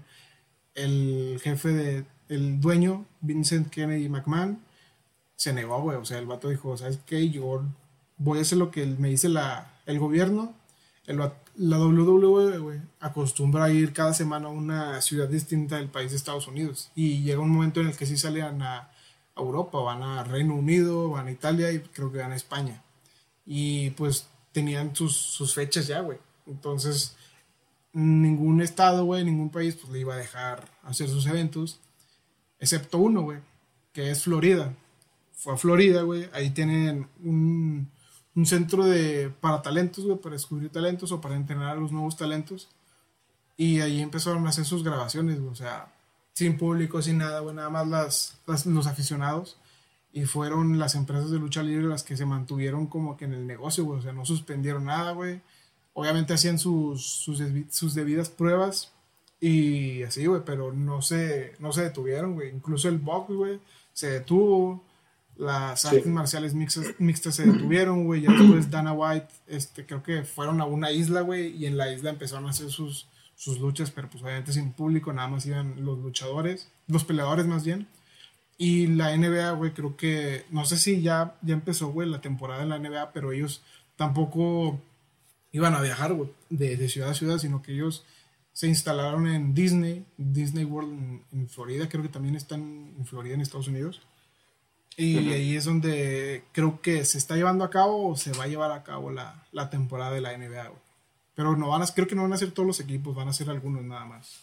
El 0.76 1.40
jefe 1.42 1.70
de 1.70 2.06
el 2.30 2.62
dueño, 2.62 3.06
Vincent 3.22 3.70
Kennedy 3.70 4.08
McMahon, 4.08 4.60
se 5.36 5.54
negó, 5.54 5.82
güey. 5.82 5.98
O 5.98 6.06
sea, 6.06 6.20
el 6.20 6.28
vato 6.28 6.50
dijo, 6.50 6.78
¿sabes 6.78 7.00
qué? 7.06 7.30
Yo 7.30 7.64
voy 8.18 8.40
a 8.40 8.42
hacer 8.42 8.58
lo 8.58 8.72
que 8.72 8.86
me 8.86 9.10
dice 9.10 9.30
la, 9.30 9.74
el 9.86 10.00
gobierno. 10.00 10.54
la 11.08 11.34
WWE, 11.58 12.60
güey, 12.60 12.80
acostumbra 13.00 13.66
a 13.66 13.72
ir 13.72 13.94
cada 13.94 14.14
semana 14.14 14.48
a 14.48 14.52
una 14.52 15.02
ciudad 15.02 15.28
distinta 15.28 15.78
del 15.78 15.90
país 15.90 16.12
de 16.12 16.18
Estados 16.18 16.48
Unidos. 16.48 16.92
Y 16.96 17.24
llega 17.24 17.42
un 17.42 17.50
momento 17.52 17.82
en 17.82 17.88
el 17.88 17.98
que 17.98 18.06
sí 18.06 18.18
salían 18.18 18.62
a, 18.62 18.92
Europa, 19.36 19.80
van 19.80 20.04
a 20.04 20.24
Reino 20.26 20.54
Unido, 20.54 21.12
van 21.12 21.28
a 21.28 21.32
Italia 21.32 21.72
y 21.72 21.80
creo 21.80 22.12
que 22.12 22.18
van 22.18 22.34
a 22.34 22.36
España. 22.36 22.84
Y 23.46 23.92
pues 23.92 24.28
tenían 24.52 24.94
sus, 24.94 25.16
sus 25.16 25.54
fechas 25.54 25.88
ya, 25.88 26.02
güey. 26.02 26.18
Entonces, 26.46 27.16
ningún 27.94 28.62
estado, 28.62 29.06
güey, 29.06 29.24
ningún 29.24 29.50
país, 29.50 29.76
pues 29.76 29.94
le 29.94 30.00
iba 30.00 30.14
a 30.14 30.18
dejar 30.18 30.68
hacer 30.84 31.08
sus 31.08 31.26
eventos, 31.26 31.80
excepto 32.60 32.98
uno, 32.98 33.22
güey, 33.22 33.40
que 33.94 34.12
es 34.12 34.24
Florida. 34.24 34.76
Fue 35.34 35.54
a 35.54 35.58
Florida, 35.58 36.02
güey, 36.02 36.30
ahí 36.34 36.50
tienen 36.52 37.08
un 37.24 37.90
un 38.40 38.46
centro 38.46 38.86
de, 38.86 39.34
para 39.42 39.62
talentos, 39.62 40.06
güey, 40.06 40.18
para 40.18 40.34
descubrir 40.34 40.70
talentos 40.70 41.12
o 41.12 41.22
para 41.22 41.36
entrenar 41.36 41.70
a 41.70 41.80
los 41.80 41.92
nuevos 41.92 42.16
talentos. 42.16 42.70
Y 43.58 43.82
ahí 43.82 44.02
empezaron 44.02 44.46
a 44.46 44.50
hacer 44.50 44.66
sus 44.66 44.84
grabaciones, 44.84 45.40
güey, 45.40 45.52
o 45.52 45.56
sea, 45.56 45.94
sin 46.34 46.58
público, 46.58 47.02
sin 47.02 47.18
nada, 47.18 47.42
güey, 47.42 47.56
nada 47.56 47.70
más 47.70 47.88
las, 47.88 48.66
los 48.66 48.88
aficionados. 48.88 49.58
Y 50.14 50.26
fueron 50.26 50.80
las 50.80 50.96
empresas 50.96 51.30
de 51.30 51.38
lucha 51.38 51.62
libre 51.62 51.88
las 51.88 52.04
que 52.04 52.18
se 52.18 52.26
mantuvieron 52.26 52.88
como 52.88 53.18
que 53.18 53.26
en 53.26 53.34
el 53.34 53.46
negocio, 53.46 53.84
güey, 53.84 54.00
o 54.00 54.02
sea, 54.02 54.14
no 54.14 54.26
suspendieron 54.26 54.86
nada, 54.86 55.12
güey. 55.12 55.42
Obviamente 55.94 56.34
hacían 56.34 56.58
sus, 56.60 57.06
sus, 57.06 57.42
sus 57.70 57.94
debidas 57.94 58.30
pruebas 58.30 58.94
y 59.40 60.04
así, 60.04 60.26
güey, 60.26 60.42
pero 60.46 60.74
no 60.74 61.02
se, 61.02 61.54
no 61.60 61.72
se 61.72 61.84
detuvieron, 61.84 62.34
güey. 62.34 62.50
Incluso 62.50 62.90
el 62.90 62.98
box, 62.98 63.34
güey, 63.34 63.60
se 63.94 64.12
detuvo 64.12 64.84
las 65.38 65.86
artes 65.86 66.06
marciales 66.08 66.54
mixtas, 66.54 67.36
se 67.36 67.46
detuvieron, 67.46 68.06
güey. 68.06 68.22
Ya 68.22 68.32
después 68.32 68.70
Dana 68.70 68.94
White, 68.94 69.28
este, 69.48 69.86
creo 69.86 70.04
que 70.04 70.24
fueron 70.24 70.60
a 70.60 70.66
una 70.66 70.92
isla, 70.92 71.22
güey, 71.22 71.56
y 71.56 71.66
en 71.66 71.78
la 71.78 71.92
isla 71.92 72.10
empezaron 72.10 72.48
a 72.48 72.50
hacer 72.50 72.70
sus, 72.70 73.08
sus 73.36 73.60
luchas, 73.60 73.90
pero 73.90 74.10
pues 74.10 74.22
obviamente 74.22 74.52
sin 74.52 74.74
público, 74.74 75.14
nada 75.14 75.30
más 75.30 75.46
iban 75.46 75.86
los 75.86 75.98
luchadores, 75.98 76.70
los 76.88 77.06
peleadores 77.06 77.46
más 77.46 77.64
bien. 77.64 77.88
Y 78.58 78.88
la 78.88 79.16
NBA, 79.16 79.52
güey, 79.52 79.72
creo 79.72 79.96
que, 79.96 80.44
no 80.52 80.66
sé 80.66 80.78
si 80.78 81.02
ya, 81.02 81.38
ya 81.42 81.54
empezó, 81.54 81.88
güey, 81.88 82.10
la 82.10 82.20
temporada 82.20 82.60
de 82.60 82.68
la 82.68 82.78
NBA, 82.78 83.14
pero 83.14 83.32
ellos 83.32 83.62
tampoco 83.96 84.82
iban 85.54 85.74
a 85.74 85.82
viajar, 85.82 86.14
güey, 86.14 86.30
de, 86.50 86.90
ciudad 86.90 87.12
a 87.12 87.14
ciudad, 87.14 87.38
sino 87.38 87.62
que 87.62 87.72
ellos 87.72 88.04
se 88.60 88.68
instalaron 88.68 89.26
en 89.26 89.54
Disney, 89.54 90.06
Disney 90.18 90.66
World 90.66 90.92
en, 90.92 91.24
en 91.32 91.48
Florida, 91.48 91.88
creo 91.88 92.04
que 92.04 92.10
también 92.10 92.36
están 92.36 92.94
en 92.98 93.06
Florida, 93.06 93.34
en 93.34 93.40
Estados 93.40 93.70
Unidos. 93.70 94.02
Y 94.98 95.32
ahí 95.32 95.56
es 95.56 95.64
donde 95.64 96.44
creo 96.52 96.82
que 96.82 97.06
se 97.06 97.18
está 97.18 97.38
llevando 97.38 97.64
a 97.64 97.70
cabo 97.70 98.10
o 98.10 98.18
se 98.18 98.34
va 98.34 98.44
a 98.44 98.48
llevar 98.48 98.74
a 98.74 98.84
cabo 98.84 99.12
la, 99.12 99.46
la 99.54 99.70
temporada 99.70 100.12
de 100.12 100.20
la 100.20 100.38
NBA, 100.38 100.74
Pero 101.36 101.56
no 101.56 101.70
van 101.70 101.84
a, 101.84 101.88
creo 101.88 102.06
que 102.06 102.16
no 102.16 102.24
van 102.24 102.34
a 102.34 102.38
ser 102.38 102.52
todos 102.52 102.68
los 102.68 102.82
equipos, 102.82 103.16
van 103.16 103.30
a 103.30 103.34
ser 103.34 103.50
algunos 103.50 103.82
nada 103.82 104.04
más. 104.04 104.42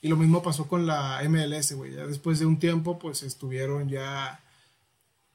Y 0.00 0.08
lo 0.08 0.16
mismo 0.16 0.42
pasó 0.42 0.66
con 0.66 0.86
la 0.86 1.20
MLS, 1.28 1.74
güey. 1.74 1.92
Ya 1.92 2.06
después 2.06 2.38
de 2.38 2.46
un 2.46 2.58
tiempo, 2.58 2.98
pues 2.98 3.22
estuvieron 3.22 3.90
ya 3.90 4.40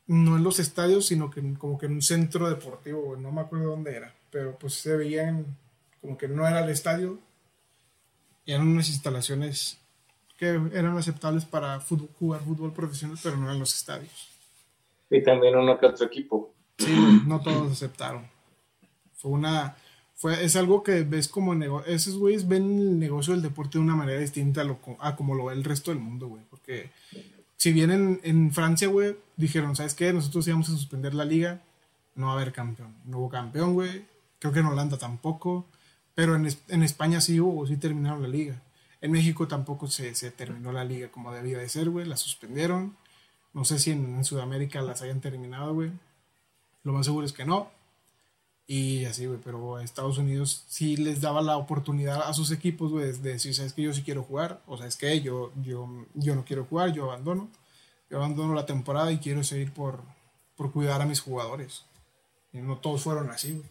no 0.08 0.38
en 0.38 0.44
los 0.44 0.58
estadios, 0.58 1.06
sino 1.06 1.30
que 1.30 1.54
como 1.60 1.78
que 1.78 1.86
en 1.86 1.92
un 1.92 2.02
centro 2.02 2.50
deportivo, 2.50 3.00
güey. 3.00 3.22
No 3.22 3.32
me 3.32 3.42
acuerdo 3.42 3.70
dónde 3.70 3.96
era, 3.96 4.12
pero 4.32 4.58
pues 4.58 4.74
se 4.74 4.98
veían 4.98 5.56
como 6.02 6.18
que 6.18 6.28
no 6.28 6.48
era 6.48 6.64
el 6.64 6.72
estadio, 6.72 7.20
eran 8.46 8.68
unas 8.68 8.90
instalaciones 8.90 9.80
que 10.38 10.48
eran 10.74 10.98
aceptables 10.98 11.46
para 11.46 11.80
jugar 11.80 12.42
fútbol 12.42 12.74
profesional, 12.74 13.18
pero 13.22 13.38
no 13.38 13.52
en 13.52 13.60
los 13.60 13.74
estadios. 13.76 14.30
Y 15.10 15.22
también 15.24 15.56
uno 15.56 15.78
que 15.78 15.86
otro 15.86 16.06
equipo. 16.06 16.54
Sí, 16.78 17.22
no 17.28 17.40
todos 17.40 17.72
aceptaron. 17.72 18.28
Fue 19.16 19.32
una. 19.32 19.76
Fue, 20.16 20.44
es 20.44 20.56
algo 20.56 20.84
que 20.84 21.04
ves 21.04 21.28
como 21.28 21.54
negocio. 21.54 21.94
Esos 21.94 22.18
güeyes 22.18 22.48
ven 22.48 22.64
el 22.64 23.00
negocio 23.00 23.34
del 23.34 23.44
deporte 23.44 23.78
de 23.78 23.84
una 23.84 23.96
manera 23.96 24.20
distinta 24.20 24.62
a, 24.62 24.64
lo, 24.64 24.80
a 25.00 25.16
como 25.16 25.36
lo 25.36 25.46
ve 25.46 25.54
el 25.54 25.64
resto 25.64 25.92
del 25.92 26.00
mundo, 26.00 26.28
güey. 26.28 26.44
Porque 26.50 26.92
si 27.58 27.72
bien 27.72 27.92
en, 27.92 28.20
en 28.24 28.52
Francia, 28.52 28.88
güey, 28.88 29.16
dijeron, 29.38 29.76
¿sabes 29.76 29.94
qué? 29.94 30.12
Nosotros 30.14 30.48
íbamos 30.48 30.70
a 30.70 30.74
suspender 30.74 31.14
la 31.14 31.26
liga, 31.26 31.62
no 32.16 32.28
va 32.28 32.34
a 32.34 32.36
haber 32.36 32.52
campeón. 32.52 32.96
No 33.06 33.20
hubo 33.20 33.30
campeón, 33.30 33.74
güey. 33.74 34.06
Creo 34.40 34.52
que 34.52 34.60
en 34.60 34.66
Holanda 34.66 34.98
tampoco. 34.98 35.66
Pero 36.16 36.36
en, 36.36 36.48
en 36.68 36.84
España 36.84 37.22
sí 37.22 37.40
hubo, 37.40 37.66
sí 37.68 37.78
terminaron 37.78 38.22
la 38.22 38.28
liga. 38.28 38.62
En 39.02 39.12
México 39.12 39.48
tampoco 39.50 39.88
se, 39.88 40.16
se 40.16 40.32
terminó 40.32 40.72
la 40.72 40.86
liga 40.86 41.12
como 41.12 41.34
debía 41.34 41.58
de 41.58 41.68
ser, 41.68 41.90
güey. 41.90 42.06
La 42.06 42.16
suspendieron. 42.16 42.96
No 43.54 43.66
sé 43.66 43.78
si 43.78 43.92
en, 43.92 44.24
Sudamérica 44.24 44.82
las 44.82 45.02
hayan 45.02 45.22
terminado, 45.22 45.74
güey. 45.74 45.92
Lo 46.84 46.94
más 46.94 47.06
seguro 47.06 47.26
es 47.26 47.34
que 47.34 47.46
no. 47.46 47.70
Y 48.66 49.06
así, 49.06 49.26
güey, 49.26 49.40
pero 49.44 49.80
Estados 49.80 50.18
Unidos 50.18 50.64
sí 50.68 50.96
les 50.96 51.22
daba 51.22 51.42
la 51.42 51.58
oportunidad 51.58 52.22
a 52.22 52.34
sus 52.34 52.50
equipos, 52.52 52.92
güey, 52.92 53.12
de 53.12 53.34
decir, 53.34 53.54
¿sabes 53.54 53.74
que 53.74 53.82
Yo 53.82 53.94
sí 53.94 54.04
quiero 54.04 54.24
jugar, 54.24 54.62
o 54.68 54.78
sea, 54.78 54.88
es 54.88 54.96
que 54.96 55.20
yo, 55.22 55.52
yo, 55.62 56.06
yo 56.14 56.34
no 56.36 56.46
quiero 56.46 56.64
jugar, 56.66 56.94
yo 56.94 57.12
abandono. 57.12 57.50
Yo 58.10 58.18
abandono 58.18 58.54
la 58.54 58.66
temporada 58.66 59.12
y 59.12 59.18
quiero 59.18 59.44
seguir 59.44 59.74
por, 59.74 60.02
por 60.56 60.72
cuidar 60.72 61.02
a 61.02 61.06
mis 61.06 61.20
jugadores. 61.20 61.84
No 62.54 62.78
todos 62.78 63.02
fueron 63.04 63.30
así, 63.32 63.52
güey. 63.52 63.66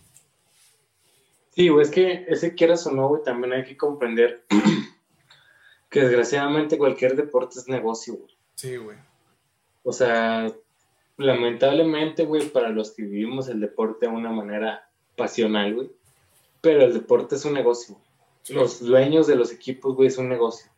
Sí, 1.54 1.68
güey, 1.68 1.82
es 1.82 1.90
que 1.90 2.24
ese 2.28 2.54
quieras 2.54 2.86
o 2.86 2.92
no, 2.92 3.08
güey, 3.08 3.22
también 3.22 3.52
hay 3.52 3.64
que 3.64 3.76
comprender 3.76 4.44
que 5.90 6.00
desgraciadamente 6.00 6.78
cualquier 6.78 7.14
deporte 7.14 7.58
es 7.58 7.68
negocio, 7.68 8.14
güey. 8.14 8.34
Sí, 8.54 8.76
güey. 8.76 8.96
O 9.82 9.92
sea, 9.92 10.50
lamentablemente, 11.18 12.24
güey, 12.24 12.48
para 12.48 12.70
los 12.70 12.92
que 12.92 13.02
vivimos 13.02 13.48
el 13.48 13.60
deporte 13.60 14.06
de 14.06 14.12
una 14.12 14.30
manera 14.30 14.88
pasional, 15.14 15.74
güey, 15.74 15.90
pero 16.62 16.84
el 16.84 16.94
deporte 16.94 17.34
es 17.34 17.44
un 17.44 17.52
negocio. 17.52 17.98
Los 18.48 18.80
dueños 18.80 19.26
de 19.26 19.36
los 19.36 19.52
equipos, 19.52 19.94
güey, 19.94 20.08
es 20.08 20.16
un 20.16 20.30
negocio. 20.30 20.70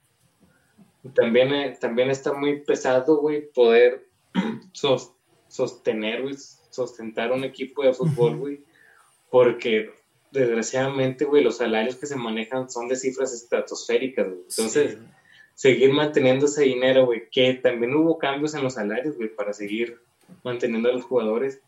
También, 1.14 1.52
eh, 1.52 1.78
también 1.80 2.10
está 2.10 2.32
muy 2.32 2.60
pesado, 2.60 3.18
güey, 3.18 3.52
poder 3.52 4.08
sostener, 5.48 6.22
güey, 6.22 6.34
sustentar 6.70 7.30
un 7.30 7.44
equipo 7.44 7.84
de 7.84 7.92
fútbol, 7.92 8.36
güey, 8.36 8.64
porque 9.30 10.03
desgraciadamente, 10.34 11.24
güey, 11.24 11.42
los 11.44 11.58
salarios 11.58 11.96
que 11.96 12.06
se 12.06 12.16
manejan 12.16 12.68
son 12.68 12.88
de 12.88 12.96
cifras 12.96 13.32
estratosféricas, 13.32 14.26
güey. 14.26 14.40
Entonces, 14.50 14.98
seguir 15.54 15.92
manteniendo 15.92 16.46
ese 16.46 16.64
dinero, 16.64 17.06
güey, 17.06 17.30
que 17.30 17.54
también 17.54 17.94
hubo 17.94 18.18
cambios 18.18 18.54
en 18.54 18.64
los 18.64 18.74
salarios, 18.74 19.16
güey, 19.16 19.34
para 19.34 19.52
seguir 19.52 20.00
manteniendo 20.42 20.90
a 20.90 20.92
los 20.92 21.04
jugadores. 21.04 21.60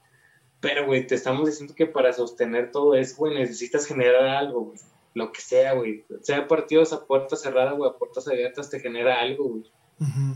Pero, 0.60 0.86
güey, 0.86 1.06
te 1.06 1.14
estamos 1.14 1.46
diciendo 1.46 1.74
que 1.74 1.86
para 1.86 2.12
sostener 2.12 2.72
todo 2.72 2.94
eso, 2.96 3.14
güey, 3.16 3.38
necesitas 3.38 3.86
generar 3.86 4.26
algo, 4.26 4.64
güey. 4.66 4.78
Lo 5.14 5.32
que 5.32 5.40
sea, 5.40 5.74
güey. 5.74 6.04
Sea 6.22 6.48
partidos 6.48 6.92
a 6.92 7.06
puerta 7.06 7.36
cerrada, 7.36 7.72
güey, 7.72 7.88
a 7.88 7.96
puertas 7.96 8.26
abiertas, 8.26 8.68
te 8.68 8.80
genera 8.80 9.20
algo, 9.20 9.44
güey. 9.44 9.64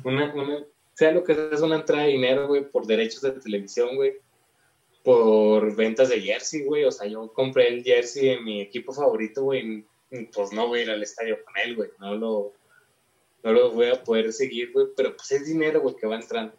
una, 0.05 0.33
una, 0.33 0.65
sea 0.95 1.11
lo 1.11 1.25
que 1.25 1.35
sea, 1.35 1.51
es 1.53 1.61
una 1.61 1.77
entrada 1.77 2.05
de 2.05 2.11
dinero, 2.11 2.47
güey, 2.47 2.65
por 2.71 2.87
derechos 2.87 3.23
de 3.23 3.33
televisión, 3.33 3.97
güey. 3.97 4.15
Por 5.03 5.75
ventas 5.75 6.09
de 6.11 6.21
jersey, 6.21 6.65
güey. 6.65 6.85
O 6.85 6.93
sea, 6.93 7.07
yo 7.07 7.33
compré 7.33 7.69
el 7.69 7.83
jersey 7.83 8.29
de 8.29 8.41
mi 8.41 8.61
equipo 8.61 8.93
favorito, 8.93 9.45
güey. 9.45 9.85
Pues 10.35 10.53
no 10.53 10.69
voy 10.69 10.81
a 10.81 10.83
ir 10.83 10.91
al 10.91 11.03
estadio 11.03 11.39
con 11.45 11.55
él, 11.65 11.77
güey. 11.77 11.91
No 11.99 12.15
lo, 12.17 12.53
no 13.43 13.53
lo 13.53 13.71
voy 13.71 13.89
a 13.89 14.03
poder 14.03 14.33
seguir, 14.33 14.73
güey, 14.73 14.87
pero 14.97 15.17
pues 15.17 15.31
es 15.33 15.47
dinero, 15.47 15.81
güey, 15.81 15.97
que 15.97 16.07
va 16.07 16.17
entrando. 16.17 16.53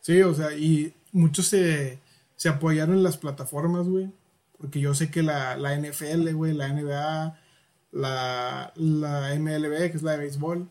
Sí, 0.00 0.22
o 0.22 0.34
sea, 0.34 0.52
y 0.56 0.94
muchos 1.12 1.46
se, 1.46 1.98
se 2.36 2.48
apoyaron 2.48 2.96
en 2.96 3.02
las 3.02 3.16
plataformas, 3.16 3.88
güey, 3.88 4.10
porque 4.58 4.80
yo 4.80 4.94
sé 4.94 5.10
que 5.10 5.22
la, 5.22 5.56
la 5.56 5.76
NFL, 5.76 6.32
güey, 6.32 6.52
la 6.52 6.68
NBA, 6.68 7.40
la, 7.92 8.72
la 8.74 9.34
MLB, 9.38 9.90
que 9.90 9.96
es 9.96 10.02
la 10.02 10.12
de 10.12 10.18
béisbol, 10.18 10.68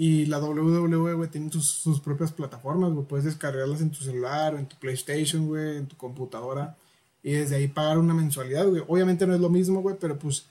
y 0.00 0.26
la 0.26 0.38
WWE, 0.38 1.14
güey, 1.14 1.28
tienen 1.28 1.50
sus, 1.50 1.66
sus 1.66 2.00
propias 2.00 2.32
plataformas, 2.32 2.92
güey, 2.92 3.04
puedes 3.04 3.24
descargarlas 3.24 3.80
en 3.80 3.90
tu 3.90 3.98
celular, 4.04 4.54
o 4.54 4.58
en 4.58 4.66
tu 4.66 4.76
PlayStation, 4.76 5.48
güey, 5.48 5.76
en 5.76 5.88
tu 5.88 5.96
computadora, 5.96 6.76
y 7.20 7.32
desde 7.32 7.56
ahí 7.56 7.66
pagar 7.66 7.98
una 7.98 8.14
mensualidad, 8.14 8.68
güey. 8.68 8.84
Obviamente 8.86 9.26
no 9.26 9.34
es 9.34 9.40
lo 9.40 9.50
mismo, 9.50 9.82
güey, 9.82 9.96
pero 9.98 10.16
pues 10.16 10.46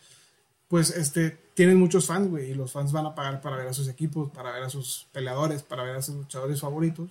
pues 0.67 0.89
este, 0.91 1.37
tienen 1.53 1.79
muchos 1.79 2.07
fans, 2.07 2.29
güey, 2.29 2.51
y 2.51 2.53
los 2.53 2.73
fans 2.73 2.91
van 2.91 3.05
a 3.05 3.15
pagar 3.15 3.39
para 3.41 3.55
ver 3.55 3.67
a 3.67 3.73
sus 3.73 3.87
equipos, 3.87 4.29
para 4.31 4.51
ver 4.51 4.63
a 4.63 4.69
sus 4.69 5.07
peleadores, 5.13 5.63
para 5.63 5.83
ver 5.83 5.95
a 5.95 6.01
sus 6.01 6.15
luchadores 6.15 6.59
favoritos, 6.59 7.09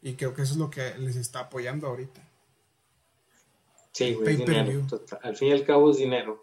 y 0.00 0.14
creo 0.14 0.34
que 0.34 0.42
eso 0.42 0.54
es 0.54 0.58
lo 0.58 0.70
que 0.70 0.96
les 0.98 1.16
está 1.16 1.40
apoyando 1.40 1.86
ahorita. 1.86 2.22
Sí, 3.92 4.14
güey, 4.14 4.36
dinero, 4.36 4.86
al 5.22 5.36
fin 5.36 5.48
y 5.48 5.52
al 5.52 5.64
cabo 5.64 5.90
es 5.90 5.98
dinero. 5.98 6.42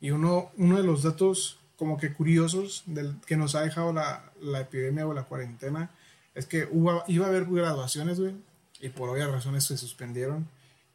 Y 0.00 0.12
uno, 0.12 0.50
uno 0.56 0.76
de 0.76 0.82
los 0.82 1.02
datos 1.02 1.59
como 1.80 1.96
que 1.96 2.12
curiosos 2.12 2.82
del, 2.84 3.16
que 3.24 3.38
nos 3.38 3.54
ha 3.54 3.62
dejado 3.62 3.94
la, 3.94 4.30
la 4.38 4.60
epidemia 4.60 5.06
o 5.06 5.14
la 5.14 5.22
cuarentena 5.22 5.90
es 6.34 6.44
que 6.44 6.68
hubo, 6.70 7.02
iba 7.06 7.24
a 7.24 7.30
haber 7.30 7.46
graduaciones, 7.46 8.20
güey, 8.20 8.34
y 8.80 8.90
por 8.90 9.08
obvias 9.08 9.30
razones 9.30 9.64
se 9.64 9.78
suspendieron. 9.78 10.46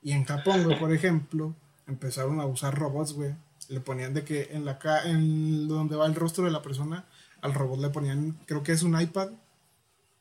Y 0.04 0.12
en 0.12 0.26
Japón, 0.26 0.64
por 0.80 0.94
ejemplo, 0.94 1.56
empezaron 1.88 2.40
a 2.40 2.46
usar 2.46 2.78
robots, 2.78 3.14
güey, 3.14 3.34
le 3.68 3.80
ponían 3.80 4.14
de 4.14 4.24
que 4.24 4.50
en 4.52 4.64
la 4.64 4.78
en 5.06 5.68
donde 5.68 5.96
va 5.96 6.06
el 6.06 6.14
rostro 6.14 6.46
de 6.46 6.52
la 6.52 6.62
persona, 6.62 7.06
al 7.42 7.56
robot 7.56 7.80
le 7.80 7.90
ponían, 7.90 8.38
creo 8.46 8.62
que 8.62 8.72
es 8.72 8.84
un 8.84 9.02
iPad, 9.02 9.30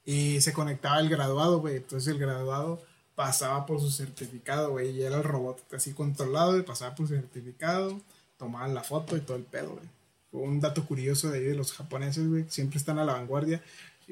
y 0.07 0.41
se 0.41 0.55
conectaba 0.55 0.99
el 0.99 1.11
graduado, 1.11 1.61
güey. 1.61 1.77
Entonces 1.77 2.09
el 2.09 2.19
graduado 2.19 2.81
pasaba 3.15 3.67
por 3.67 3.81
su 3.81 3.91
certificado, 3.91 4.71
güey, 4.71 4.93
y 4.93 5.03
era 5.03 5.19
el 5.19 5.25
robot 5.25 5.75
así 5.75 5.93
controlado 5.93 6.57
y 6.57 6.63
pasaba 6.63 6.95
por 6.95 7.07
su 7.07 7.13
certificado, 7.13 8.01
tomaban 8.39 8.73
la 8.73 8.83
foto 8.83 9.15
y 9.15 9.21
todo 9.21 9.37
el 9.37 9.45
pedo, 9.45 9.73
güey. 9.73 10.04
Un 10.35 10.61
dato 10.61 10.85
curioso 10.85 11.31
de 11.31 11.39
ahí 11.39 11.45
de 11.45 11.55
los 11.55 11.73
japoneses, 11.73 12.29
güey, 12.29 12.45
siempre 12.49 12.79
están 12.79 12.99
a 12.99 13.05
la 13.05 13.15
vanguardia. 13.15 13.63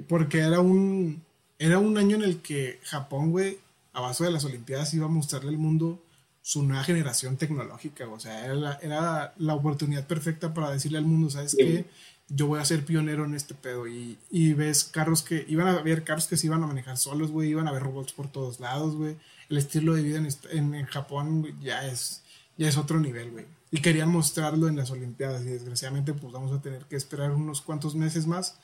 Porque 0.08 0.38
era 0.38 0.60
un, 0.60 1.22
era 1.58 1.78
un 1.78 1.98
año 1.98 2.16
en 2.16 2.22
el 2.22 2.40
que 2.40 2.78
Japón, 2.84 3.30
güey, 3.30 3.58
a 3.92 4.00
base 4.00 4.24
de 4.24 4.30
las 4.30 4.44
Olimpiadas 4.44 4.94
iba 4.94 5.06
a 5.06 5.10
mostrarle 5.10 5.50
al 5.50 5.58
mundo 5.58 6.02
su 6.42 6.62
nueva 6.64 6.84
generación 6.84 7.36
tecnológica. 7.36 8.08
O 8.08 8.18
sea, 8.18 8.44
era 8.44 8.54
la, 8.54 8.78
era 8.82 9.34
la 9.38 9.54
oportunidad 9.54 10.06
perfecta 10.06 10.52
para 10.52 10.70
decirle 10.70 10.98
al 10.98 11.04
mundo, 11.04 11.30
¿sabes 11.30 11.56
qué? 11.56 11.86
Yo 12.28 12.46
voy 12.46 12.60
a 12.60 12.64
ser 12.64 12.84
pionero 12.84 13.24
en 13.24 13.34
este 13.34 13.54
pedo. 13.54 13.86
Y, 13.86 14.18
y 14.30 14.54
ves 14.54 14.84
carros 14.84 15.22
que, 15.22 15.44
iban 15.48 15.68
a 15.68 15.78
haber 15.78 16.04
carros 16.04 16.26
que 16.26 16.36
se 16.36 16.46
iban 16.46 16.62
a 16.62 16.66
manejar 16.66 16.96
solos, 16.96 17.30
güey, 17.30 17.50
iban 17.50 17.66
a 17.66 17.70
haber 17.70 17.82
robots 17.82 18.12
por 18.12 18.30
todos 18.30 18.60
lados, 18.60 18.96
güey. 18.96 19.16
El 19.48 19.58
estilo 19.58 19.94
de 19.94 20.02
vida 20.02 20.18
en, 20.50 20.74
en, 20.74 20.86
Japón 20.86 21.56
ya 21.60 21.86
es, 21.86 22.22
ya 22.56 22.68
es 22.68 22.76
otro 22.76 22.98
nivel, 23.00 23.30
güey. 23.30 23.44
Y 23.72 23.80
querían 23.80 24.10
mostrarlo 24.10 24.68
en 24.68 24.76
las 24.76 24.90
Olimpiadas 24.90 25.42
y 25.42 25.46
desgraciadamente 25.46 26.12
pues 26.12 26.32
vamos 26.32 26.52
a 26.52 26.62
tener 26.62 26.84
que 26.84 26.94
esperar 26.94 27.32
unos 27.32 27.62
cuantos 27.62 27.96
meses 27.96 28.26
más 28.26 28.60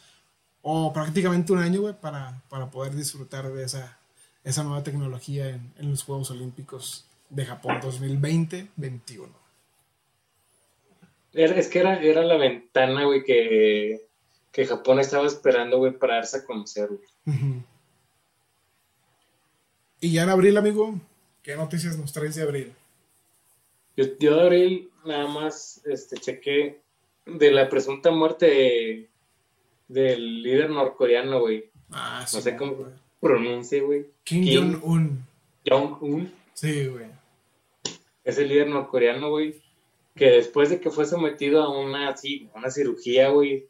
o 0.62 0.92
prácticamente 0.92 1.52
un 1.52 1.60
año, 1.60 1.80
güey, 1.80 1.94
para, 1.98 2.42
para 2.48 2.70
poder 2.70 2.94
disfrutar 2.94 3.50
de 3.50 3.64
esa, 3.64 3.98
esa 4.44 4.62
nueva 4.62 4.82
tecnología 4.82 5.48
en, 5.48 5.72
en 5.78 5.90
los 5.90 6.04
Juegos 6.04 6.30
Olímpicos 6.30 7.06
de 7.30 7.46
Japón 7.46 7.80
2020-21. 7.80 9.28
Es 11.32 11.68
que 11.68 11.78
era, 11.78 12.00
era 12.00 12.22
la 12.22 12.36
ventana, 12.36 13.04
güey, 13.04 13.22
que, 13.22 14.06
que 14.50 14.66
Japón 14.66 14.98
estaba 14.98 15.26
esperando, 15.26 15.78
güey, 15.78 15.92
para 15.92 16.16
darse 16.16 16.38
a 16.38 16.44
conocer, 16.44 16.88
güey. 16.88 17.62
Y 20.00 20.12
ya 20.12 20.22
en 20.22 20.30
abril, 20.30 20.56
amigo, 20.56 20.94
¿qué 21.42 21.56
noticias 21.56 21.98
nos 21.98 22.12
traes 22.12 22.34
de 22.34 22.42
abril? 22.42 22.72
Yo, 23.96 24.04
yo 24.18 24.36
de 24.36 24.42
abril 24.42 24.90
nada 25.08 25.26
más 25.26 25.82
este, 25.84 26.18
chequé 26.18 26.80
de 27.26 27.50
la 27.50 27.68
presunta 27.68 28.10
muerte 28.10 29.08
del 29.88 30.42
líder 30.42 30.70
norcoreano, 30.70 31.40
güey. 31.40 31.70
Ah, 31.90 32.24
sí. 32.26 32.36
No 32.36 32.42
sé 32.42 32.56
cómo 32.56 32.76
pronuncia, 33.20 33.82
güey. 33.82 34.06
Kim, 34.22 34.44
Jong-un. 34.54 35.26
Jong-un. 35.66 36.32
Sí, 36.54 36.86
güey 36.86 37.18
ese 38.28 38.44
líder 38.44 38.68
norcoreano, 38.68 39.30
güey, 39.30 39.54
que 40.14 40.26
después 40.26 40.68
de 40.68 40.80
que 40.80 40.90
fue 40.90 41.06
sometido 41.06 41.62
a 41.62 41.70
una, 41.70 42.14
sí, 42.14 42.50
una 42.54 42.70
cirugía, 42.70 43.30
güey, 43.30 43.66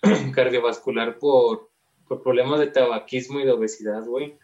cardiovascular 0.32 1.18
por, 1.18 1.68
por 2.06 2.22
problemas 2.22 2.60
de 2.60 2.68
tabaquismo 2.68 3.40
y 3.40 3.44
de 3.44 3.50
obesidad, 3.50 4.04
güey, 4.04 4.36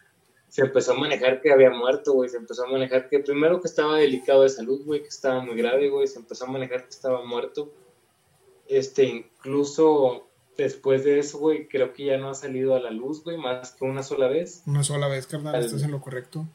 se 0.52 0.60
empezó 0.60 0.92
a 0.92 0.98
manejar 0.98 1.40
que 1.40 1.50
había 1.50 1.70
muerto, 1.70 2.12
güey, 2.12 2.28
se 2.28 2.36
empezó 2.36 2.66
a 2.66 2.70
manejar 2.70 3.08
que 3.08 3.20
primero 3.20 3.62
que 3.62 3.68
estaba 3.68 3.96
delicado 3.96 4.42
de 4.42 4.50
salud, 4.50 4.84
güey, 4.84 5.00
que 5.00 5.08
estaba 5.08 5.42
muy 5.42 5.56
grave, 5.56 5.88
güey, 5.88 6.06
se 6.06 6.18
empezó 6.18 6.44
a 6.44 6.50
manejar 6.50 6.82
que 6.82 6.90
estaba 6.90 7.24
muerto. 7.24 7.72
Este, 8.68 9.04
incluso 9.04 10.28
después 10.58 11.04
de 11.04 11.20
eso, 11.20 11.38
güey, 11.38 11.68
creo 11.68 11.94
que 11.94 12.04
ya 12.04 12.18
no 12.18 12.28
ha 12.28 12.34
salido 12.34 12.74
a 12.74 12.80
la 12.80 12.90
luz, 12.90 13.24
güey, 13.24 13.38
más 13.38 13.72
que 13.72 13.86
una 13.86 14.02
sola 14.02 14.28
vez. 14.28 14.62
Una 14.66 14.84
sola 14.84 15.08
vez, 15.08 15.26
carnal, 15.26 15.64
estás 15.64 15.84
en 15.84 15.90
lo 15.90 16.02
correcto 16.02 16.46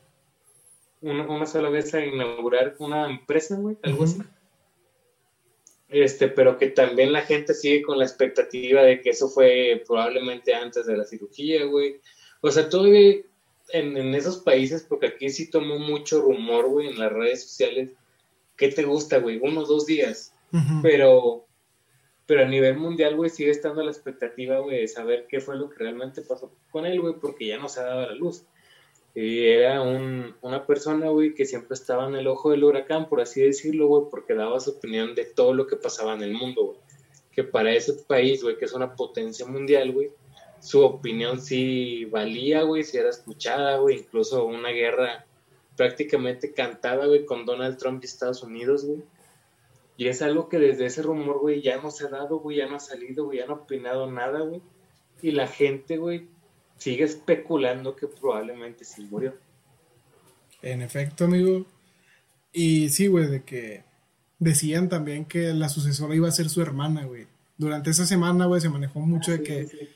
una, 1.01 1.45
sola 1.45 1.69
vez 1.69 1.93
a 1.93 2.05
inaugurar 2.05 2.75
una 2.79 3.09
empresa, 3.09 3.55
güey, 3.55 3.77
algo 3.83 4.03
así. 4.03 4.19
Este, 5.89 6.27
pero 6.27 6.57
que 6.57 6.67
también 6.67 7.13
la 7.13 7.21
gente 7.21 7.53
sigue 7.53 7.81
con 7.81 7.97
la 7.97 8.05
expectativa 8.05 8.81
de 8.81 8.99
que 9.01 9.11
eso 9.11 9.29
fue 9.29 9.83
probablemente 9.87 10.53
antes 10.53 10.85
de 10.85 10.97
la 10.97 11.05
cirugía, 11.05 11.65
güey. 11.65 12.01
O 12.41 12.51
sea, 12.51 12.67
todavía 12.67 13.21
en, 13.70 13.97
en 13.97 14.15
esos 14.15 14.38
países, 14.38 14.84
porque 14.84 15.07
aquí 15.07 15.30
sí 15.30 15.49
tomó 15.49 15.80
mucho 15.80 16.22
rumor, 16.22 16.70
güey, 16.70 16.88
en 16.88 16.99
las 16.99 17.11
redes 17.11 17.43
sociales. 17.43 17.91
¿Qué 18.55 18.70
te 18.70 18.84
gusta, 18.84 19.20
güey? 19.20 19.39
Uno 19.41 19.61
o 19.61 19.65
dos 19.65 19.86
días. 19.86 20.34
Pero 20.82 21.47
pero 22.28 22.43
a 22.43 22.45
nivel 22.45 22.78
mundial, 22.78 23.15
güey, 23.15 23.30
sigue 23.30 23.51
estando 23.51 23.82
la 23.82 23.89
expectativa, 23.89 24.59
güey, 24.59 24.82
de 24.82 24.88
saber 24.89 25.28
qué 25.30 25.39
fue 25.39 25.55
lo 25.55 25.70
que 25.70 25.78
realmente 25.80 26.22
pasó 26.22 26.51
con 26.72 26.86
él, 26.86 26.99
güey, 26.99 27.13
porque 27.13 27.47
ya 27.47 27.57
no 27.57 27.70
se 27.70 27.80
ha 27.80 27.84
dado 27.84 28.07
la 28.07 28.15
luz. 28.15 28.43
Y 29.15 29.45
era 29.45 29.82
un, 29.82 30.36
una 30.41 30.68
persona, 30.68 31.07
güey, 31.07 31.34
que 31.34 31.45
siempre 31.45 31.74
estaba 31.74 32.05
en 32.05 32.15
el 32.15 32.28
ojo 32.28 32.51
del 32.51 32.65
huracán, 32.65 33.07
por 33.07 33.22
así 33.22 33.41
decirlo, 33.41 33.88
güey, 33.88 34.03
porque 34.11 34.34
daba 34.34 34.59
su 34.59 34.72
opinión 34.72 35.15
de 35.15 35.24
todo 35.24 35.53
lo 35.53 35.68
que 35.68 35.78
pasaba 35.78 36.15
en 36.15 36.22
el 36.22 36.34
mundo, 36.34 36.65
güey. 36.65 36.78
Que 37.32 37.45
para 37.45 37.74
ese 37.74 37.93
país, 37.93 38.43
güey, 38.43 38.57
que 38.57 38.65
es 38.65 38.74
una 38.74 38.93
potencia 38.93 39.45
mundial, 39.45 39.93
güey, 39.93 40.11
su 40.60 40.82
opinión 40.84 41.41
sí 41.41 42.05
valía, 42.05 42.64
güey, 42.64 42.84
si 42.84 42.97
era 42.97 43.10
escuchada, 43.10 43.78
güey, 43.78 43.99
incluso 43.99 44.45
una 44.45 44.70
guerra 44.70 45.26
prácticamente 45.76 46.53
cantada, 46.53 47.05
güey, 47.05 47.26
con 47.26 47.45
Donald 47.45 47.78
Trump 47.78 48.03
y 48.03 48.08
Estados 48.08 48.43
Unidos, 48.43 48.86
güey. 48.86 49.03
Y 49.95 50.08
es 50.08 50.22
algo 50.22 50.47
que 50.49 50.60
desde 50.60 50.86
ese 50.86 51.01
rumor, 51.01 51.39
güey, 51.39 51.62
ya 51.62 51.82
no 51.82 51.89
se 51.89 52.05
ha 52.05 52.10
dado, 52.10 52.39
güey, 52.39 52.58
ya 52.58 52.68
no 52.68 52.76
ha 52.76 52.80
salido, 52.80 53.26
güey, 53.26 53.39
ya 53.39 53.45
no 53.45 53.53
ha 53.53 53.58
opinado 53.58 54.10
nada, 54.12 54.41
güey. 54.41 54.62
Y 55.22 55.32
la 55.32 55.47
gente, 55.47 55.97
güey, 55.97 56.28
sigue 56.78 57.03
especulando 57.03 57.95
que 57.95 58.08
probablemente 58.08 58.86
sí 58.86 59.08
murió. 59.10 59.36
En 60.62 60.82
efecto, 60.82 61.26
amigo. 61.26 61.66
Y 62.51 62.89
sí, 62.89 63.08
güey, 63.08 63.28
de 63.28 63.43
que 63.43 63.84
decían 64.39 64.89
también 64.89 65.26
que 65.26 65.53
la 65.53 65.70
sucesora 65.70 66.16
iba 66.16 66.28
a 66.28 66.32
ser 66.32 66.49
su 66.49 66.62
hermana, 66.62 67.05
güey. 67.05 67.28
Durante 67.58 67.89
esa 67.89 68.05
semana, 68.05 68.45
güey, 68.45 68.62
se 68.62 68.70
manejó 68.70 68.99
mucho 68.99 69.32
de 69.32 69.38
ah, 69.38 69.43
que 69.43 69.89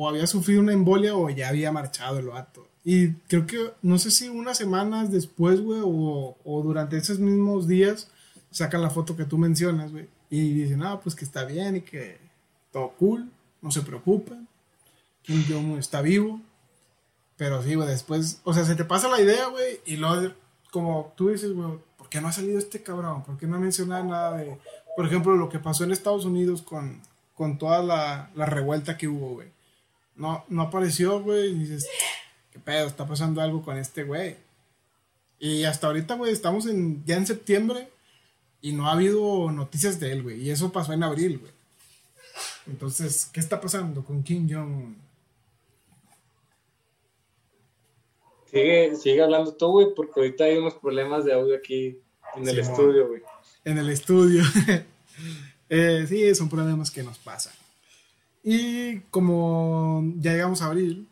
o 0.00 0.08
había 0.08 0.26
sufrido 0.26 0.62
una 0.62 0.72
embolia 0.72 1.14
o 1.14 1.28
ya 1.28 1.50
había 1.50 1.72
marchado 1.72 2.18
el 2.18 2.28
vato. 2.28 2.66
Y 2.82 3.12
creo 3.28 3.46
que, 3.46 3.72
no 3.82 3.98
sé 3.98 4.10
si 4.10 4.30
unas 4.30 4.56
semanas 4.56 5.12
después, 5.12 5.60
güey, 5.60 5.82
o, 5.84 6.38
o 6.42 6.62
durante 6.62 6.96
esos 6.96 7.18
mismos 7.18 7.68
días, 7.68 8.08
sacan 8.50 8.80
la 8.80 8.88
foto 8.88 9.14
que 9.14 9.26
tú 9.26 9.36
mencionas, 9.36 9.92
güey. 9.92 10.08
Y 10.30 10.54
dicen, 10.54 10.82
ah, 10.84 11.00
pues 11.00 11.14
que 11.14 11.26
está 11.26 11.44
bien 11.44 11.76
y 11.76 11.80
que 11.82 12.16
todo 12.72 12.92
cool, 12.98 13.30
no 13.60 13.70
se 13.70 13.82
preocupen. 13.82 14.48
Kim 15.20 15.44
Jong 15.46 15.78
está 15.78 16.00
vivo. 16.00 16.40
Pero 17.36 17.62
sí, 17.62 17.74
güey, 17.74 17.86
después, 17.86 18.40
o 18.44 18.54
sea, 18.54 18.64
se 18.64 18.76
te 18.76 18.86
pasa 18.86 19.06
la 19.10 19.20
idea, 19.20 19.48
güey, 19.48 19.80
y 19.84 19.96
luego, 19.98 20.32
como 20.70 21.12
tú 21.14 21.28
dices, 21.28 21.52
güey, 21.52 21.78
¿por 21.98 22.08
qué 22.08 22.22
no 22.22 22.28
ha 22.28 22.32
salido 22.32 22.58
este 22.58 22.82
cabrón? 22.82 23.22
¿Por 23.22 23.36
qué 23.36 23.46
no 23.46 23.56
ha 23.56 23.60
mencionado 23.60 24.02
nada 24.04 24.38
de, 24.38 24.58
por 24.96 25.04
ejemplo, 25.04 25.36
lo 25.36 25.50
que 25.50 25.58
pasó 25.58 25.84
en 25.84 25.92
Estados 25.92 26.24
Unidos 26.24 26.62
con, 26.62 27.02
con 27.34 27.58
toda 27.58 27.82
la, 27.82 28.30
la 28.34 28.46
revuelta 28.46 28.96
que 28.96 29.06
hubo, 29.06 29.34
güey? 29.34 29.59
No, 30.20 30.44
no 30.50 30.60
apareció, 30.60 31.22
güey, 31.22 31.48
y 31.48 31.54
dices, 31.60 31.88
¿qué 32.52 32.58
pedo? 32.58 32.86
Está 32.86 33.06
pasando 33.06 33.40
algo 33.40 33.62
con 33.62 33.78
este 33.78 34.04
güey. 34.04 34.36
Y 35.38 35.64
hasta 35.64 35.86
ahorita, 35.86 36.14
güey, 36.16 36.30
estamos 36.30 36.66
en, 36.66 37.02
ya 37.06 37.16
en 37.16 37.26
septiembre 37.26 37.88
y 38.60 38.72
no 38.72 38.86
ha 38.86 38.92
habido 38.92 39.50
noticias 39.50 39.98
de 39.98 40.12
él, 40.12 40.22
güey. 40.22 40.42
Y 40.42 40.50
eso 40.50 40.70
pasó 40.70 40.92
en 40.92 41.04
abril, 41.04 41.38
güey. 41.38 41.52
Entonces, 42.66 43.30
¿qué 43.32 43.40
está 43.40 43.62
pasando 43.62 44.04
con 44.04 44.22
Kim 44.22 44.46
Jong? 44.46 44.94
Sigue, 48.50 48.96
sigue 48.96 49.22
hablando 49.22 49.54
tú, 49.54 49.68
güey, 49.68 49.86
porque 49.96 50.20
ahorita 50.20 50.44
hay 50.44 50.58
unos 50.58 50.74
problemas 50.74 51.24
de 51.24 51.32
audio 51.32 51.56
aquí 51.56 51.98
en 52.36 52.46
el 52.46 52.58
estudio, 52.58 53.08
güey. 53.08 53.22
En 53.64 53.78
el 53.78 53.88
estudio. 53.88 54.42
eh, 55.70 56.04
sí, 56.06 56.34
son 56.34 56.50
problemas 56.50 56.90
que 56.90 57.02
nos 57.02 57.16
pasan. 57.16 57.54
Y 58.42 59.00
como 59.10 60.02
ya 60.16 60.32
llegamos 60.32 60.62
a 60.62 60.66
abril, 60.66 61.08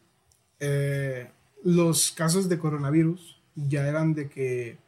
eh, 0.61 1.31
los 1.63 2.13
casos 2.13 2.49
de 2.49 2.59
coronavirus 2.59 3.39
ya 3.55 3.87
eran 3.87 4.15
de 4.15 4.29
que 4.29 4.79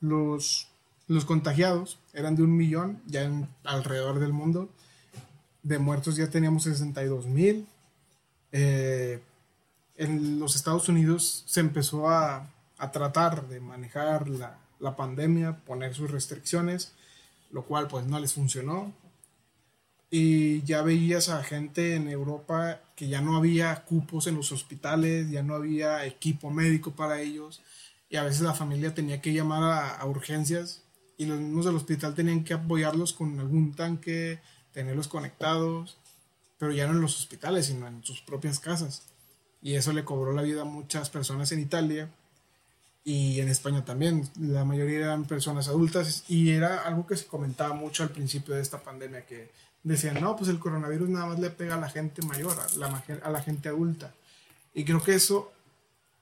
los, 0.00 0.68
los 1.06 1.24
contagiados 1.24 1.98
eran 2.12 2.36
de 2.36 2.42
un 2.42 2.56
millón 2.56 3.00
ya 3.06 3.22
en, 3.22 3.48
alrededor 3.64 4.18
del 4.18 4.32
mundo. 4.32 4.68
De 5.62 5.78
muertos 5.78 6.16
ya 6.16 6.28
teníamos 6.28 6.64
62 6.64 7.26
mil. 7.26 7.66
Eh, 8.52 9.20
en 9.96 10.38
los 10.38 10.56
Estados 10.56 10.88
Unidos 10.88 11.44
se 11.46 11.60
empezó 11.60 12.08
a, 12.08 12.50
tratar 12.92 13.48
de 13.48 13.60
manejar 13.60 14.28
la, 14.28 14.58
la, 14.78 14.94
pandemia, 14.94 15.56
poner 15.64 15.94
sus 15.94 16.10
restricciones, 16.10 16.92
lo 17.50 17.62
cual 17.64 17.88
pues 17.88 18.04
no 18.04 18.20
les 18.20 18.34
funcionó. 18.34 18.92
Y 20.16 20.62
ya 20.62 20.82
veías 20.82 21.28
a 21.28 21.42
gente 21.42 21.96
en 21.96 22.08
Europa 22.08 22.80
que 22.94 23.08
ya 23.08 23.20
no 23.20 23.36
había 23.36 23.74
cupos 23.84 24.28
en 24.28 24.36
los 24.36 24.52
hospitales, 24.52 25.28
ya 25.28 25.42
no 25.42 25.56
había 25.56 26.06
equipo 26.06 26.50
médico 26.50 26.92
para 26.92 27.20
ellos, 27.20 27.62
y 28.08 28.14
a 28.14 28.22
veces 28.22 28.42
la 28.42 28.54
familia 28.54 28.94
tenía 28.94 29.20
que 29.20 29.32
llamar 29.32 29.98
a, 29.98 30.06
urgencias 30.06 30.82
y 31.18 31.26
los 31.26 31.40
mismos 31.40 31.64
del 31.64 31.74
hospital 31.74 32.14
tenían 32.14 32.44
que 32.44 32.54
apoyarlos 32.54 33.12
con 33.12 33.40
algún 33.40 33.74
tanque, 33.74 34.38
tenerlos 34.72 35.08
conectados, 35.08 35.98
pero 36.58 36.70
ya 36.70 36.86
no 36.86 36.92
en 36.92 37.00
los 37.00 37.18
hospitales, 37.18 37.66
sino 37.66 37.88
en 37.88 38.04
sus 38.04 38.20
propias 38.20 38.60
casas 38.60 39.02
y 39.64 39.74
eso 39.74 39.92
le 39.92 40.04
cobró 40.04 40.32
la 40.32 40.42
vida 40.42 40.60
a 40.60 40.66
muchas 40.66 41.10
personas 41.10 41.50
en 41.50 41.58
Italia 41.58 42.08
y 43.02 43.40
en 43.40 43.48
España 43.48 43.84
también. 43.84 44.28
La 44.38 44.64
mayoría 44.64 44.98
eran 44.98 45.24
personas 45.24 45.66
adultas 45.66 46.22
y 46.28 46.50
era 46.50 46.82
algo 46.82 47.04
que 47.04 47.16
se 47.16 47.26
comentaba 47.26 47.74
mucho 47.74 48.04
al 48.04 48.10
principio 48.10 48.54
de 48.54 48.60
esta 48.60 48.78
pandemia, 48.78 49.26
que 49.26 49.50
decían, 49.84 50.20
no, 50.20 50.34
pues 50.34 50.48
el 50.48 50.58
coronavirus 50.58 51.08
nada 51.10 51.26
más 51.26 51.38
le 51.38 51.50
pega 51.50 51.74
a 51.74 51.80
la 51.80 51.90
gente 51.90 52.22
mayor, 52.22 52.56
a 52.58 53.30
la, 53.30 53.42
gente 53.42 53.68
adulta. 53.68 54.14
Y 54.72 54.84
creo 54.84 55.02
que 55.02 55.14
eso 55.14 55.52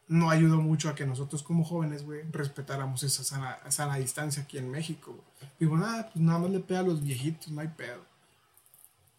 no 0.08 0.30
ayudó 0.30 0.60
mucho 0.60 0.88
a 0.88 0.94
que 0.94 1.06
nosotros 1.06 1.42
como 1.42 1.64
jóvenes, 1.64 2.04
güey, 2.04 2.22
respetáramos 2.30 3.02
esa 3.04 3.24
sana, 3.24 3.58
sana 3.68 3.96
distancia 3.96 4.42
aquí 4.42 4.58
en 4.58 4.70
México. 4.70 5.16
Digo, 5.58 5.76
nada, 5.76 6.10
pues 6.12 6.22
nada 6.22 6.40
más 6.40 6.50
le 6.50 6.60
pega 6.60 6.80
a 6.80 6.82
los 6.82 7.02
viejitos, 7.02 7.50
no 7.50 7.60
hay 7.60 7.68
pedo. 7.68 8.04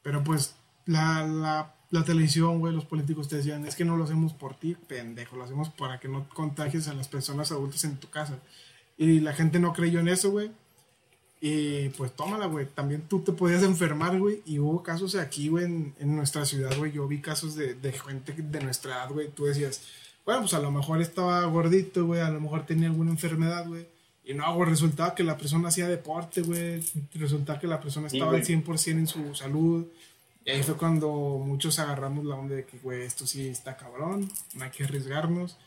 Pero 0.03 0.23
pues 0.23 0.55
la, 0.85 1.25
la, 1.25 1.73
la 1.89 2.03
televisión, 2.03 2.59
güey, 2.59 2.75
los 2.75 2.85
políticos 2.85 3.29
te 3.29 3.37
decían, 3.37 3.65
es 3.65 3.75
que 3.75 3.85
no 3.85 3.95
lo 3.95 4.03
hacemos 4.03 4.33
por 4.33 4.55
ti, 4.55 4.75
pendejo, 4.75 5.37
lo 5.37 5.45
hacemos 5.45 5.69
para 5.69 5.99
que 6.01 6.09
no 6.09 6.27
contagies 6.29 6.89
a 6.89 6.93
las 6.93 7.07
personas 7.07 7.51
adultas 7.53 7.85
en 7.85 7.97
tu 7.97 8.09
casa. 8.09 8.39
Y 8.97 9.21
la 9.21 9.33
gente 9.33 9.59
no 9.59 9.71
creyó 9.71 10.01
en 10.01 10.09
eso, 10.09 10.31
güey. 10.31 10.51
Y 11.45 11.89
pues 11.89 12.15
tómala, 12.15 12.45
güey. 12.45 12.67
También 12.67 13.01
tú 13.09 13.19
te 13.19 13.33
podías 13.33 13.63
enfermar, 13.63 14.17
güey. 14.17 14.41
Y 14.45 14.59
hubo 14.59 14.81
casos 14.81 15.15
aquí, 15.15 15.49
güey, 15.49 15.65
en, 15.65 15.93
en, 15.99 16.15
nuestra 16.15 16.45
ciudad, 16.45 16.73
güey. 16.77 16.93
Yo 16.93 17.05
vi 17.05 17.19
casos 17.19 17.55
de, 17.55 17.73
de 17.73 17.91
gente 17.91 18.31
de 18.31 18.61
nuestra 18.61 18.93
edad, 18.93 19.11
güey. 19.11 19.27
Tú 19.27 19.43
decías, 19.43 19.81
bueno, 20.25 20.43
pues 20.43 20.53
a 20.53 20.59
lo 20.59 20.71
mejor 20.71 21.01
estaba 21.01 21.43
gordito, 21.43 22.05
güey. 22.05 22.21
A 22.21 22.29
lo 22.29 22.39
mejor 22.39 22.65
tenía 22.65 22.87
alguna 22.87 23.11
enfermedad, 23.11 23.67
güey. 23.67 23.85
Y 24.23 24.33
no, 24.33 24.55
güey, 24.55 24.69
resultaba 24.69 25.15
que 25.15 25.25
la 25.25 25.35
persona 25.35 25.67
hacía 25.67 25.89
deporte, 25.89 26.43
güey. 26.43 26.81
Resultaba 27.13 27.59
que 27.59 27.67
la 27.67 27.81
persona 27.81 28.07
estaba 28.07 28.31
al 28.31 28.45
100% 28.45 28.91
en 28.91 29.07
su 29.07 29.35
salud. 29.35 29.85
Y 30.45 30.49
ahí 30.49 30.63
fue 30.63 30.77
cuando 30.77 31.11
muchos 31.45 31.77
agarramos 31.77 32.23
la 32.23 32.35
onda 32.35 32.55
de 32.55 32.63
que, 32.63 32.77
güey, 32.77 33.01
esto 33.01 33.27
sí 33.27 33.49
está 33.49 33.75
cabrón. 33.75 34.31
No 34.53 34.63
hay 34.63 34.71
que 34.71 34.85
arriesgarnos. 34.85 35.57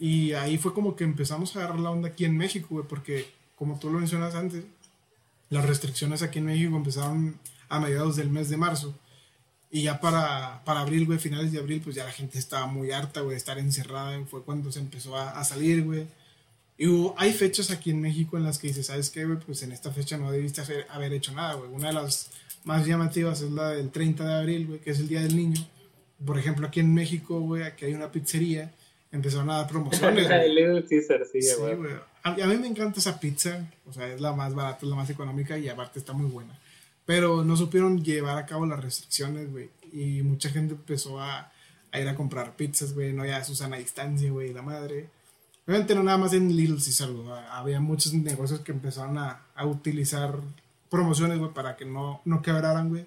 Y 0.00 0.32
ahí 0.32 0.58
fue 0.58 0.74
como 0.74 0.96
que 0.96 1.04
empezamos 1.04 1.54
a 1.54 1.60
agarrar 1.60 1.78
la 1.78 1.90
onda 1.90 2.08
aquí 2.08 2.24
en 2.24 2.36
México, 2.36 2.66
güey. 2.70 2.88
Porque, 2.88 3.28
como 3.54 3.78
tú 3.78 3.88
lo 3.88 4.00
mencionas 4.00 4.34
antes, 4.34 4.64
las 5.50 5.64
restricciones 5.64 6.22
aquí 6.22 6.38
en 6.38 6.46
México 6.46 6.76
empezaron 6.76 7.38
a 7.68 7.80
mediados 7.80 8.16
del 8.16 8.30
mes 8.30 8.48
de 8.48 8.56
marzo. 8.56 8.94
Y 9.70 9.82
ya 9.82 10.00
para, 10.00 10.62
para 10.64 10.80
abril, 10.80 11.06
güey, 11.06 11.18
finales 11.18 11.52
de 11.52 11.58
abril, 11.58 11.80
pues 11.82 11.96
ya 11.96 12.04
la 12.04 12.12
gente 12.12 12.38
estaba 12.38 12.66
muy 12.66 12.92
harta, 12.92 13.20
güey, 13.20 13.32
de 13.32 13.38
estar 13.38 13.58
encerrada. 13.58 14.18
Fue 14.26 14.42
cuando 14.42 14.70
se 14.72 14.78
empezó 14.78 15.16
a, 15.16 15.30
a 15.38 15.44
salir, 15.44 15.84
güey. 15.84 16.06
Y 16.78 16.86
hubo, 16.88 17.14
hay 17.16 17.32
fechas 17.32 17.70
aquí 17.70 17.90
en 17.90 18.00
México 18.00 18.36
en 18.36 18.44
las 18.44 18.58
que 18.58 18.68
dices, 18.68 18.86
¿sabes 18.86 19.10
qué, 19.10 19.24
güey? 19.24 19.38
Pues 19.38 19.62
en 19.62 19.72
esta 19.72 19.90
fecha 19.90 20.18
no 20.18 20.30
debiste 20.30 20.60
hacer, 20.60 20.86
haber 20.90 21.12
hecho 21.12 21.32
nada, 21.32 21.54
güey. 21.54 21.70
Una 21.70 21.88
de 21.88 21.94
las 21.94 22.30
más 22.64 22.86
llamativas 22.86 23.40
es 23.40 23.50
la 23.50 23.70
del 23.70 23.90
30 23.90 24.26
de 24.26 24.34
abril, 24.34 24.66
güey, 24.66 24.80
que 24.80 24.90
es 24.90 24.98
el 25.00 25.08
Día 25.08 25.22
del 25.22 25.36
Niño. 25.36 25.66
Por 26.24 26.38
ejemplo, 26.38 26.66
aquí 26.66 26.80
en 26.80 26.92
México, 26.92 27.40
güey, 27.40 27.62
aquí 27.62 27.86
hay 27.86 27.94
una 27.94 28.10
pizzería, 28.10 28.72
empezaron 29.10 29.48
a 29.50 29.58
dar 29.58 29.68
promociones. 29.68 30.26
sí, 31.42 31.74
güey. 31.76 31.94
A, 32.26 32.30
a, 32.30 32.46
mí 32.48 32.56
me 32.56 32.66
encanta 32.66 32.98
esa 32.98 33.20
pizza, 33.20 33.70
o 33.86 33.92
sea, 33.92 34.08
es 34.08 34.20
la 34.20 34.32
más 34.32 34.52
barata, 34.52 34.80
es 34.82 34.88
la 34.88 34.96
más 34.96 35.08
económica 35.08 35.56
y 35.58 35.68
aparte 35.68 36.00
está 36.00 36.12
muy 36.12 36.28
buena. 36.28 36.58
Pero 37.04 37.44
no 37.44 37.56
supieron 37.56 38.02
llevar 38.02 38.36
a 38.36 38.46
cabo 38.46 38.66
las 38.66 38.82
restricciones, 38.82 39.48
güey. 39.52 39.70
Y 39.92 40.22
mucha 40.22 40.50
gente 40.50 40.74
empezó 40.74 41.20
a, 41.20 41.52
a 41.92 42.00
ir 42.00 42.08
a 42.08 42.16
comprar 42.16 42.56
pizzas, 42.56 42.94
güey, 42.94 43.12
no 43.12 43.24
ya 43.24 43.36
a 43.36 43.42
a 43.42 43.76
distancia, 43.76 44.32
güey, 44.32 44.52
la 44.52 44.62
madre. 44.62 45.08
Obviamente 45.68 45.94
no 45.94 46.02
nada 46.02 46.18
más 46.18 46.32
en 46.32 46.56
Little 46.56 46.78
Caesar, 46.78 47.12
güey. 47.12 47.28
Había 47.48 47.78
muchos 47.78 48.12
negocios 48.12 48.58
que 48.58 48.72
empezaron 48.72 49.18
a, 49.18 49.46
a 49.54 49.64
utilizar 49.64 50.40
promociones, 50.90 51.38
güey, 51.38 51.52
para 51.52 51.76
que 51.76 51.84
no, 51.84 52.22
no 52.24 52.42
quebraran, 52.42 52.88
güey. 52.88 53.06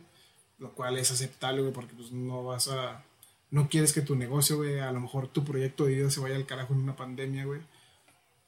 Lo 0.59 0.71
cual 0.71 0.97
es 0.97 1.11
aceptable, 1.11 1.59
güey, 1.59 1.73
porque 1.73 1.93
pues 1.93 2.13
no 2.13 2.45
vas 2.45 2.69
a... 2.69 3.03
No 3.51 3.67
quieres 3.67 3.91
que 3.91 4.01
tu 4.01 4.15
negocio, 4.15 4.55
güey, 4.55 4.79
a 4.79 4.93
lo 4.93 5.01
mejor 5.01 5.27
tu 5.27 5.43
proyecto 5.43 5.83
de 5.83 5.95
vida 5.95 6.09
se 6.09 6.21
vaya 6.21 6.37
al 6.37 6.45
carajo 6.45 6.73
en 6.73 6.79
una 6.79 6.95
pandemia, 6.95 7.43
güey. 7.43 7.59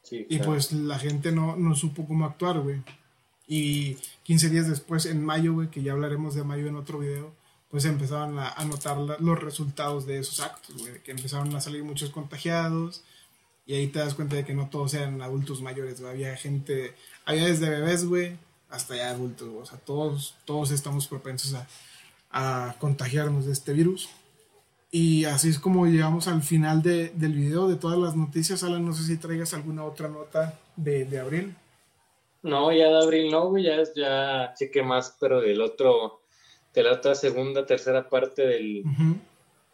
Sí, 0.04 0.26
y 0.30 0.40
pues 0.40 0.72
la 0.72 1.00
gente 1.00 1.32
no, 1.32 1.56
no 1.56 1.76
supo 1.76 2.08
cómo 2.08 2.26
actuar, 2.26 2.60
güey. 2.60 2.82
Y 3.48 3.98
15 4.24 4.50
días 4.50 4.68
después, 4.70 5.06
en 5.06 5.24
mayo, 5.24 5.54
güey, 5.54 5.70
que 5.70 5.84
ya 5.84 5.92
hablaremos 5.92 6.36
de 6.36 6.44
mayo 6.44 6.68
en 6.68 6.76
otro 6.76 7.00
video, 7.00 7.34
pues 7.70 7.86
empezaron 7.86 8.40
a, 8.40 8.50
a 8.50 8.66
notar 8.66 8.98
la, 8.98 9.18
los 9.20 9.40
resultados 9.40 10.06
de 10.06 10.20
esos 10.20 10.40
actos, 10.40 10.78
güey. 10.78 11.02
Que 11.04 11.12
empezaron 11.12 11.56
a 11.56 11.62
salir 11.62 11.84
muchos 11.84 12.10
contagiados. 12.10 13.04
Y 13.66 13.76
ahí 13.76 13.88
te 13.88 14.00
das 14.00 14.16
cuenta 14.16 14.36
de 14.36 14.46
que 14.46 14.54
no 14.54 14.70
todos 14.70 14.94
eran 14.94 15.22
adultos 15.22 15.62
mayores, 15.62 16.00
güey. 16.02 16.12
Había 16.12 16.36
gente, 16.36 16.96
había 17.26 17.46
desde 17.46 17.70
bebés, 17.70 18.06
güey, 18.06 18.38
hasta 18.70 18.96
ya 18.96 19.10
adultos, 19.10 19.50
güey. 19.50 19.62
O 19.62 19.66
sea, 19.66 19.78
todos, 19.80 20.36
todos 20.46 20.72
estamos 20.72 21.08
propensos 21.08 21.54
a, 21.54 21.68
a 22.32 22.76
contagiarnos 22.80 23.46
de 23.46 23.54
este 23.54 23.74
virus. 23.74 24.10
Y 24.94 25.24
así 25.24 25.48
es 25.48 25.58
como 25.58 25.88
llegamos 25.88 26.28
al 26.28 26.44
final 26.44 26.84
de, 26.84 27.10
del 27.10 27.32
video, 27.32 27.70
de 27.70 27.78
todas 27.78 27.98
las 27.98 28.18
noticias. 28.18 28.62
Alan, 28.64 28.86
no 28.86 28.92
sé 28.92 29.04
si 29.04 29.18
traigas 29.18 29.54
alguna 29.54 29.86
otra 29.86 30.10
nota 30.10 30.60
de, 30.76 31.06
de 31.06 31.20
abril. 31.20 31.56
No, 32.44 32.74
ya 32.74 32.90
de 32.90 33.02
abril 33.02 33.32
no, 33.32 33.50
güey, 33.50 33.64
ya, 33.64 33.78
ya 33.96 34.54
cheque 34.56 34.84
más, 34.84 35.16
pero 35.20 35.40
del 35.40 35.62
otro, 35.62 36.22
de 36.74 36.84
la 36.84 36.94
otra 36.94 37.16
segunda, 37.16 37.66
tercera 37.66 38.10
parte 38.10 38.46
del, 38.46 38.84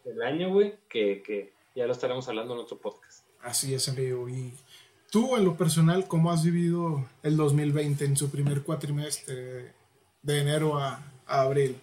del 0.03 0.21
año, 0.21 0.49
güey, 0.51 0.75
que, 0.89 1.23
que, 1.23 1.53
ya 1.75 1.85
lo 1.85 1.93
estaremos 1.93 2.27
hablando 2.27 2.53
en 2.53 2.59
otro 2.59 2.77
podcast. 2.77 3.25
Así 3.41 3.73
es, 3.73 3.87
amigo. 3.87 4.27
Y 4.27 4.51
tú, 5.09 5.35
en 5.37 5.45
lo 5.45 5.55
personal, 5.55 6.07
¿cómo 6.07 6.31
has 6.31 6.43
vivido 6.43 7.05
el 7.23 7.37
2020 7.37 8.03
en 8.03 8.17
su 8.17 8.29
primer 8.29 8.63
cuatrimestre, 8.63 9.73
de 10.21 10.39
enero 10.39 10.77
a, 10.77 11.01
a 11.25 11.41
abril? 11.41 11.79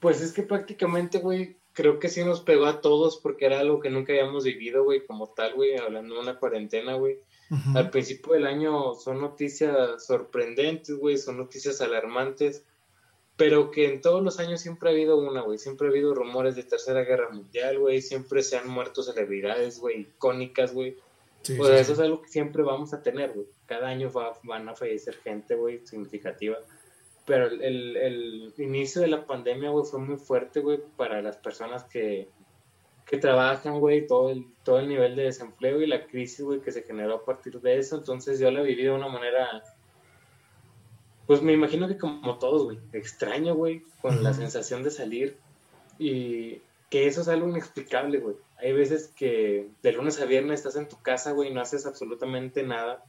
Pues 0.00 0.20
es 0.20 0.32
que 0.32 0.42
prácticamente, 0.42 1.18
güey, 1.18 1.57
creo 1.78 2.00
que 2.00 2.08
sí 2.08 2.24
nos 2.24 2.40
pegó 2.40 2.66
a 2.66 2.80
todos 2.80 3.18
porque 3.18 3.46
era 3.46 3.60
algo 3.60 3.78
que 3.78 3.88
nunca 3.88 4.12
habíamos 4.12 4.42
vivido, 4.42 4.82
güey, 4.82 5.06
como 5.06 5.28
tal, 5.28 5.54
güey, 5.54 5.76
hablando 5.76 6.16
de 6.16 6.20
una 6.22 6.36
cuarentena, 6.36 6.94
güey. 6.94 7.20
Al 7.72 7.90
principio 7.90 8.32
del 8.32 8.48
año 8.48 8.94
son 8.94 9.20
noticias 9.20 10.04
sorprendentes, 10.04 10.96
güey, 10.96 11.18
son 11.18 11.36
noticias 11.36 11.80
alarmantes, 11.80 12.64
pero 13.36 13.70
que 13.70 13.86
en 13.86 14.00
todos 14.00 14.24
los 14.24 14.40
años 14.40 14.60
siempre 14.60 14.88
ha 14.88 14.92
habido 14.92 15.18
una, 15.18 15.42
güey, 15.42 15.56
siempre 15.56 15.86
ha 15.86 15.90
habido 15.90 16.16
rumores 16.16 16.56
de 16.56 16.64
Tercera 16.64 17.04
Guerra 17.04 17.30
Mundial, 17.30 17.78
güey, 17.78 18.02
siempre 18.02 18.42
se 18.42 18.56
han 18.56 18.68
muerto 18.68 19.04
celebridades, 19.04 19.78
güey, 19.78 20.00
icónicas, 20.00 20.74
güey. 20.74 20.96
Sí, 21.42 21.54
pues 21.54 21.68
sí, 21.68 21.74
eso 21.76 21.86
sí. 21.86 21.92
es 21.92 21.98
algo 22.00 22.22
que 22.22 22.28
siempre 22.28 22.64
vamos 22.64 22.92
a 22.92 23.04
tener, 23.04 23.30
güey. 23.34 23.46
Cada 23.66 23.86
año 23.86 24.10
va, 24.10 24.36
van 24.42 24.68
a 24.68 24.74
fallecer 24.74 25.14
gente, 25.22 25.54
güey, 25.54 25.86
significativa. 25.86 26.58
Pero 27.28 27.46
el, 27.46 27.94
el, 27.94 28.54
inicio 28.56 29.02
de 29.02 29.08
la 29.08 29.26
pandemia, 29.26 29.68
güey, 29.68 29.84
fue 29.84 30.00
muy 30.00 30.16
fuerte, 30.16 30.60
güey, 30.60 30.80
para 30.96 31.20
las 31.20 31.36
personas 31.36 31.84
que, 31.84 32.30
que 33.04 33.18
trabajan, 33.18 33.80
güey, 33.80 34.06
todo 34.06 34.30
el, 34.30 34.46
todo 34.64 34.78
el 34.78 34.88
nivel 34.88 35.14
de 35.14 35.24
desempleo 35.24 35.82
y 35.82 35.86
la 35.86 36.06
crisis, 36.06 36.40
güey, 36.40 36.60
que 36.60 36.72
se 36.72 36.84
generó 36.84 37.16
a 37.16 37.24
partir 37.26 37.60
de 37.60 37.78
eso. 37.78 37.98
Entonces 37.98 38.40
yo 38.40 38.50
la 38.50 38.62
viví 38.62 38.82
de 38.82 38.92
una 38.92 39.08
manera, 39.08 39.62
pues 41.26 41.42
me 41.42 41.52
imagino 41.52 41.86
que 41.86 41.98
como 41.98 42.38
todos, 42.38 42.64
güey, 42.64 42.78
extraño, 42.94 43.54
güey, 43.54 43.82
con 44.00 44.22
la 44.22 44.32
sensación 44.32 44.82
de 44.82 44.90
salir 44.90 45.36
y 45.98 46.62
que 46.88 47.08
eso 47.08 47.20
es 47.20 47.28
algo 47.28 47.46
inexplicable, 47.46 48.20
güey. 48.20 48.36
Hay 48.56 48.72
veces 48.72 49.12
que 49.14 49.68
de 49.82 49.92
lunes 49.92 50.18
a 50.18 50.24
viernes 50.24 50.60
estás 50.60 50.76
en 50.76 50.88
tu 50.88 50.98
casa, 51.02 51.32
güey, 51.32 51.50
y 51.50 51.52
no 51.52 51.60
haces 51.60 51.84
absolutamente 51.84 52.62
nada. 52.62 53.04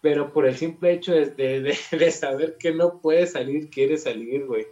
Pero 0.00 0.32
por 0.32 0.46
el 0.46 0.56
simple 0.56 0.92
hecho 0.92 1.12
de, 1.12 1.26
de, 1.26 1.76
de 1.90 2.10
saber 2.12 2.56
que 2.58 2.72
no 2.72 3.00
puedes 3.00 3.32
salir, 3.32 3.68
quieres 3.68 4.04
salir, 4.04 4.46
güey. 4.46 4.66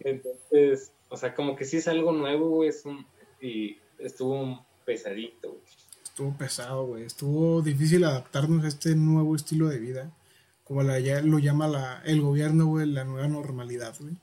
Entonces, 0.00 0.92
o 1.08 1.16
sea, 1.16 1.34
como 1.34 1.56
que 1.56 1.64
sí 1.64 1.78
es 1.78 1.88
algo 1.88 2.12
nuevo, 2.12 2.48
güey, 2.48 2.68
es 2.68 2.84
un, 2.84 3.06
y 3.40 3.78
estuvo 3.98 4.64
pesadito. 4.84 5.48
Güey. 5.48 5.62
Estuvo 6.04 6.36
pesado, 6.36 6.86
güey. 6.86 7.04
Estuvo 7.04 7.62
difícil 7.62 8.04
adaptarnos 8.04 8.64
a 8.64 8.68
este 8.68 8.94
nuevo 8.94 9.34
estilo 9.34 9.68
de 9.68 9.78
vida. 9.78 10.10
Como 10.64 10.82
la, 10.82 11.00
ya 11.00 11.20
lo 11.22 11.38
llama 11.38 11.66
la, 11.66 12.02
el 12.04 12.20
gobierno, 12.20 12.66
güey, 12.66 12.86
la 12.86 13.04
nueva 13.04 13.28
normalidad, 13.28 13.94
güey. 13.98 14.14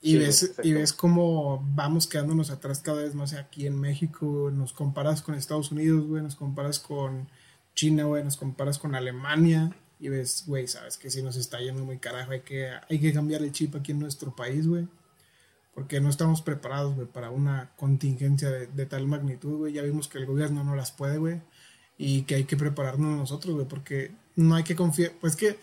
Y, 0.00 0.12
sí, 0.12 0.18
ves, 0.18 0.54
y 0.64 0.72
ves 0.72 0.92
cómo 0.92 1.64
vamos 1.74 2.08
quedándonos 2.08 2.50
atrás 2.50 2.80
cada 2.80 3.02
vez 3.02 3.14
más 3.14 3.34
aquí 3.34 3.66
en 3.66 3.80
México. 3.80 4.50
Nos 4.52 4.72
comparas 4.72 5.22
con 5.22 5.34
Estados 5.36 5.70
Unidos, 5.70 6.06
güey. 6.06 6.22
Nos 6.22 6.34
comparas 6.34 6.78
con 6.80 7.28
China, 7.74 8.04
güey. 8.04 8.24
Nos 8.24 8.36
comparas 8.36 8.78
con 8.78 8.94
Alemania. 8.94 9.76
Y 9.98 10.08
ves, 10.08 10.44
güey, 10.46 10.66
sabes 10.66 10.96
que 10.98 11.10
si 11.10 11.22
nos 11.22 11.36
está 11.36 11.60
yendo 11.60 11.84
muy 11.84 11.98
carajo. 11.98 12.32
Hay 12.32 12.40
que, 12.40 12.70
hay 12.88 12.98
que 12.98 13.12
cambiar 13.12 13.42
el 13.42 13.52
chip 13.52 13.76
aquí 13.76 13.92
en 13.92 14.00
nuestro 14.00 14.34
país, 14.34 14.66
güey 14.66 14.86
porque 15.74 16.00
no 16.00 16.10
estamos 16.10 16.42
preparados, 16.42 16.94
güey, 16.94 17.06
para 17.06 17.30
una 17.30 17.72
contingencia 17.76 18.50
de, 18.50 18.86
tal 18.86 19.06
magnitud, 19.06 19.58
güey. 19.58 19.72
Ya 19.72 19.82
vimos 19.82 20.08
que 20.08 20.18
el 20.18 20.26
gobierno 20.26 20.64
no 20.64 20.76
las 20.76 20.92
puede, 20.92 21.18
güey, 21.18 21.42
y 21.96 22.22
que 22.22 22.36
hay 22.36 22.44
que 22.44 22.56
prepararnos 22.56 23.16
nosotros, 23.16 23.54
güey, 23.54 23.66
porque 23.66 24.12
no 24.36 24.54
hay 24.54 24.64
que 24.64 24.76
confiar, 24.76 25.12
pues 25.20 25.36
que, 25.36 25.58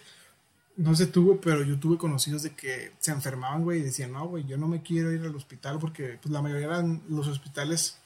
no 0.77 0.95
sé 0.95 1.07
tú, 1.07 1.25
güey, 1.25 1.39
pero 1.41 1.63
yo 1.63 1.79
tuve 1.79 1.97
conocidos 1.97 2.43
de 2.43 2.55
que 2.55 2.93
se 2.99 3.11
enfermaban, 3.11 3.63
güey, 3.63 3.79
y 3.79 3.83
decían, 3.83 4.13
no, 4.13 4.27
güey, 4.27 4.45
yo 4.45 4.57
no 4.57 4.67
me 4.67 4.81
quiero 4.81 5.11
ir 5.11 5.21
al 5.21 5.35
hospital 5.35 5.77
porque, 5.79 6.17
pues, 6.21 6.31
la 6.31 6.41
mayoría 6.41 6.67
eran 6.67 7.03
los 7.09 7.27
hospitales 7.27 7.97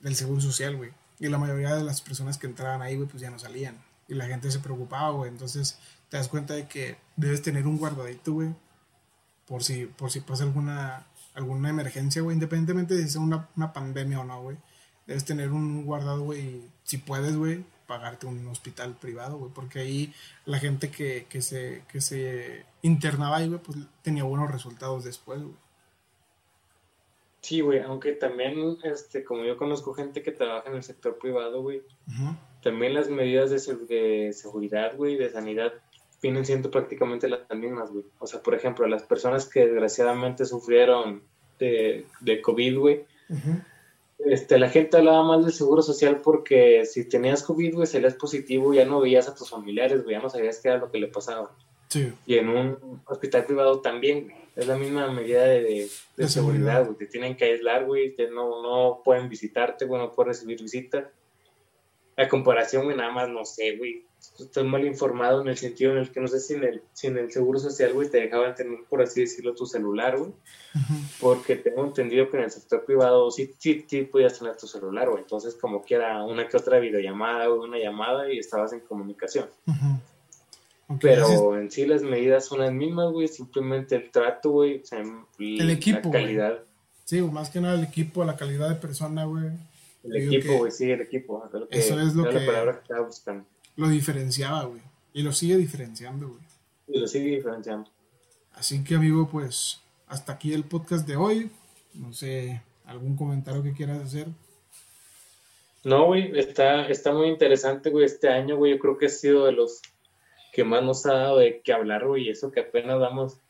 del 0.00 0.16
Seguro 0.16 0.40
Social, 0.40 0.76
güey, 0.76 0.92
y 1.20 1.28
la 1.28 1.38
mayoría 1.38 1.76
de 1.76 1.84
las 1.84 2.00
personas 2.00 2.38
que 2.38 2.48
entraban 2.48 2.82
ahí, 2.82 2.96
güey, 2.96 3.08
pues 3.08 3.22
ya 3.22 3.30
no 3.30 3.38
salían, 3.38 3.78
y 4.08 4.14
la 4.14 4.26
gente 4.26 4.50
se 4.50 4.58
preocupaba, 4.58 5.10
güey, 5.10 5.30
entonces 5.30 5.78
te 6.08 6.16
das 6.16 6.26
cuenta 6.26 6.54
de 6.54 6.66
que 6.66 6.96
debes 7.14 7.42
tener 7.42 7.66
un 7.68 7.78
guardadito, 7.78 8.32
güey, 8.32 8.54
por 9.46 9.62
si, 9.62 9.86
por 9.86 10.10
si 10.10 10.20
pasa 10.20 10.44
alguna 10.44 11.06
alguna 11.34 11.70
emergencia, 11.70 12.22
güey, 12.22 12.34
independientemente 12.34 12.94
de 12.94 13.04
si 13.04 13.10
sea 13.10 13.20
una, 13.20 13.48
una 13.56 13.72
pandemia 13.72 14.20
o 14.20 14.24
no, 14.24 14.42
güey. 14.42 14.56
Debes 15.06 15.24
tener 15.24 15.50
un 15.50 15.84
guardado, 15.84 16.22
güey, 16.22 16.62
si 16.84 16.98
puedes, 16.98 17.36
güey, 17.36 17.64
pagarte 17.86 18.26
un 18.26 18.46
hospital 18.46 18.94
privado, 18.94 19.38
güey, 19.38 19.52
porque 19.52 19.80
ahí 19.80 20.14
la 20.44 20.58
gente 20.58 20.90
que, 20.90 21.26
que, 21.28 21.42
se, 21.42 21.82
que 21.88 22.00
se 22.00 22.64
internaba 22.82 23.38
ahí, 23.38 23.48
güey, 23.48 23.60
pues 23.60 23.78
tenía 24.02 24.24
buenos 24.24 24.50
resultados 24.50 25.04
después, 25.04 25.40
güey. 25.42 25.54
Sí, 27.40 27.60
güey, 27.62 27.80
aunque 27.80 28.12
también, 28.12 28.76
este, 28.84 29.24
como 29.24 29.44
yo 29.44 29.56
conozco 29.56 29.94
gente 29.94 30.22
que 30.22 30.30
trabaja 30.30 30.68
en 30.68 30.76
el 30.76 30.82
sector 30.82 31.18
privado, 31.18 31.62
güey, 31.62 31.82
también 32.62 32.94
las 32.94 33.08
medidas 33.08 33.50
de, 33.50 33.74
de 33.86 34.32
seguridad, 34.34 34.94
güey, 34.96 35.16
de 35.16 35.30
sanidad, 35.30 35.72
vienen 36.22 36.44
siendo 36.44 36.70
prácticamente 36.70 37.28
las 37.28 37.40
mismas, 37.56 37.90
güey. 37.90 38.04
O 38.18 38.26
sea, 38.26 38.42
por 38.42 38.54
ejemplo, 38.54 38.86
las 38.86 39.04
personas 39.04 39.48
que 39.48 39.66
desgraciadamente 39.66 40.44
sufrieron 40.44 41.22
de, 41.58 42.06
de 42.20 42.42
COVID, 42.42 42.78
güey, 42.78 43.04
este, 44.18 44.58
la 44.58 44.68
gente 44.68 44.98
hablaba 44.98 45.24
más 45.24 45.42
del 45.42 45.54
seguro 45.54 45.80
social 45.80 46.20
porque 46.22 46.84
si 46.84 47.08
tenías 47.08 47.42
COVID, 47.42 47.74
güey, 47.74 47.86
salías 47.86 48.14
positivo, 48.14 48.74
ya 48.74 48.84
no 48.84 49.00
veías 49.00 49.28
a 49.28 49.34
tus 49.34 49.48
familiares, 49.48 50.02
güey, 50.02 50.16
ya 50.16 50.22
no 50.22 50.28
sabías 50.28 50.58
qué 50.58 50.68
era 50.68 50.78
lo 50.78 50.90
que 50.90 50.98
le 50.98 51.08
pasaba. 51.08 51.50
Sí. 51.88 52.12
Y 52.26 52.36
en 52.36 52.50
un 52.50 53.02
hospital 53.06 53.46
privado 53.46 53.80
también, 53.80 54.24
güey. 54.24 54.36
Es 54.56 54.66
la 54.66 54.76
misma 54.76 55.10
medida 55.10 55.44
de, 55.44 55.88
de, 56.16 56.28
seguridad, 56.28 56.84
güey. 56.84 56.96
Te 56.96 57.06
tienen 57.06 57.36
que 57.36 57.44
aislar, 57.44 57.86
güey. 57.86 58.14
No, 58.32 58.62
no 58.62 59.02
pueden 59.04 59.28
visitarte, 59.28 59.84
güey. 59.84 60.00
No 60.00 60.12
pueden 60.12 60.32
recibir 60.32 60.60
visitas. 60.60 61.04
La 62.16 62.28
comparación, 62.28 62.84
güey, 62.84 62.96
nada 62.96 63.12
más 63.12 63.28
no 63.28 63.44
sé, 63.44 63.76
güey 63.76 64.04
estoy 64.38 64.64
mal 64.64 64.84
informado 64.84 65.42
en 65.42 65.48
el 65.48 65.56
sentido 65.56 65.92
en 65.92 65.98
el 65.98 66.10
que 66.10 66.20
no 66.20 66.28
sé 66.28 66.40
si 66.40 66.54
en 66.54 66.64
el, 66.64 66.82
si 66.92 67.06
en 67.06 67.18
el 67.18 67.30
seguro 67.30 67.58
social, 67.58 67.92
güey, 67.92 68.08
te 68.08 68.18
dejaban 68.18 68.54
tener, 68.54 68.80
por 68.88 69.02
así 69.02 69.22
decirlo, 69.22 69.54
tu 69.54 69.66
celular, 69.66 70.18
güey. 70.18 70.32
Porque 71.20 71.56
tengo 71.56 71.84
entendido 71.84 72.30
que 72.30 72.36
en 72.36 72.44
el 72.44 72.50
sector 72.50 72.84
privado 72.84 73.30
sí, 73.30 73.54
sí, 73.58 73.84
sí 73.88 74.02
podías 74.02 74.38
tener 74.38 74.56
tu 74.56 74.66
celular, 74.66 75.08
güey. 75.08 75.22
Entonces, 75.22 75.54
como 75.54 75.84
que 75.84 75.94
era 75.94 76.22
una 76.24 76.48
que 76.48 76.56
otra 76.56 76.78
videollamada, 76.78 77.46
güey, 77.46 77.68
una 77.68 77.78
llamada 77.78 78.32
y 78.32 78.38
estabas 78.38 78.72
en 78.72 78.80
comunicación. 78.80 79.48
Pero 81.00 81.58
en 81.58 81.70
sí 81.70 81.86
las 81.86 82.02
medidas 82.02 82.46
son 82.46 82.60
las 82.60 82.72
mismas, 82.72 83.10
güey. 83.12 83.28
Simplemente 83.28 83.96
el 83.96 84.10
trato, 84.10 84.50
güey. 84.50 84.82
el 85.38 85.70
equipo. 85.70 86.08
La 86.12 86.20
calidad. 86.20 86.58
Sí, 87.04 87.20
más 87.22 87.50
que 87.50 87.60
nada 87.60 87.74
el 87.74 87.84
equipo, 87.84 88.24
la 88.24 88.36
calidad 88.36 88.68
de 88.68 88.76
persona, 88.76 89.24
güey. 89.24 89.50
El 90.02 90.16
equipo, 90.16 90.58
güey, 90.58 90.72
sí, 90.72 90.90
el 90.90 91.02
equipo. 91.02 91.48
eso 91.70 92.00
es 92.00 92.14
lo 92.14 92.24
que, 92.24 92.40
la 92.40 92.46
palabra 92.46 92.74
que 92.74 92.82
estaba 92.82 93.06
buscando 93.06 93.44
lo 93.80 93.88
diferenciaba, 93.88 94.64
güey. 94.64 94.82
Y 95.12 95.22
lo 95.22 95.32
sigue 95.32 95.56
diferenciando, 95.56 96.28
güey. 96.28 96.42
Y 96.88 97.00
lo 97.00 97.08
sigue 97.08 97.36
diferenciando. 97.36 97.90
Así 98.52 98.84
que, 98.84 98.94
amigo, 98.94 99.28
pues 99.28 99.80
hasta 100.06 100.34
aquí 100.34 100.52
el 100.52 100.64
podcast 100.64 101.06
de 101.06 101.16
hoy. 101.16 101.50
No 101.94 102.12
sé, 102.12 102.62
algún 102.84 103.16
comentario 103.16 103.62
que 103.62 103.72
quieras 103.72 104.00
hacer. 104.00 104.28
No, 105.82 106.06
güey, 106.06 106.38
está, 106.38 106.86
está 106.88 107.12
muy 107.12 107.28
interesante, 107.28 107.88
güey, 107.90 108.04
este 108.04 108.28
año, 108.28 108.56
güey. 108.56 108.72
Yo 108.72 108.78
creo 108.78 108.98
que 108.98 109.06
ha 109.06 109.08
sido 109.10 109.46
de 109.46 109.52
los 109.52 109.80
que 110.52 110.64
más 110.64 110.82
nos 110.82 111.06
ha 111.06 111.14
dado 111.14 111.38
de 111.38 111.60
qué 111.62 111.72
hablar, 111.72 112.06
güey. 112.06 112.26
Y 112.26 112.30
eso 112.30 112.50
que 112.50 112.60
apenas 112.60 113.00
damos 113.00 113.40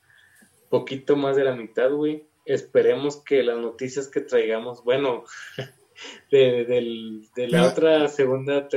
poquito 0.68 1.16
más 1.16 1.36
de 1.36 1.44
la 1.44 1.54
mitad, 1.54 1.90
güey. 1.90 2.26
Esperemos 2.46 3.18
que 3.18 3.42
las 3.42 3.58
noticias 3.58 4.08
que 4.08 4.20
traigamos, 4.20 4.82
bueno, 4.82 5.24
de, 6.30 7.26
de 7.34 7.48
la 7.48 7.68
otra 7.68 8.08
segunda, 8.08 8.68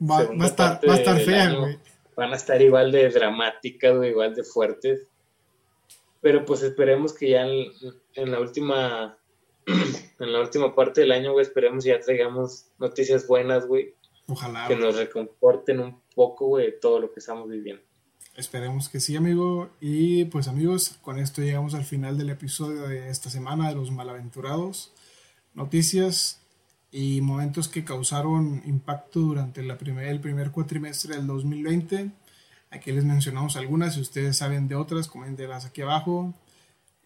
va, 0.00 0.18
a 0.18 0.46
estar, 0.46 0.80
va 0.88 0.94
a 0.94 0.98
estar 0.98 1.20
fea, 1.20 1.54
güey. 1.54 1.78
Van 2.16 2.32
a 2.32 2.36
estar 2.36 2.60
igual 2.60 2.90
de 2.90 3.08
dramáticas, 3.10 4.04
igual 4.04 4.34
de 4.34 4.44
fuertes. 4.44 5.08
Pero 6.20 6.44
pues 6.44 6.62
esperemos 6.62 7.12
que 7.12 7.30
ya 7.30 7.46
en, 7.46 8.30
la 8.30 8.40
última 8.40 9.16
en 9.66 10.32
la 10.32 10.40
última 10.40 10.74
parte 10.74 11.02
del 11.02 11.12
año, 11.12 11.32
güey, 11.32 11.44
esperemos 11.44 11.84
ya 11.84 12.00
traigamos 12.00 12.66
noticias 12.78 13.26
buenas, 13.26 13.66
güey. 13.66 13.94
Ojalá. 14.26 14.66
Que 14.66 14.76
nos 14.76 14.96
reconforten 14.96 15.80
un 15.80 16.02
poco, 16.18 16.48
güey, 16.48 16.80
todo 16.80 16.98
lo 16.98 17.12
que 17.12 17.20
estamos 17.20 17.48
viviendo. 17.48 17.80
Esperemos 18.34 18.88
que 18.88 18.98
sí, 18.98 19.14
amigo. 19.14 19.70
Y 19.80 20.24
pues 20.24 20.48
amigos, 20.48 20.98
con 21.00 21.20
esto 21.20 21.42
llegamos 21.42 21.74
al 21.74 21.84
final 21.84 22.18
del 22.18 22.30
episodio 22.30 22.88
de 22.88 23.08
esta 23.08 23.30
semana 23.30 23.68
de 23.68 23.76
los 23.76 23.92
malaventurados. 23.92 24.92
Noticias 25.54 26.42
y 26.90 27.20
momentos 27.20 27.68
que 27.68 27.84
causaron 27.84 28.62
impacto 28.66 29.20
durante 29.20 29.62
la 29.62 29.78
primer, 29.78 30.06
el 30.06 30.20
primer 30.20 30.50
cuatrimestre 30.50 31.14
del 31.14 31.28
2020. 31.28 32.10
Aquí 32.70 32.90
les 32.90 33.04
mencionamos 33.04 33.56
algunas, 33.56 33.94
si 33.94 34.00
ustedes 34.00 34.38
saben 34.38 34.66
de 34.66 34.74
otras, 34.74 35.06
coméntenlas 35.06 35.66
aquí 35.66 35.82
abajo. 35.82 36.34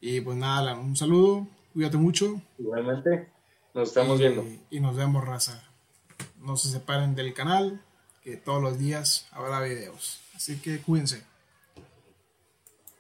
Y 0.01 0.23
pues 0.23 0.39
nada, 0.39 0.75
un 0.75 0.97
saludo, 0.97 1.47
cuídate 1.75 1.99
mucho. 1.99 2.41
Igualmente, 2.59 3.29
nos 3.75 3.89
estamos 3.89 4.19
viendo. 4.19 4.43
Y 4.71 4.81
nos 4.81 4.97
vemos, 4.97 5.23
raza. 5.23 5.63
No 6.39 6.57
se 6.57 6.71
separen 6.71 7.15
del 7.15 7.35
canal, 7.35 7.83
que 8.23 8.37
todos 8.37 8.63
los 8.63 8.79
días 8.79 9.27
habrá 9.33 9.61
videos. 9.61 10.21
Así 10.35 10.57
que 10.57 10.79
cuídense. 10.81 11.23